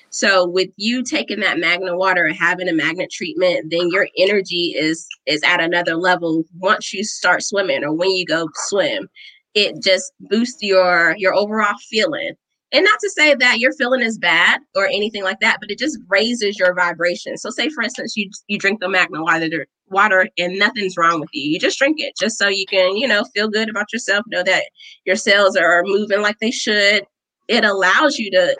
so 0.09 0.47
with 0.47 0.69
you 0.77 1.03
taking 1.03 1.39
that 1.39 1.59
magnet 1.59 1.97
water 1.97 2.25
and 2.25 2.37
having 2.37 2.69
a 2.69 2.73
magnet 2.73 3.11
treatment 3.11 3.69
then 3.69 3.89
your 3.91 4.07
energy 4.17 4.73
is 4.77 5.07
is 5.25 5.41
at 5.43 5.61
another 5.61 5.95
level 5.95 6.43
once 6.57 6.93
you 6.93 7.03
start 7.03 7.43
swimming 7.43 7.83
or 7.83 7.93
when 7.93 8.09
you 8.11 8.25
go 8.25 8.47
swim 8.67 9.09
it 9.57 9.81
just 9.81 10.13
boosts 10.19 10.61
your 10.61 11.15
your 11.17 11.33
overall 11.33 11.75
feeling 11.89 12.33
and 12.73 12.83
not 12.83 12.99
to 12.99 13.09
say 13.09 13.33
that 13.33 13.59
your 13.59 13.71
feeling 13.73 14.01
is 14.01 14.17
bad 14.17 14.59
or 14.75 14.87
anything 14.87 15.23
like 15.23 15.39
that, 15.39 15.57
but 15.61 15.71
it 15.71 15.79
just 15.79 15.97
raises 16.09 16.59
your 16.59 16.73
vibration. 16.75 17.37
So 17.37 17.49
say 17.49 17.69
for 17.69 17.81
instance, 17.81 18.15
you 18.15 18.29
you 18.47 18.57
drink 18.57 18.81
the 18.81 18.89
magna 18.89 19.23
water 19.23 19.67
water 19.89 20.27
and 20.37 20.59
nothing's 20.59 20.97
wrong 20.97 21.21
with 21.21 21.29
you. 21.33 21.49
You 21.49 21.59
just 21.59 21.79
drink 21.79 21.99
it 21.99 22.15
just 22.19 22.37
so 22.37 22.49
you 22.49 22.65
can, 22.65 22.97
you 22.97 23.07
know, 23.07 23.23
feel 23.33 23.47
good 23.47 23.69
about 23.69 23.93
yourself, 23.93 24.25
know 24.27 24.43
that 24.43 24.65
your 25.05 25.15
cells 25.15 25.55
are 25.55 25.83
moving 25.85 26.21
like 26.21 26.39
they 26.39 26.51
should. 26.51 27.05
It 27.47 27.63
allows 27.63 28.17
you 28.17 28.29
to 28.31 28.55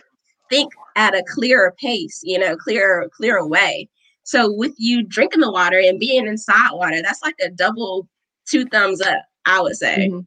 think 0.49 0.71
at 0.95 1.13
a 1.13 1.23
clearer 1.27 1.75
pace, 1.79 2.21
you 2.23 2.39
know, 2.39 2.55
clearer, 2.55 3.09
clearer 3.15 3.45
way. 3.45 3.89
So 4.23 4.51
with 4.51 4.73
you 4.77 5.03
drinking 5.03 5.41
the 5.41 5.51
water 5.51 5.79
and 5.79 5.99
being 5.99 6.27
inside 6.27 6.71
water, 6.71 7.01
that's 7.01 7.21
like 7.21 7.35
a 7.41 7.49
double 7.49 8.07
two 8.49 8.65
thumbs 8.65 9.01
up, 9.01 9.23
I 9.45 9.61
would 9.61 9.75
say. 9.75 10.07
Mm-hmm. 10.09 10.19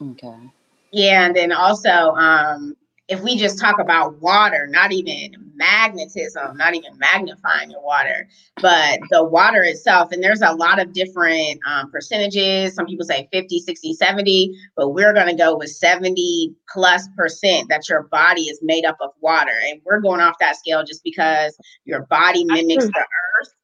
Okay. 0.00 0.50
Yeah, 0.92 1.26
and 1.26 1.36
then 1.36 1.52
also 1.52 1.90
um 1.90 2.76
if 3.08 3.20
we 3.20 3.36
just 3.36 3.58
talk 3.58 3.78
about 3.78 4.20
water, 4.20 4.66
not 4.66 4.90
even 4.90 5.32
magnetism, 5.54 6.56
not 6.56 6.74
even 6.74 6.98
magnifying 6.98 7.70
your 7.70 7.82
water, 7.82 8.28
but 8.60 8.98
the 9.10 9.22
water 9.22 9.62
itself, 9.62 10.10
and 10.10 10.22
there's 10.22 10.42
a 10.42 10.52
lot 10.52 10.80
of 10.80 10.92
different 10.92 11.60
um, 11.66 11.90
percentages. 11.90 12.74
Some 12.74 12.86
people 12.86 13.06
say 13.06 13.28
50, 13.32 13.60
60, 13.60 13.94
70, 13.94 14.58
but 14.76 14.90
we're 14.90 15.12
going 15.12 15.28
to 15.28 15.36
go 15.36 15.56
with 15.56 15.70
70 15.70 16.52
plus 16.68 17.08
percent 17.16 17.68
that 17.68 17.88
your 17.88 18.04
body 18.04 18.42
is 18.42 18.58
made 18.60 18.84
up 18.84 18.96
of 19.00 19.10
water. 19.20 19.54
And 19.68 19.80
we're 19.84 20.00
going 20.00 20.20
off 20.20 20.34
that 20.40 20.56
scale 20.56 20.82
just 20.84 21.04
because 21.04 21.56
your 21.84 22.06
body 22.06 22.44
mimics 22.44 22.86
the 22.86 23.06
earth. 23.40 23.54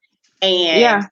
And 0.40 0.80
yeah. 0.80 1.02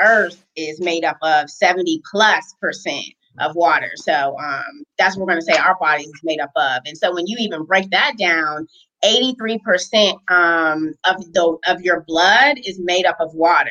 earth 0.00 0.44
is 0.54 0.80
made 0.80 1.04
up 1.04 1.18
of 1.22 1.50
70 1.50 2.02
plus 2.08 2.54
percent 2.60 3.06
of 3.38 3.54
water. 3.54 3.90
So 3.96 4.36
um, 4.38 4.84
that's 4.98 5.16
what 5.16 5.26
we're 5.26 5.32
going 5.32 5.44
to 5.44 5.52
say 5.52 5.58
our 5.58 5.76
bodies 5.78 6.06
is 6.06 6.20
made 6.22 6.40
up 6.40 6.52
of. 6.56 6.82
And 6.86 6.96
so 6.96 7.14
when 7.14 7.26
you 7.26 7.36
even 7.40 7.64
break 7.64 7.90
that 7.90 8.14
down, 8.18 8.66
83% 9.04 10.12
um, 10.30 10.94
of 11.04 11.32
the 11.32 11.58
of 11.66 11.80
your 11.82 12.04
blood 12.06 12.58
is 12.64 12.78
made 12.80 13.04
up 13.04 13.16
of 13.20 13.34
water. 13.34 13.70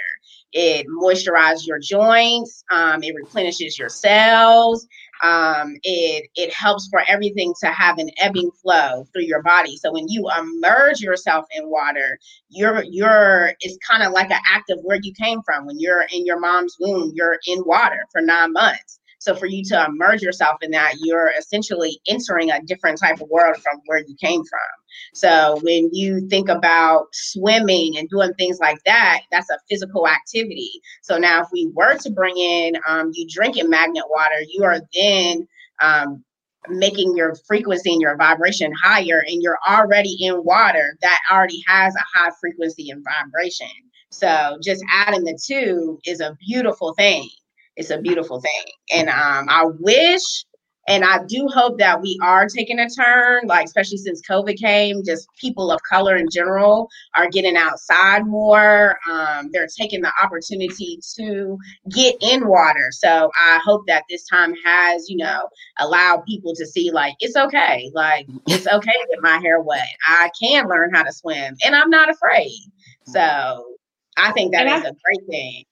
It 0.53 0.85
moisturizes 1.01 1.65
your 1.65 1.79
joints. 1.79 2.63
Um, 2.71 3.03
it 3.03 3.15
replenishes 3.15 3.79
your 3.79 3.87
cells. 3.87 4.85
Um, 5.23 5.77
it 5.83 6.29
it 6.35 6.51
helps 6.53 6.89
for 6.89 7.01
everything 7.07 7.53
to 7.61 7.67
have 7.67 7.99
an 7.99 8.09
ebbing 8.19 8.51
flow 8.61 9.05
through 9.13 9.23
your 9.23 9.41
body. 9.43 9.77
So 9.77 9.93
when 9.93 10.07
you 10.09 10.29
immerse 10.37 11.01
yourself 11.01 11.45
in 11.55 11.69
water, 11.69 12.19
you're 12.49 12.83
you're 12.83 13.53
it's 13.61 13.77
kind 13.87 14.03
of 14.03 14.11
like 14.11 14.31
an 14.31 14.41
act 14.51 14.69
of 14.71 14.79
where 14.83 14.99
you 15.01 15.13
came 15.13 15.41
from. 15.43 15.65
When 15.65 15.79
you're 15.79 16.05
in 16.11 16.25
your 16.25 16.39
mom's 16.39 16.75
womb, 16.79 17.11
you're 17.15 17.39
in 17.47 17.63
water 17.65 18.05
for 18.11 18.21
nine 18.21 18.51
months. 18.51 18.99
So 19.21 19.35
for 19.35 19.45
you 19.45 19.63
to 19.65 19.85
immerse 19.85 20.23
yourself 20.23 20.57
in 20.63 20.71
that, 20.71 20.95
you're 20.99 21.31
essentially 21.37 21.99
entering 22.07 22.49
a 22.49 22.59
different 22.63 22.99
type 22.99 23.21
of 23.21 23.29
world 23.29 23.55
from 23.57 23.79
where 23.85 23.99
you 23.99 24.15
came 24.19 24.41
from. 24.41 25.13
So 25.13 25.59
when 25.61 25.91
you 25.93 26.27
think 26.27 26.49
about 26.49 27.05
swimming 27.13 27.99
and 27.99 28.09
doing 28.09 28.33
things 28.33 28.57
like 28.59 28.79
that, 28.87 29.21
that's 29.31 29.51
a 29.51 29.59
physical 29.69 30.07
activity. 30.07 30.71
So 31.03 31.19
now 31.19 31.43
if 31.43 31.49
we 31.53 31.69
were 31.75 31.99
to 31.99 32.09
bring 32.09 32.35
in 32.35 32.73
um, 32.87 33.11
you 33.13 33.27
drinking 33.29 33.69
magnet 33.69 34.05
water, 34.09 34.41
you 34.49 34.63
are 34.63 34.81
then 34.91 35.47
um, 35.83 36.23
making 36.69 37.15
your 37.15 37.35
frequency 37.47 37.91
and 37.91 38.01
your 38.01 38.17
vibration 38.17 38.73
higher 38.83 39.23
and 39.27 39.43
you're 39.43 39.59
already 39.69 40.17
in 40.19 40.43
water 40.43 40.97
that 41.03 41.19
already 41.31 41.61
has 41.67 41.93
a 41.95 42.17
high 42.17 42.31
frequency 42.41 42.89
and 42.89 43.05
vibration. 43.05 43.67
So 44.09 44.57
just 44.63 44.83
adding 44.91 45.25
the 45.25 45.39
two 45.45 45.99
is 46.07 46.21
a 46.21 46.35
beautiful 46.47 46.95
thing 46.95 47.29
it's 47.75 47.89
a 47.89 47.99
beautiful 47.99 48.41
thing. 48.41 48.73
And 48.93 49.09
um, 49.09 49.47
I 49.49 49.65
wish 49.79 50.45
and 50.87 51.05
I 51.05 51.23
do 51.25 51.47
hope 51.47 51.77
that 51.77 52.01
we 52.01 52.17
are 52.23 52.47
taking 52.47 52.79
a 52.79 52.89
turn, 52.89 53.45
like 53.45 53.65
especially 53.65 53.97
since 53.97 54.21
COVID 54.27 54.57
came, 54.57 55.03
just 55.05 55.27
people 55.39 55.71
of 55.71 55.79
color 55.83 56.15
in 56.15 56.27
general 56.29 56.89
are 57.15 57.29
getting 57.29 57.55
outside 57.55 58.25
more. 58.25 58.97
Um, 59.09 59.49
they're 59.53 59.67
taking 59.77 60.01
the 60.01 60.11
opportunity 60.23 60.99
to 61.17 61.57
get 61.91 62.15
in 62.21 62.47
water. 62.47 62.89
So 62.91 63.29
I 63.39 63.59
hope 63.63 63.85
that 63.87 64.05
this 64.09 64.27
time 64.27 64.55
has, 64.65 65.07
you 65.07 65.17
know, 65.17 65.47
allowed 65.77 66.25
people 66.25 66.55
to 66.55 66.65
see 66.65 66.91
like 66.91 67.13
it's 67.19 67.35
okay. 67.35 67.91
Like 67.93 68.25
it's 68.47 68.67
okay 68.73 68.91
to 68.91 69.07
get 69.11 69.21
my 69.21 69.37
hair 69.37 69.61
wet. 69.61 69.87
I 70.07 70.31
can 70.41 70.67
learn 70.67 70.93
how 70.93 71.03
to 71.03 71.13
swim 71.13 71.55
and 71.63 71.75
I'm 71.75 71.91
not 71.91 72.09
afraid. 72.09 72.59
So 73.05 73.75
I 74.17 74.31
think 74.31 74.51
that 74.53 74.67
and 74.67 74.79
is 74.79 74.85
I, 74.85 74.89
a 74.89 74.93
great 75.03 75.29
thing. 75.29 75.63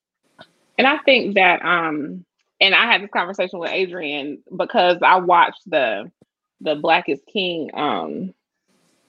And 0.79 0.87
I 0.87 0.97
think 0.99 1.35
that 1.35 1.63
um 1.63 2.25
and 2.61 2.73
I 2.73 2.91
had 2.91 3.03
this 3.03 3.11
conversation 3.11 3.59
with 3.59 3.69
Adrienne 3.69 4.39
because 4.55 4.97
I 5.03 5.17
watched 5.17 5.61
the 5.67 6.09
the 6.61 6.75
Black 6.75 7.09
is 7.09 7.21
King 7.31 7.69
um 7.73 8.33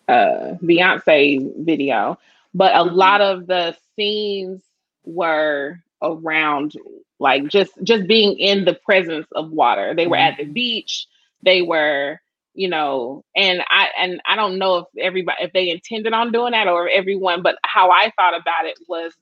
uh 0.08 0.56
Beyonce 0.62 1.64
video, 1.64 2.18
but 2.52 2.74
a 2.74 2.78
mm-hmm. 2.78 2.96
lot 2.96 3.20
of 3.20 3.46
the 3.46 3.76
scenes 3.94 4.62
were 5.04 5.78
around 6.02 6.74
like 7.20 7.46
just 7.46 7.72
just 7.84 8.08
being 8.08 8.36
in 8.36 8.64
the 8.64 8.74
presence 8.74 9.28
of 9.36 9.50
water. 9.50 9.94
They 9.94 10.08
were 10.08 10.16
at 10.16 10.38
the 10.38 10.42
mm-hmm. 10.42 10.52
beach, 10.52 11.06
they 11.42 11.62
were 11.62 12.20
you 12.54 12.68
know 12.68 13.24
and 13.36 13.62
i 13.68 13.86
and 13.96 14.20
i 14.26 14.34
don't 14.34 14.58
know 14.58 14.78
if 14.78 14.86
everybody 14.98 15.44
if 15.44 15.52
they 15.52 15.70
intended 15.70 16.12
on 16.12 16.32
doing 16.32 16.50
that 16.50 16.66
or 16.66 16.88
everyone 16.88 17.42
but 17.42 17.56
how 17.62 17.90
i 17.92 18.10
thought 18.16 18.36
about 18.36 18.66
it 18.66 18.76
was 18.88 19.12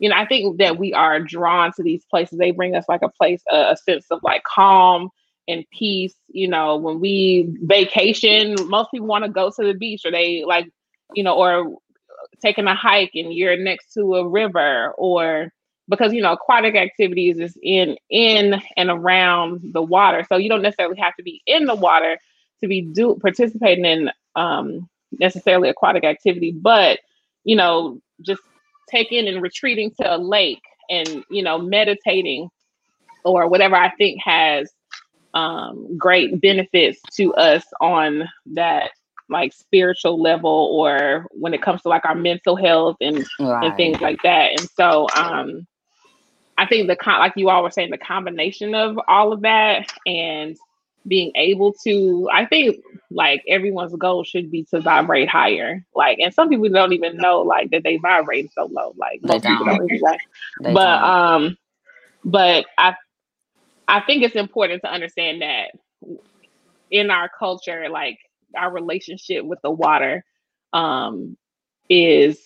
you 0.00 0.08
know, 0.08 0.16
I 0.16 0.26
think 0.26 0.58
that 0.58 0.78
we 0.78 0.94
are 0.94 1.20
drawn 1.20 1.72
to 1.74 1.82
these 1.82 2.04
places. 2.06 2.38
They 2.38 2.50
bring 2.50 2.74
us 2.74 2.86
like 2.88 3.02
a 3.02 3.10
place, 3.10 3.42
a, 3.52 3.72
a 3.72 3.76
sense 3.76 4.06
of 4.10 4.20
like 4.22 4.42
calm 4.44 5.10
and 5.46 5.64
peace. 5.70 6.14
You 6.28 6.48
know, 6.48 6.78
when 6.78 7.00
we 7.00 7.54
vacation, 7.62 8.56
most 8.68 8.90
people 8.90 9.06
want 9.06 9.24
to 9.24 9.30
go 9.30 9.50
to 9.50 9.64
the 9.64 9.74
beach 9.74 10.02
or 10.06 10.10
they 10.10 10.42
like, 10.44 10.68
you 11.14 11.22
know, 11.22 11.34
or 11.36 11.78
taking 12.42 12.66
a 12.66 12.74
hike 12.74 13.12
and 13.14 13.32
you're 13.32 13.58
next 13.58 13.92
to 13.94 14.14
a 14.16 14.26
river 14.28 14.92
or 14.96 15.52
because 15.88 16.12
you 16.12 16.22
know 16.22 16.32
aquatic 16.32 16.76
activities 16.76 17.38
is 17.38 17.58
in 17.62 17.96
in 18.10 18.60
and 18.76 18.90
around 18.90 19.60
the 19.72 19.82
water 19.82 20.24
so 20.28 20.36
you 20.36 20.48
don't 20.48 20.62
necessarily 20.62 20.98
have 20.98 21.14
to 21.16 21.22
be 21.22 21.42
in 21.46 21.66
the 21.66 21.74
water 21.74 22.18
to 22.60 22.68
be 22.68 22.82
do 22.82 23.16
participating 23.20 23.84
in 23.84 24.10
um 24.36 24.88
necessarily 25.18 25.68
aquatic 25.68 26.04
activity 26.04 26.52
but 26.52 27.00
you 27.44 27.56
know 27.56 28.00
just 28.22 28.40
taking 28.90 29.28
and 29.28 29.42
retreating 29.42 29.90
to 30.00 30.14
a 30.14 30.18
lake 30.18 30.62
and 30.88 31.24
you 31.30 31.42
know 31.42 31.58
meditating 31.58 32.48
or 33.24 33.48
whatever 33.48 33.76
i 33.76 33.90
think 33.96 34.20
has 34.22 34.70
um, 35.32 35.96
great 35.96 36.40
benefits 36.40 37.00
to 37.14 37.32
us 37.34 37.64
on 37.80 38.28
that 38.46 38.90
like 39.28 39.52
spiritual 39.52 40.20
level 40.20 40.68
or 40.72 41.26
when 41.30 41.54
it 41.54 41.62
comes 41.62 41.80
to 41.82 41.88
like 41.88 42.04
our 42.04 42.16
mental 42.16 42.56
health 42.56 42.96
and 43.00 43.24
right. 43.38 43.64
and 43.64 43.76
things 43.76 44.00
like 44.00 44.20
that 44.24 44.50
and 44.50 44.68
so 44.70 45.06
um 45.14 45.66
i 46.58 46.66
think 46.66 46.88
the 46.88 46.96
con 46.96 47.20
like 47.20 47.32
you 47.36 47.48
all 47.48 47.62
were 47.62 47.70
saying 47.70 47.90
the 47.90 47.98
combination 47.98 48.74
of 48.74 48.98
all 49.06 49.32
of 49.32 49.42
that 49.42 49.86
and 50.04 50.56
being 51.06 51.32
able 51.34 51.72
to 51.84 52.28
i 52.32 52.44
think 52.44 52.76
like 53.10 53.42
everyone's 53.48 53.94
goal 53.96 54.22
should 54.22 54.50
be 54.50 54.64
to 54.64 54.80
vibrate 54.80 55.28
higher. 55.28 55.84
Like 55.94 56.18
and 56.20 56.32
some 56.32 56.48
people 56.48 56.68
don't 56.68 56.92
even 56.92 57.16
know 57.16 57.40
like 57.40 57.70
that 57.70 57.82
they 57.82 57.96
vibrate 57.96 58.52
so 58.52 58.66
low. 58.66 58.94
Like 58.96 59.20
most 59.22 59.44
people 59.44 59.66
don't 59.66 59.90
but 60.60 60.74
don't. 60.74 60.84
um 60.84 61.58
but 62.24 62.66
i 62.78 62.94
i 63.88 64.00
think 64.00 64.22
it's 64.22 64.36
important 64.36 64.82
to 64.82 64.92
understand 64.92 65.42
that 65.42 65.72
in 66.90 67.10
our 67.10 67.30
culture 67.38 67.88
like 67.88 68.18
our 68.56 68.70
relationship 68.70 69.44
with 69.44 69.58
the 69.62 69.70
water 69.70 70.24
um 70.72 71.36
is 71.88 72.38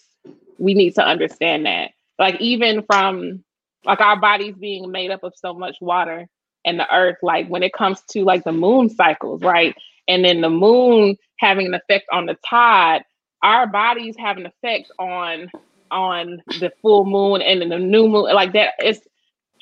we 0.59 0.74
need 0.74 0.94
to 0.94 1.05
understand 1.05 1.66
that. 1.66 1.90
Like 2.18 2.40
even 2.40 2.82
from 2.84 3.44
like 3.84 4.00
our 4.00 4.18
bodies 4.18 4.55
being 4.59 4.90
made 4.90 5.11
up 5.11 5.24
of 5.24 5.34
so 5.36 5.52
much 5.52 5.76
water 5.80 6.26
and 6.64 6.78
the 6.78 6.94
earth, 6.94 7.16
like 7.22 7.48
when 7.48 7.62
it 7.62 7.72
comes 7.72 8.00
to 8.10 8.24
like 8.24 8.44
the 8.44 8.52
moon 8.52 8.88
cycles, 8.88 9.42
right? 9.42 9.74
And 10.08 10.24
then 10.24 10.40
the 10.40 10.50
moon 10.50 11.16
having 11.38 11.66
an 11.66 11.74
effect 11.74 12.06
on 12.12 12.26
the 12.26 12.36
tide, 12.48 13.04
our 13.42 13.66
bodies 13.66 14.16
have 14.18 14.36
an 14.36 14.46
effect 14.46 14.90
on 14.98 15.50
on 15.90 16.42
the 16.60 16.72
full 16.82 17.04
moon 17.04 17.40
and 17.40 17.60
then 17.60 17.68
the 17.68 17.78
new 17.78 18.08
moon 18.08 18.24
like 18.34 18.52
that 18.52 18.72
it's 18.78 19.06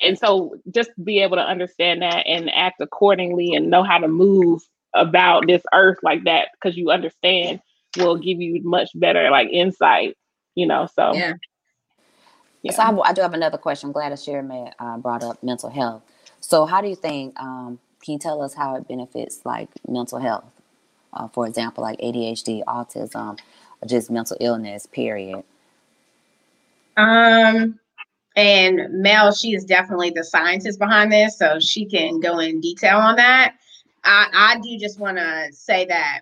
and 0.01 0.17
so 0.17 0.55
just 0.73 0.89
be 1.03 1.21
able 1.21 1.35
to 1.35 1.43
understand 1.43 2.01
that 2.01 2.25
and 2.25 2.49
act 2.49 2.81
accordingly 2.81 3.53
and 3.53 3.69
know 3.69 3.83
how 3.83 3.99
to 3.99 4.07
move 4.07 4.61
about 4.95 5.45
this 5.47 5.61
earth 5.73 5.97
like 6.01 6.23
that 6.23 6.47
because 6.53 6.77
you 6.77 6.89
understand 6.89 7.59
will 7.97 8.17
give 8.17 8.41
you 8.41 8.61
much 8.63 8.89
better 8.95 9.29
like 9.29 9.49
insight 9.51 10.15
you 10.55 10.65
know 10.65 10.87
so 10.95 11.13
yeah, 11.13 11.33
yeah. 12.63 12.71
so 12.71 12.81
I, 12.81 13.09
I, 13.09 13.13
do 13.13 13.21
have 13.21 13.33
another 13.33 13.57
question 13.57 13.87
i'm 13.87 13.93
glad 13.93 14.11
that 14.11 14.19
Asherah 14.19 14.73
uh, 14.79 14.97
brought 14.97 15.23
up 15.23 15.43
mental 15.43 15.69
health 15.69 16.03
so 16.43 16.65
how 16.65 16.81
do 16.81 16.87
you 16.87 16.95
think 16.95 17.39
um, 17.39 17.79
can 18.03 18.13
you 18.13 18.19
tell 18.19 18.41
us 18.41 18.53
how 18.53 18.75
it 18.75 18.87
benefits 18.87 19.41
like 19.45 19.69
mental 19.87 20.19
health 20.19 20.45
uh, 21.13 21.27
for 21.29 21.47
example 21.47 21.83
like 21.83 21.99
adhd 21.99 22.63
autism 22.65 23.39
just 23.85 24.11
mental 24.11 24.37
illness 24.39 24.85
period 24.85 25.43
um 26.97 27.79
and 28.35 28.81
Mel, 28.89 29.31
she 29.31 29.53
is 29.53 29.63
definitely 29.63 30.09
the 30.09 30.23
scientist 30.23 30.79
behind 30.79 31.11
this, 31.11 31.37
so 31.37 31.59
she 31.59 31.85
can 31.85 32.19
go 32.19 32.39
in 32.39 32.59
detail 32.61 32.97
on 32.97 33.15
that. 33.17 33.55
I, 34.03 34.27
I 34.33 34.59
do 34.59 34.77
just 34.77 34.99
want 34.99 35.17
to 35.17 35.49
say 35.51 35.85
that 35.85 36.21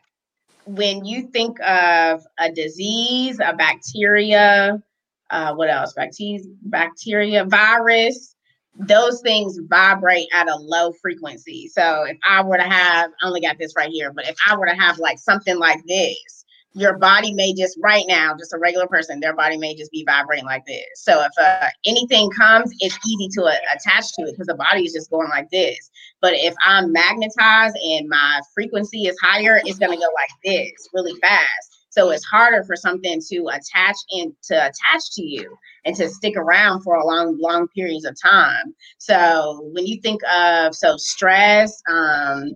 when 0.65 1.05
you 1.05 1.27
think 1.27 1.59
of 1.61 2.25
a 2.37 2.51
disease, 2.51 3.39
a 3.39 3.53
bacteria, 3.53 4.81
uh, 5.29 5.53
what 5.55 5.69
else? 5.69 5.93
Bacteria, 5.93 6.39
bacteria, 6.63 7.45
virus, 7.45 8.35
those 8.75 9.21
things 9.21 9.59
vibrate 9.67 10.27
at 10.33 10.47
a 10.47 10.55
low 10.55 10.93
frequency. 11.01 11.67
So 11.67 12.03
if 12.03 12.17
I 12.27 12.41
were 12.41 12.57
to 12.57 12.63
have, 12.63 13.11
I 13.21 13.27
only 13.27 13.41
got 13.41 13.57
this 13.57 13.73
right 13.75 13.89
here, 13.89 14.11
but 14.13 14.27
if 14.27 14.35
I 14.47 14.55
were 14.55 14.65
to 14.65 14.75
have 14.75 14.97
like 14.97 15.19
something 15.19 15.57
like 15.57 15.81
this, 15.87 16.45
your 16.73 16.97
body 16.97 17.33
may 17.33 17.53
just 17.53 17.77
right 17.81 18.05
now, 18.07 18.33
just 18.37 18.53
a 18.53 18.57
regular 18.57 18.87
person, 18.87 19.19
their 19.19 19.35
body 19.35 19.57
may 19.57 19.75
just 19.75 19.91
be 19.91 20.05
vibrating 20.05 20.45
like 20.45 20.65
this. 20.65 20.85
So 20.95 21.21
if 21.21 21.31
uh, 21.37 21.67
anything 21.85 22.29
comes, 22.31 22.71
it's 22.79 22.97
easy 23.05 23.27
to 23.39 23.43
uh, 23.43 23.55
attach 23.75 24.13
to 24.13 24.21
it 24.23 24.31
because 24.31 24.47
the 24.47 24.55
body 24.55 24.85
is 24.85 24.93
just 24.93 25.09
going 25.09 25.29
like 25.29 25.49
this. 25.49 25.89
But 26.21 26.33
if 26.35 26.55
I'm 26.65 26.93
magnetized 26.93 27.75
and 27.75 28.07
my 28.07 28.39
frequency 28.53 29.07
is 29.07 29.17
higher, 29.21 29.59
it's 29.65 29.79
going 29.79 29.91
to 29.91 29.97
go 29.97 30.09
like 30.15 30.29
this 30.45 30.87
really 30.93 31.19
fast. 31.19 31.70
So 31.91 32.09
it's 32.09 32.25
harder 32.25 32.63
for 32.63 32.75
something 32.75 33.21
to 33.29 33.47
attach 33.47 33.97
and 34.11 34.33
to 34.43 34.55
attach 34.55 35.11
to 35.15 35.21
you 35.21 35.57
and 35.85 35.95
to 35.97 36.09
stick 36.09 36.35
around 36.37 36.81
for 36.81 36.95
a 36.95 37.05
long, 37.05 37.37
long 37.39 37.67
periods 37.69 38.05
of 38.05 38.15
time. 38.19 38.73
So 38.97 39.69
when 39.73 39.85
you 39.85 39.99
think 40.01 40.21
of 40.33 40.73
so 40.73 40.95
stress, 40.97 41.81
um, 41.89 42.53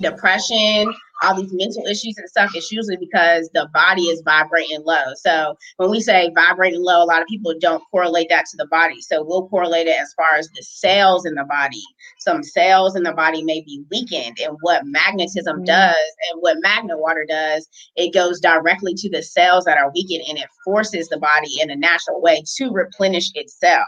depression, 0.00 0.92
all 1.22 1.34
these 1.34 1.52
mental 1.52 1.84
issues 1.86 2.16
and 2.16 2.28
stuff, 2.28 2.50
it's 2.54 2.70
usually 2.70 2.96
because 2.96 3.50
the 3.54 3.68
body 3.72 4.02
is 4.02 4.22
vibrating 4.24 4.82
low. 4.84 5.04
So 5.16 5.56
when 5.76 5.90
we 5.90 6.00
say 6.00 6.30
vibrating 6.34 6.82
low, 6.82 7.02
a 7.02 7.06
lot 7.06 7.22
of 7.22 7.28
people 7.28 7.54
don't 7.60 7.82
correlate 7.90 8.28
that 8.30 8.46
to 8.46 8.56
the 8.56 8.66
body. 8.66 9.00
So 9.00 9.24
we'll 9.24 9.48
correlate 9.48 9.86
it 9.86 10.00
as 10.00 10.12
far 10.14 10.36
as 10.36 10.48
the 10.50 10.62
cells 10.62 11.26
in 11.26 11.34
the 11.34 11.44
body. 11.44 11.82
Some 12.20 12.42
cells 12.42 12.96
in 12.96 13.02
the 13.02 13.12
body 13.12 13.42
may 13.42 13.60
be 13.62 13.82
weakened, 13.90 14.38
and 14.42 14.56
what 14.60 14.86
magnetism 14.86 15.56
mm-hmm. 15.56 15.64
does 15.64 15.94
and 16.30 16.40
what 16.40 16.58
magnet 16.60 16.98
water 16.98 17.26
does, 17.28 17.68
it 17.96 18.12
goes 18.14 18.40
directly 18.40 18.94
to 18.94 19.10
the 19.10 19.22
cells 19.22 19.64
that 19.64 19.78
are 19.78 19.90
weakened 19.92 20.24
and 20.28 20.38
it 20.38 20.48
forces 20.64 21.08
the 21.08 21.18
body 21.18 21.60
in 21.60 21.70
a 21.70 21.76
natural 21.76 22.20
way 22.20 22.42
to 22.56 22.70
replenish 22.70 23.30
itself. 23.34 23.86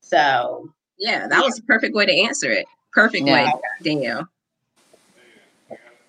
So 0.00 0.68
yeah, 0.98 1.26
that 1.28 1.40
yeah. 1.40 1.44
was 1.44 1.58
a 1.58 1.62
perfect 1.62 1.94
way 1.94 2.06
to 2.06 2.20
answer 2.22 2.50
it. 2.50 2.66
Perfect 2.92 3.26
yeah. 3.26 3.44
way, 3.44 3.52
Danielle. 3.82 4.28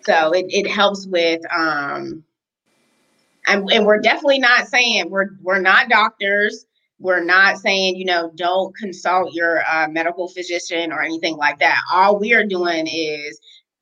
So 0.08 0.32
it, 0.32 0.46
it 0.50 0.68
helps 0.68 1.06
with 1.06 1.42
um 1.54 2.24
and, 3.46 3.70
and 3.72 3.86
we're 3.86 4.00
definitely 4.00 4.40
not 4.40 4.68
saying 4.68 5.10
we're 5.10 5.30
we're 5.42 5.62
not 5.62 5.90
doctors. 5.90 6.66
We're 7.00 7.24
not 7.24 7.60
saying, 7.60 7.98
you 7.98 8.06
know, 8.06 8.32
don't 8.36 8.76
consult 8.76 9.34
your 9.34 9.62
uh, 9.70 9.88
medical 9.88 10.30
physician 10.30 10.92
or 10.92 11.04
anything 11.04 11.38
like 11.38 11.60
that. 11.60 11.80
All 11.94 12.18
we 12.18 12.34
are 12.34 12.44
doing 12.44 12.88
is 12.88 13.40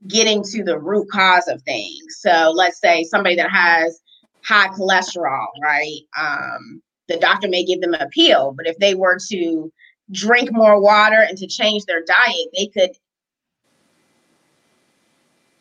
getting 0.07 0.43
to 0.43 0.63
the 0.63 0.77
root 0.77 1.07
cause 1.09 1.47
of 1.47 1.61
things. 1.61 2.17
So 2.19 2.51
let's 2.53 2.79
say 2.81 3.05
somebody 3.05 3.37
that 3.37 3.49
has 3.49 4.01
high 4.43 4.67
cholesterol, 4.67 5.47
right? 5.61 6.01
Um, 6.19 6.81
the 7.07 7.17
doctor 7.17 7.47
may 7.47 7.63
give 7.63 7.79
them 7.79 7.93
a 7.93 8.09
pill, 8.09 8.53
but 8.57 8.67
if 8.67 8.77
they 8.79 8.95
were 8.95 9.17
to 9.29 9.71
drink 10.11 10.51
more 10.51 10.81
water 10.81 11.25
and 11.27 11.37
to 11.37 11.47
change 11.47 11.85
their 11.85 12.03
diet, 12.03 12.47
they 12.57 12.67
could 12.67 12.91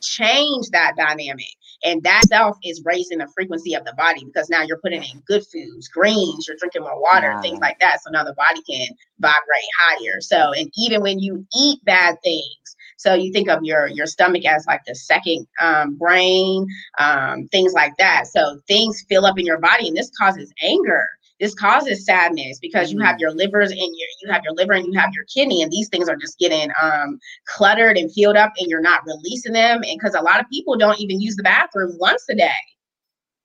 change 0.06 0.68
that 0.70 0.94
dynamic. 0.96 1.46
And 1.84 2.02
that 2.04 2.22
self 2.28 2.56
is 2.64 2.82
raising 2.84 3.18
the 3.18 3.28
frequency 3.34 3.74
of 3.74 3.84
the 3.84 3.92
body 3.94 4.24
because 4.24 4.48
now 4.48 4.62
you're 4.62 4.78
putting 4.78 5.02
in 5.02 5.22
good 5.26 5.44
foods, 5.46 5.88
greens, 5.88 6.46
you're 6.48 6.56
drinking 6.56 6.82
more 6.82 7.00
water, 7.00 7.32
wow. 7.32 7.42
things 7.42 7.58
like 7.60 7.78
that. 7.80 8.02
So 8.02 8.10
now 8.10 8.24
the 8.24 8.34
body 8.34 8.62
can 8.62 8.88
vibrate 9.18 9.42
higher. 9.80 10.20
So, 10.20 10.52
and 10.52 10.70
even 10.78 11.02
when 11.02 11.18
you 11.18 11.46
eat 11.54 11.84
bad 11.84 12.16
things, 12.24 12.76
so 12.96 13.14
you 13.14 13.32
think 13.32 13.48
of 13.48 13.62
your 13.62 13.86
your 13.88 14.06
stomach 14.06 14.46
as 14.46 14.66
like 14.66 14.80
the 14.86 14.94
second 14.94 15.46
um, 15.60 15.96
brain, 15.96 16.66
um, 16.98 17.48
things 17.48 17.72
like 17.74 17.96
that. 17.98 18.26
So 18.28 18.60
things 18.66 19.04
fill 19.08 19.26
up 19.26 19.38
in 19.38 19.44
your 19.44 19.58
body, 19.58 19.88
and 19.88 19.96
this 19.96 20.10
causes 20.18 20.52
anger 20.62 21.06
this 21.40 21.54
causes 21.54 22.04
sadness 22.04 22.58
because 22.60 22.92
you 22.92 23.00
have 23.00 23.14
mm-hmm. 23.14 23.20
your 23.20 23.32
livers 23.32 23.70
and 23.70 23.78
your 23.78 24.08
you 24.22 24.30
have 24.30 24.42
your 24.44 24.54
liver 24.54 24.72
and 24.72 24.86
you 24.86 24.98
have 24.98 25.12
your 25.12 25.24
kidney 25.24 25.62
and 25.62 25.70
these 25.70 25.88
things 25.88 26.08
are 26.08 26.16
just 26.16 26.38
getting 26.38 26.70
um 26.80 27.18
cluttered 27.46 27.96
and 27.96 28.12
filled 28.12 28.36
up 28.36 28.52
and 28.58 28.68
you're 28.68 28.80
not 28.80 29.04
releasing 29.06 29.52
them 29.52 29.82
and 29.82 29.98
because 29.98 30.14
a 30.14 30.22
lot 30.22 30.40
of 30.40 30.48
people 30.50 30.76
don't 30.76 31.00
even 31.00 31.20
use 31.20 31.36
the 31.36 31.42
bathroom 31.42 31.96
once 31.98 32.24
a 32.30 32.34
day. 32.34 32.50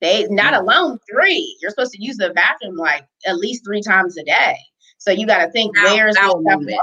They 0.01 0.27
not 0.29 0.53
mm. 0.53 0.61
alone 0.61 0.99
three. 1.11 1.57
You're 1.61 1.71
supposed 1.71 1.93
to 1.93 2.03
use 2.03 2.17
the 2.17 2.31
bathroom 2.31 2.77
like 2.77 3.05
at 3.25 3.37
least 3.37 3.65
three 3.65 3.81
times 3.81 4.17
a 4.17 4.23
day. 4.23 4.55
So 4.97 5.11
you 5.11 5.25
got 5.25 5.45
to 5.45 5.51
think 5.51 5.75
where's 5.75 6.15
this 6.15 6.23
stuff 6.23 6.43
going? 6.43 6.77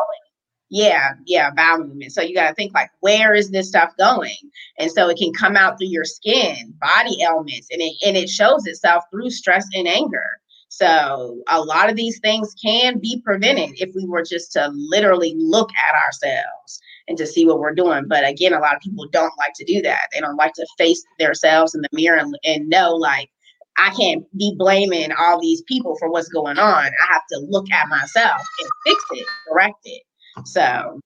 Yeah 0.68 1.12
yeah 1.24 1.50
bowel 1.52 1.84
movement. 1.84 2.12
So 2.12 2.20
you 2.22 2.34
got 2.34 2.48
to 2.48 2.54
think 2.54 2.74
like 2.74 2.90
where 2.98 3.34
is 3.34 3.50
this 3.50 3.68
stuff 3.68 3.92
going? 3.96 4.34
And 4.80 4.90
so 4.90 5.08
it 5.08 5.18
can 5.18 5.32
come 5.32 5.56
out 5.56 5.78
through 5.78 5.88
your 5.88 6.04
skin 6.04 6.74
body 6.80 7.22
ailments 7.22 7.68
and 7.70 7.80
it 7.80 7.94
and 8.04 8.16
it 8.16 8.28
shows 8.28 8.66
itself 8.66 9.04
through 9.12 9.30
stress 9.30 9.68
and 9.72 9.86
anger 9.86 10.40
so 10.68 11.42
a 11.48 11.60
lot 11.60 11.88
of 11.88 11.96
these 11.96 12.18
things 12.20 12.54
can 12.62 12.98
be 12.98 13.22
prevented 13.24 13.70
if 13.80 13.94
we 13.94 14.04
were 14.04 14.22
just 14.22 14.52
to 14.52 14.70
literally 14.74 15.34
look 15.36 15.70
at 15.88 15.94
ourselves 15.94 16.80
and 17.08 17.16
to 17.18 17.26
see 17.26 17.46
what 17.46 17.60
we're 17.60 17.74
doing. 17.74 18.06
But 18.08 18.26
again, 18.26 18.52
a 18.52 18.58
lot 18.58 18.74
of 18.74 18.80
people 18.80 19.06
don't 19.12 19.32
like 19.38 19.52
to 19.56 19.64
do 19.64 19.80
that. 19.82 20.00
They 20.12 20.20
don't 20.20 20.36
like 20.36 20.54
to 20.54 20.66
face 20.76 21.02
themselves 21.18 21.74
in 21.74 21.82
the 21.82 21.88
mirror 21.92 22.18
and, 22.18 22.36
and 22.44 22.68
know 22.68 22.94
like 22.94 23.30
I 23.78 23.90
can't 23.90 24.24
be 24.36 24.54
blaming 24.56 25.12
all 25.12 25.40
these 25.40 25.62
people 25.62 25.96
for 25.98 26.10
what's 26.10 26.28
going 26.28 26.58
on. 26.58 26.86
I 26.86 27.12
have 27.12 27.22
to 27.32 27.38
look 27.48 27.70
at 27.70 27.88
myself 27.88 28.40
and 28.60 28.68
fix 28.86 29.04
it, 29.12 29.26
correct 29.48 29.80
it. 29.84 30.02
So 30.44 31.00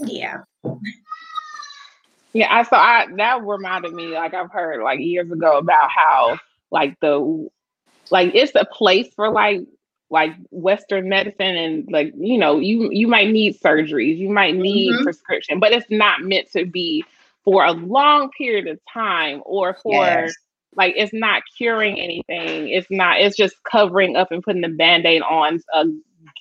yeah. 0.00 0.38
Yeah, 2.32 2.54
I 2.54 2.62
so 2.64 2.76
I 2.76 3.06
that 3.16 3.42
reminded 3.42 3.94
me, 3.94 4.08
like 4.08 4.34
I've 4.34 4.50
heard 4.50 4.82
like 4.82 5.00
years 5.00 5.30
ago 5.30 5.56
about 5.58 5.88
how 5.90 6.38
like 6.70 6.98
the 7.00 7.48
like 8.10 8.34
it's 8.34 8.54
a 8.54 8.64
place 8.66 9.08
for 9.14 9.30
like 9.30 9.60
like 10.10 10.32
western 10.50 11.08
medicine 11.08 11.56
and 11.56 11.88
like 11.90 12.12
you 12.16 12.38
know 12.38 12.58
you 12.58 12.90
you 12.92 13.08
might 13.08 13.30
need 13.30 13.58
surgeries 13.60 14.16
you 14.16 14.28
might 14.28 14.54
need 14.54 14.92
mm-hmm. 14.92 15.04
prescription 15.04 15.58
but 15.58 15.72
it's 15.72 15.86
not 15.90 16.22
meant 16.22 16.50
to 16.50 16.64
be 16.64 17.04
for 17.44 17.64
a 17.64 17.72
long 17.72 18.30
period 18.30 18.66
of 18.68 18.78
time 18.92 19.42
or 19.44 19.74
for 19.82 20.04
yes. 20.04 20.34
like 20.76 20.94
it's 20.96 21.12
not 21.12 21.42
curing 21.56 21.98
anything 21.98 22.68
it's 22.68 22.86
not 22.90 23.20
it's 23.20 23.36
just 23.36 23.56
covering 23.64 24.16
up 24.16 24.30
and 24.30 24.42
putting 24.42 24.62
the 24.62 24.68
band-aid 24.68 25.22
on 25.22 25.60
a 25.74 25.84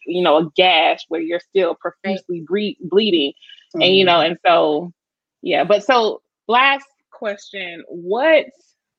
you 0.05 0.21
know 0.21 0.37
a 0.37 0.49
gash 0.55 0.99
where 1.07 1.21
you're 1.21 1.39
still 1.39 1.73
profusely 1.75 2.43
bre- 2.45 2.79
bleeding 2.81 3.31
mm-hmm. 3.31 3.81
and 3.81 3.95
you 3.95 4.05
know 4.05 4.17
mm-hmm. 4.17 4.31
and 4.31 4.39
so 4.45 4.93
yeah 5.41 5.63
but 5.63 5.83
so 5.83 6.21
last 6.47 6.85
question 7.11 7.83
what 7.87 8.45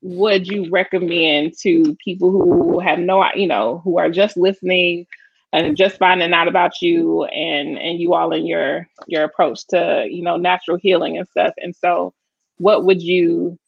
would 0.03 0.47
you 0.47 0.71
recommend 0.71 1.57
to 1.59 1.97
people 2.05 2.31
who 2.31 2.79
have 2.81 2.99
no, 2.99 3.25
you 3.35 3.47
know, 3.47 3.81
who 3.85 3.99
are 3.99 4.11
just 4.11 4.37
listening 4.37 5.07
and 5.53 5.77
just 5.77 5.99
finding 5.99 6.33
out 6.33 6.49
about 6.49 6.83
you 6.83 7.25
and 7.25 7.79
and 7.79 7.99
you 7.99 8.15
all 8.15 8.33
in 8.33 8.47
your 8.47 8.89
your 9.07 9.25
approach 9.25 9.67
to 9.69 10.07
you 10.11 10.23
know 10.23 10.37
natural 10.37 10.77
healing 10.77 11.17
and 11.17 11.29
stuff? 11.29 11.55
And 11.59 11.75
so, 11.75 12.13
what 12.59 12.85
would 12.85 13.03
you 13.03 13.59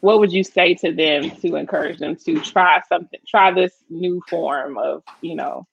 what 0.00 0.18
would 0.18 0.32
you 0.32 0.44
say 0.44 0.74
to 0.74 0.92
them 0.92 1.30
to 1.30 1.56
encourage 1.56 1.98
them 1.98 2.14
to 2.14 2.38
try 2.40 2.80
something, 2.88 3.20
try 3.26 3.50
this 3.50 3.72
new 3.88 4.22
form 4.28 4.76
of 4.78 5.02
you 5.20 5.34
know 5.34 5.66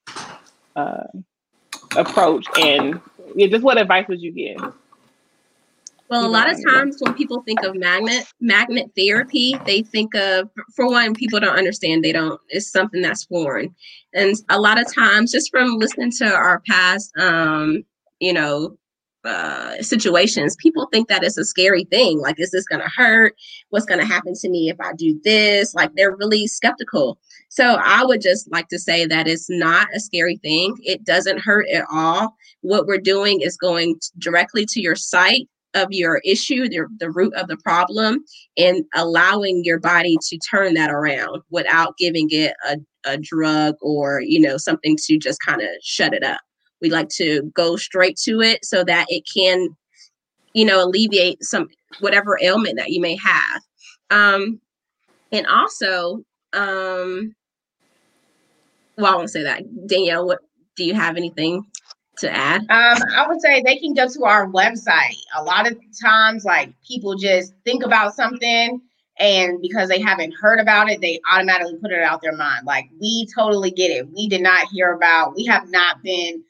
uh, 0.76 1.04
approach? 1.96 2.46
And 2.60 3.00
yeah, 3.36 3.48
just 3.48 3.64
what 3.64 3.78
advice 3.78 4.08
would 4.08 4.22
you 4.22 4.32
give? 4.32 4.74
Well, 6.12 6.26
a 6.26 6.28
lot 6.28 6.52
of 6.52 6.58
times 6.70 6.98
when 7.00 7.14
people 7.14 7.42
think 7.44 7.64
of 7.64 7.74
magnet 7.74 8.26
magnet 8.42 8.92
therapy, 8.98 9.58
they 9.66 9.82
think 9.82 10.14
of 10.14 10.50
for 10.76 10.86
one, 10.90 11.14
people 11.14 11.40
don't 11.40 11.58
understand. 11.58 12.04
They 12.04 12.12
don't. 12.12 12.38
It's 12.50 12.70
something 12.70 13.02
that's 13.02 13.24
foreign, 13.24 13.74
and 14.14 14.36
a 14.50 14.60
lot 14.60 14.78
of 14.78 14.94
times, 14.94 15.32
just 15.32 15.50
from 15.52 15.78
listening 15.78 16.12
to 16.18 16.26
our 16.26 16.62
past, 16.68 17.14
um, 17.18 17.84
you 18.20 18.34
know, 18.34 18.78
uh, 19.24 19.82
situations, 19.82 20.58
people 20.58 20.90
think 20.92 21.08
that 21.08 21.24
it's 21.24 21.38
a 21.38 21.46
scary 21.46 21.86
thing. 21.86 22.20
Like, 22.20 22.42
is 22.42 22.52
this 22.52 22.66
going 22.66 22.82
to 22.82 22.92
hurt? 22.94 23.34
What's 23.70 23.86
going 23.86 24.02
to 24.02 24.06
happen 24.06 24.34
to 24.36 24.50
me 24.50 24.68
if 24.68 24.82
I 24.82 24.92
do 24.92 25.18
this? 25.24 25.74
Like, 25.74 25.92
they're 25.96 26.18
really 26.18 26.46
skeptical. 26.46 27.20
So, 27.48 27.78
I 27.82 28.04
would 28.04 28.20
just 28.20 28.52
like 28.52 28.68
to 28.68 28.80
say 28.80 29.06
that 29.06 29.30
it's 29.30 29.50
not 29.50 29.88
a 29.96 30.00
scary 30.02 30.36
thing. 30.44 30.76
It 30.82 31.06
doesn't 31.06 31.40
hurt 31.40 31.70
at 31.70 31.86
all. 31.90 32.36
What 32.60 32.86
we're 32.86 32.98
doing 32.98 33.40
is 33.40 33.56
going 33.56 33.98
directly 34.20 34.66
to 34.72 34.82
your 34.82 34.98
site 34.98 35.48
of 35.74 35.88
your 35.92 36.22
issue, 36.26 36.68
the, 36.68 36.86
the 37.00 37.10
root 37.10 37.34
of 37.36 37.48
the 37.48 37.58
problem, 37.58 38.24
and 38.58 38.84
allowing 38.96 39.64
your 39.64 39.80
body 39.80 40.18
to 40.30 40.38
turn 40.38 40.74
that 40.74 40.92
around 40.92 41.42
without 41.50 41.98
giving 41.98 42.28
it 42.32 42.54
a, 42.68 42.78
a 43.06 43.18
drug 43.18 43.76
or, 43.82 44.22
you 44.22 44.40
know, 44.40 44.58
something 44.58 44.98
to 45.06 45.18
just 45.18 45.40
kind 45.46 45.62
of 45.62 45.70
shut 45.82 46.14
it 46.14 46.24
up. 46.24 46.42
We 46.82 46.90
like 46.90 47.10
to 47.10 47.44
go 47.56 47.78
straight 47.78 48.18
to 48.24 48.42
it 48.42 48.66
so 48.66 48.84
that 48.84 49.06
it 49.10 49.24
can, 49.34 49.70
you 50.54 50.66
know, 50.66 50.84
alleviate 50.84 51.44
some 51.44 51.68
whatever 52.00 52.38
ailment 52.42 52.78
that 52.78 52.90
you 52.90 53.00
may 53.00 53.16
have. 53.16 53.62
Um, 54.10 54.60
and 55.32 55.48
also, 55.48 56.24
um, 56.54 57.34
well, 58.98 59.14
I 59.14 59.16
won't 59.16 59.30
say 59.30 59.44
that. 59.44 59.64
Danielle, 59.88 60.28
what 60.28 60.40
do 60.76 60.84
you 60.84 60.94
have 60.94 61.18
anything 61.18 61.66
to 62.18 62.32
add? 62.32 62.62
Um, 62.62 63.02
I 63.16 63.26
would 63.28 63.42
say 63.42 63.62
they 63.62 63.78
can 63.78 63.94
go 63.94 64.08
to 64.08 64.24
our 64.26 64.48
website. 64.48 65.18
A 65.38 65.44
lot 65.44 65.70
of 65.70 65.78
times, 66.02 66.46
like 66.46 66.74
people 66.88 67.16
just 67.16 67.54
think 67.64 67.84
about 67.84 68.16
something 68.16 68.82
and 69.22 69.62
because 69.62 69.88
they 69.88 70.00
haven't 70.00 70.34
heard 70.34 70.60
about 70.60 70.90
it, 70.90 71.00
they 71.00 71.20
automatically 71.32 71.78
put 71.82 71.92
it 71.92 72.02
out 72.02 72.22
their 72.22 72.36
mind. 72.36 72.66
Like 72.66 72.90
we 73.00 73.28
totally 73.36 73.72
get 73.72 73.92
it. 73.92 74.10
We 74.12 74.28
did 74.28 74.42
not 74.42 74.68
hear 74.70 74.94
about, 74.94 75.36
we 75.36 75.46
have 75.46 75.70
not 75.70 76.02
been, 76.02 76.44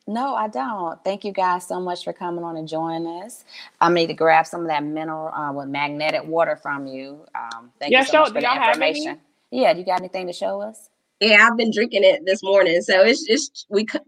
No, 0.06 0.34
I 0.34 0.48
don't. 0.48 1.02
Thank 1.02 1.24
you 1.24 1.32
guys 1.32 1.66
so 1.66 1.80
much 1.80 2.04
for 2.04 2.12
coming 2.12 2.44
on 2.44 2.56
and 2.56 2.68
joining 2.68 3.06
us. 3.22 3.44
I 3.80 3.90
need 3.90 4.08
to 4.08 4.14
grab 4.14 4.46
some 4.46 4.62
of 4.62 4.66
that 4.68 4.84
mineral 4.84 5.28
uh, 5.28 5.52
with 5.52 5.68
magnetic 5.68 6.26
water 6.26 6.56
from 6.56 6.86
you. 6.86 7.24
Um, 7.34 7.70
thank 7.78 7.90
yeah, 7.90 8.00
you 8.00 8.06
so 8.06 8.12
show, 8.12 8.20
much 8.20 8.32
for 8.32 8.40
the 8.40 8.68
information. 8.68 9.20
Yeah, 9.50 9.72
do 9.72 9.80
you 9.80 9.86
got 9.86 10.00
anything 10.00 10.26
to 10.26 10.32
show 10.34 10.60
us? 10.60 10.90
Yeah, 11.20 11.48
I've 11.48 11.56
been 11.56 11.70
drinking 11.72 12.04
it 12.04 12.22
this 12.26 12.42
morning. 12.42 12.82
So 12.82 13.00
it's 13.02 13.24
just 13.24 13.66
we 13.70 13.86
c- 13.90 13.98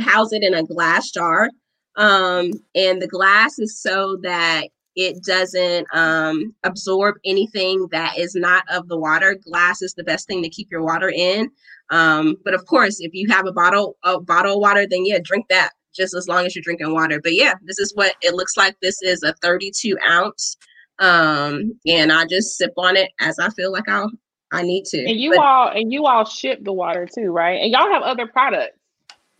house 0.00 0.32
it 0.32 0.42
in 0.42 0.54
a 0.54 0.64
glass 0.64 1.10
jar. 1.12 1.50
Um, 1.96 2.50
and 2.74 3.00
the 3.00 3.06
glass 3.06 3.58
is 3.60 3.78
so 3.78 4.16
that 4.22 4.68
it 4.96 5.22
doesn't 5.24 5.86
um, 5.94 6.54
absorb 6.64 7.16
anything 7.24 7.88
that 7.92 8.18
is 8.18 8.34
not 8.34 8.64
of 8.70 8.88
the 8.88 8.98
water. 8.98 9.34
Glass 9.42 9.80
is 9.82 9.94
the 9.94 10.04
best 10.04 10.26
thing 10.26 10.42
to 10.42 10.48
keep 10.48 10.70
your 10.70 10.82
water 10.82 11.08
in. 11.10 11.50
Um, 11.90 12.36
but 12.44 12.54
of 12.54 12.66
course, 12.66 13.00
if 13.00 13.12
you 13.14 13.28
have 13.28 13.46
a 13.46 13.52
bottle 13.52 13.96
a 14.04 14.20
bottle 14.20 14.54
of 14.54 14.60
water, 14.60 14.86
then 14.86 15.04
yeah, 15.06 15.18
drink 15.22 15.46
that 15.48 15.70
just 15.94 16.14
as 16.14 16.26
long 16.28 16.46
as 16.46 16.54
you're 16.54 16.62
drinking 16.62 16.92
water. 16.92 17.20
But 17.22 17.34
yeah, 17.34 17.54
this 17.64 17.78
is 17.78 17.94
what 17.94 18.14
it 18.22 18.34
looks 18.34 18.56
like. 18.56 18.76
This 18.80 19.00
is 19.02 19.22
a 19.22 19.32
32 19.42 19.96
ounce, 20.08 20.56
um, 20.98 21.78
and 21.86 22.12
I 22.12 22.24
just 22.26 22.56
sip 22.56 22.72
on 22.76 22.96
it 22.96 23.10
as 23.20 23.38
I 23.38 23.50
feel 23.50 23.72
like 23.72 23.88
I'll 23.88 24.10
I 24.52 24.62
need 24.62 24.84
to. 24.86 24.98
And 24.98 25.18
you 25.18 25.30
But- 25.30 25.38
all 25.38 25.68
and 25.68 25.92
you 25.92 26.06
all 26.06 26.24
ship 26.26 26.62
the 26.62 26.72
water 26.72 27.06
too, 27.12 27.30
right? 27.30 27.60
And 27.62 27.70
y'all 27.72 27.90
have 27.90 28.02
other 28.02 28.26
products. 28.26 28.78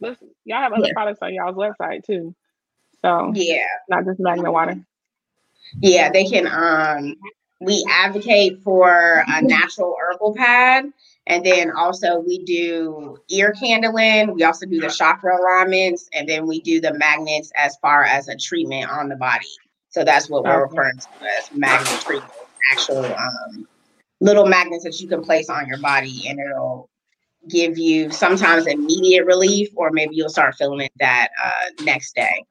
Listen, 0.00 0.30
y'all 0.44 0.58
have 0.62 0.72
other 0.72 0.86
Yeah. 0.88 0.92
products 0.94 1.18
on 1.22 1.34
y'all's 1.34 1.54
website 1.56 2.04
too. 2.04 2.34
So 3.02 3.30
Yeah. 3.34 3.64
not 3.88 4.04
just 4.06 4.18
magnet 4.20 4.52
water. 4.52 4.76
Yeah, 5.80 6.10
they 6.10 6.24
can. 6.24 6.46
Um, 6.46 7.16
we 7.60 7.84
advocate 7.88 8.60
for 8.62 9.24
a 9.28 9.40
natural 9.42 9.94
herbal 10.00 10.34
pad, 10.34 10.86
and 11.26 11.46
then 11.46 11.70
also 11.70 12.18
we 12.18 12.44
do 12.44 13.18
ear 13.30 13.52
candling. 13.52 14.34
We 14.34 14.42
also 14.42 14.66
do 14.66 14.80
the 14.80 14.90
chakra 14.90 15.40
alignments, 15.40 16.08
and 16.12 16.28
then 16.28 16.46
we 16.46 16.60
do 16.60 16.80
the 16.80 16.94
magnets 16.94 17.52
as 17.56 17.76
far 17.80 18.02
as 18.02 18.28
a 18.28 18.36
treatment 18.36 18.90
on 18.90 19.08
the 19.08 19.16
body. 19.16 19.46
So 19.90 20.04
that's 20.04 20.28
what 20.28 20.44
we're 20.44 20.64
Okay. 20.64 20.74
referring 20.74 20.98
to 20.98 21.26
as 21.38 21.50
magnet 21.52 22.00
treatment. 22.00 22.32
Actual 22.72 23.04
um, 23.04 23.66
little 24.20 24.46
magnets 24.46 24.84
that 24.84 25.00
you 25.00 25.08
can 25.08 25.22
place 25.22 25.48
on 25.48 25.66
your 25.68 25.78
body, 25.78 26.26
and 26.28 26.40
it'll 26.40 26.88
give 27.48 27.76
you 27.76 28.10
sometimes 28.10 28.66
immediate 28.66 29.26
relief, 29.26 29.68
or 29.76 29.90
maybe 29.90 30.14
you'll 30.16 30.28
start 30.28 30.54
feeling 30.54 30.80
it 30.80 30.92
that 30.98 31.28
uh, 31.44 31.70
next 31.80 32.14
day. 32.14 32.44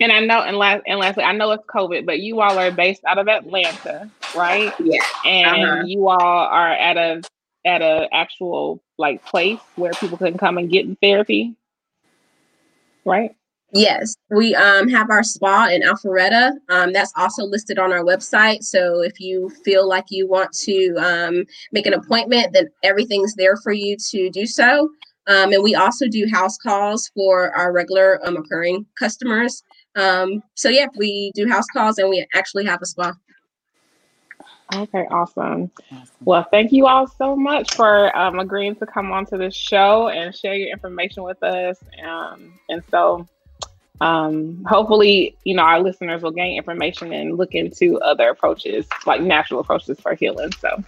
And 0.00 0.12
I 0.12 0.20
know, 0.20 0.42
and 0.42 0.56
last 0.56 0.82
and 0.86 0.98
lastly, 1.00 1.24
I 1.24 1.32
know 1.32 1.50
it's 1.50 1.64
COVID, 1.66 2.06
but 2.06 2.20
you 2.20 2.40
all 2.40 2.58
are 2.58 2.70
based 2.70 3.02
out 3.04 3.18
of 3.18 3.28
Atlanta, 3.28 4.10
right? 4.36 4.72
Yeah. 4.80 5.02
And 5.24 5.64
Uh-huh. 5.64 5.82
you 5.86 6.08
all 6.08 6.20
are 6.20 6.70
at 6.72 6.96
a 6.96 7.22
at 7.64 7.82
a 7.82 8.08
actual 8.12 8.82
like 8.98 9.24
place 9.24 9.58
where 9.76 9.92
people 9.92 10.18
can 10.18 10.38
come 10.38 10.58
and 10.58 10.70
get 10.70 10.86
therapy, 11.00 11.54
right? 13.04 13.34
Yes, 13.72 14.16
we 14.30 14.54
um, 14.54 14.88
have 14.88 15.10
our 15.10 15.22
spa 15.22 15.68
in 15.70 15.82
Alpharetta. 15.82 16.52
Um, 16.70 16.92
that's 16.94 17.12
also 17.16 17.44
listed 17.44 17.78
on 17.78 17.92
our 17.92 18.02
website. 18.02 18.62
So 18.62 19.02
if 19.02 19.20
you 19.20 19.50
feel 19.62 19.86
like 19.86 20.06
you 20.08 20.26
want 20.26 20.52
to 20.64 20.94
um, 20.96 21.44
make 21.72 21.86
an 21.86 21.92
appointment, 21.92 22.54
then 22.54 22.68
everything's 22.82 23.34
there 23.34 23.56
for 23.58 23.72
you 23.72 23.96
to 24.10 24.30
do 24.30 24.46
so. 24.46 24.88
Um, 25.26 25.52
and 25.52 25.62
we 25.62 25.74
also 25.74 26.08
do 26.08 26.26
house 26.32 26.56
calls 26.56 27.10
for 27.14 27.54
our 27.54 27.70
regular 27.70 28.26
um, 28.26 28.38
occurring 28.38 28.86
customers. 28.98 29.62
Um, 29.98 30.42
so 30.54 30.68
yeah, 30.68 30.86
we 30.96 31.32
do 31.34 31.48
house 31.48 31.66
calls 31.72 31.98
and 31.98 32.08
we 32.08 32.24
actually 32.34 32.64
have 32.66 32.80
a 32.82 32.86
spa. 32.86 33.12
Okay, 34.74 35.06
awesome. 35.10 35.70
Well, 36.24 36.46
thank 36.50 36.72
you 36.72 36.86
all 36.86 37.06
so 37.06 37.34
much 37.34 37.74
for 37.74 38.16
um, 38.16 38.38
agreeing 38.38 38.76
to 38.76 38.86
come 38.86 39.12
onto 39.12 39.38
this 39.38 39.54
show 39.54 40.08
and 40.08 40.34
share 40.34 40.54
your 40.54 40.70
information 40.70 41.22
with 41.22 41.42
us. 41.42 41.78
Um, 42.06 42.52
and 42.68 42.82
so, 42.90 43.26
um, 44.00 44.62
hopefully, 44.68 45.36
you 45.44 45.54
know, 45.54 45.62
our 45.62 45.80
listeners 45.80 46.22
will 46.22 46.32
gain 46.32 46.56
information 46.58 47.12
and 47.12 47.36
look 47.38 47.54
into 47.54 47.98
other 48.00 48.28
approaches, 48.28 48.86
like 49.06 49.22
natural 49.22 49.60
approaches 49.60 49.98
for 50.00 50.14
healing. 50.14 50.52
So, 50.60 50.82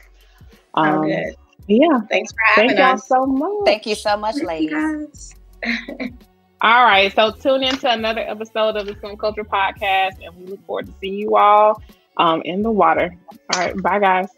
Oh, 0.82 0.82
um, 0.82 1.02
good. 1.02 1.34
yeah, 1.66 2.00
Thanks 2.11 2.32
for 2.32 2.38
thank 2.54 2.72
having 2.72 2.78
y'all 2.78 2.94
us. 2.94 3.08
so 3.08 3.26
much. 3.26 3.64
Thank 3.64 3.86
you 3.86 3.94
so 3.94 4.16
much, 4.16 4.36
ladies. 4.42 5.34
guys. 6.61 6.70
All 6.72 6.84
right, 6.84 7.14
so 7.14 7.32
tune 7.32 7.62
in 7.62 7.76
to 7.78 7.90
another 7.90 8.20
episode 8.20 8.76
of 8.76 8.86
the 8.86 8.96
Swim 9.00 9.16
Culture 9.16 9.44
Podcast, 9.44 10.24
and 10.24 10.34
we 10.36 10.46
look 10.46 10.64
forward 10.66 10.86
to 10.86 10.94
seeing 11.00 11.14
you 11.14 11.36
all 11.36 11.82
um, 12.16 12.42
in 12.42 12.62
the 12.62 12.70
water. 12.70 13.16
All 13.54 13.61
right, 13.61 13.76
bye, 13.82 13.98
guys. 13.98 14.28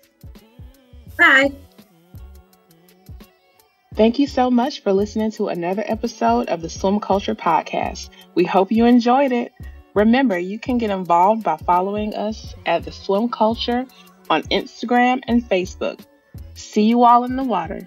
Bye. 1.19 1.53
Thank 3.95 4.19
you 4.19 4.27
so 4.27 4.51
much 4.51 4.83
for 4.83 4.93
listening 4.93 5.33
to 5.33 5.49
another 5.49 5.85
episode 5.87 6.49
of 6.49 6.63
the 6.63 6.71
Swim 6.71 6.99
Culture 6.99 7.35
Podcast. 7.35 8.09
We 8.35 8.45
hope 8.45 8.73
you 8.73 8.87
enjoyed 8.87 9.33
it. 9.33 9.53
Remember, 9.95 10.39
you 10.39 10.59
can 10.59 10.79
get 10.79 10.91
involved 10.91 11.43
by 11.43 11.59
following 11.59 12.15
us 12.15 12.55
at 12.65 12.85
the 12.85 12.93
Swim 12.93 13.29
Culture 13.29 13.85
on 14.31 14.43
Instagram 14.45 15.21
and 15.29 15.43
Facebook. 15.43 16.01
See 16.55 16.85
you 16.85 17.05
all 17.05 17.25
in 17.25 17.37
the 17.37 17.45
water. 17.45 17.87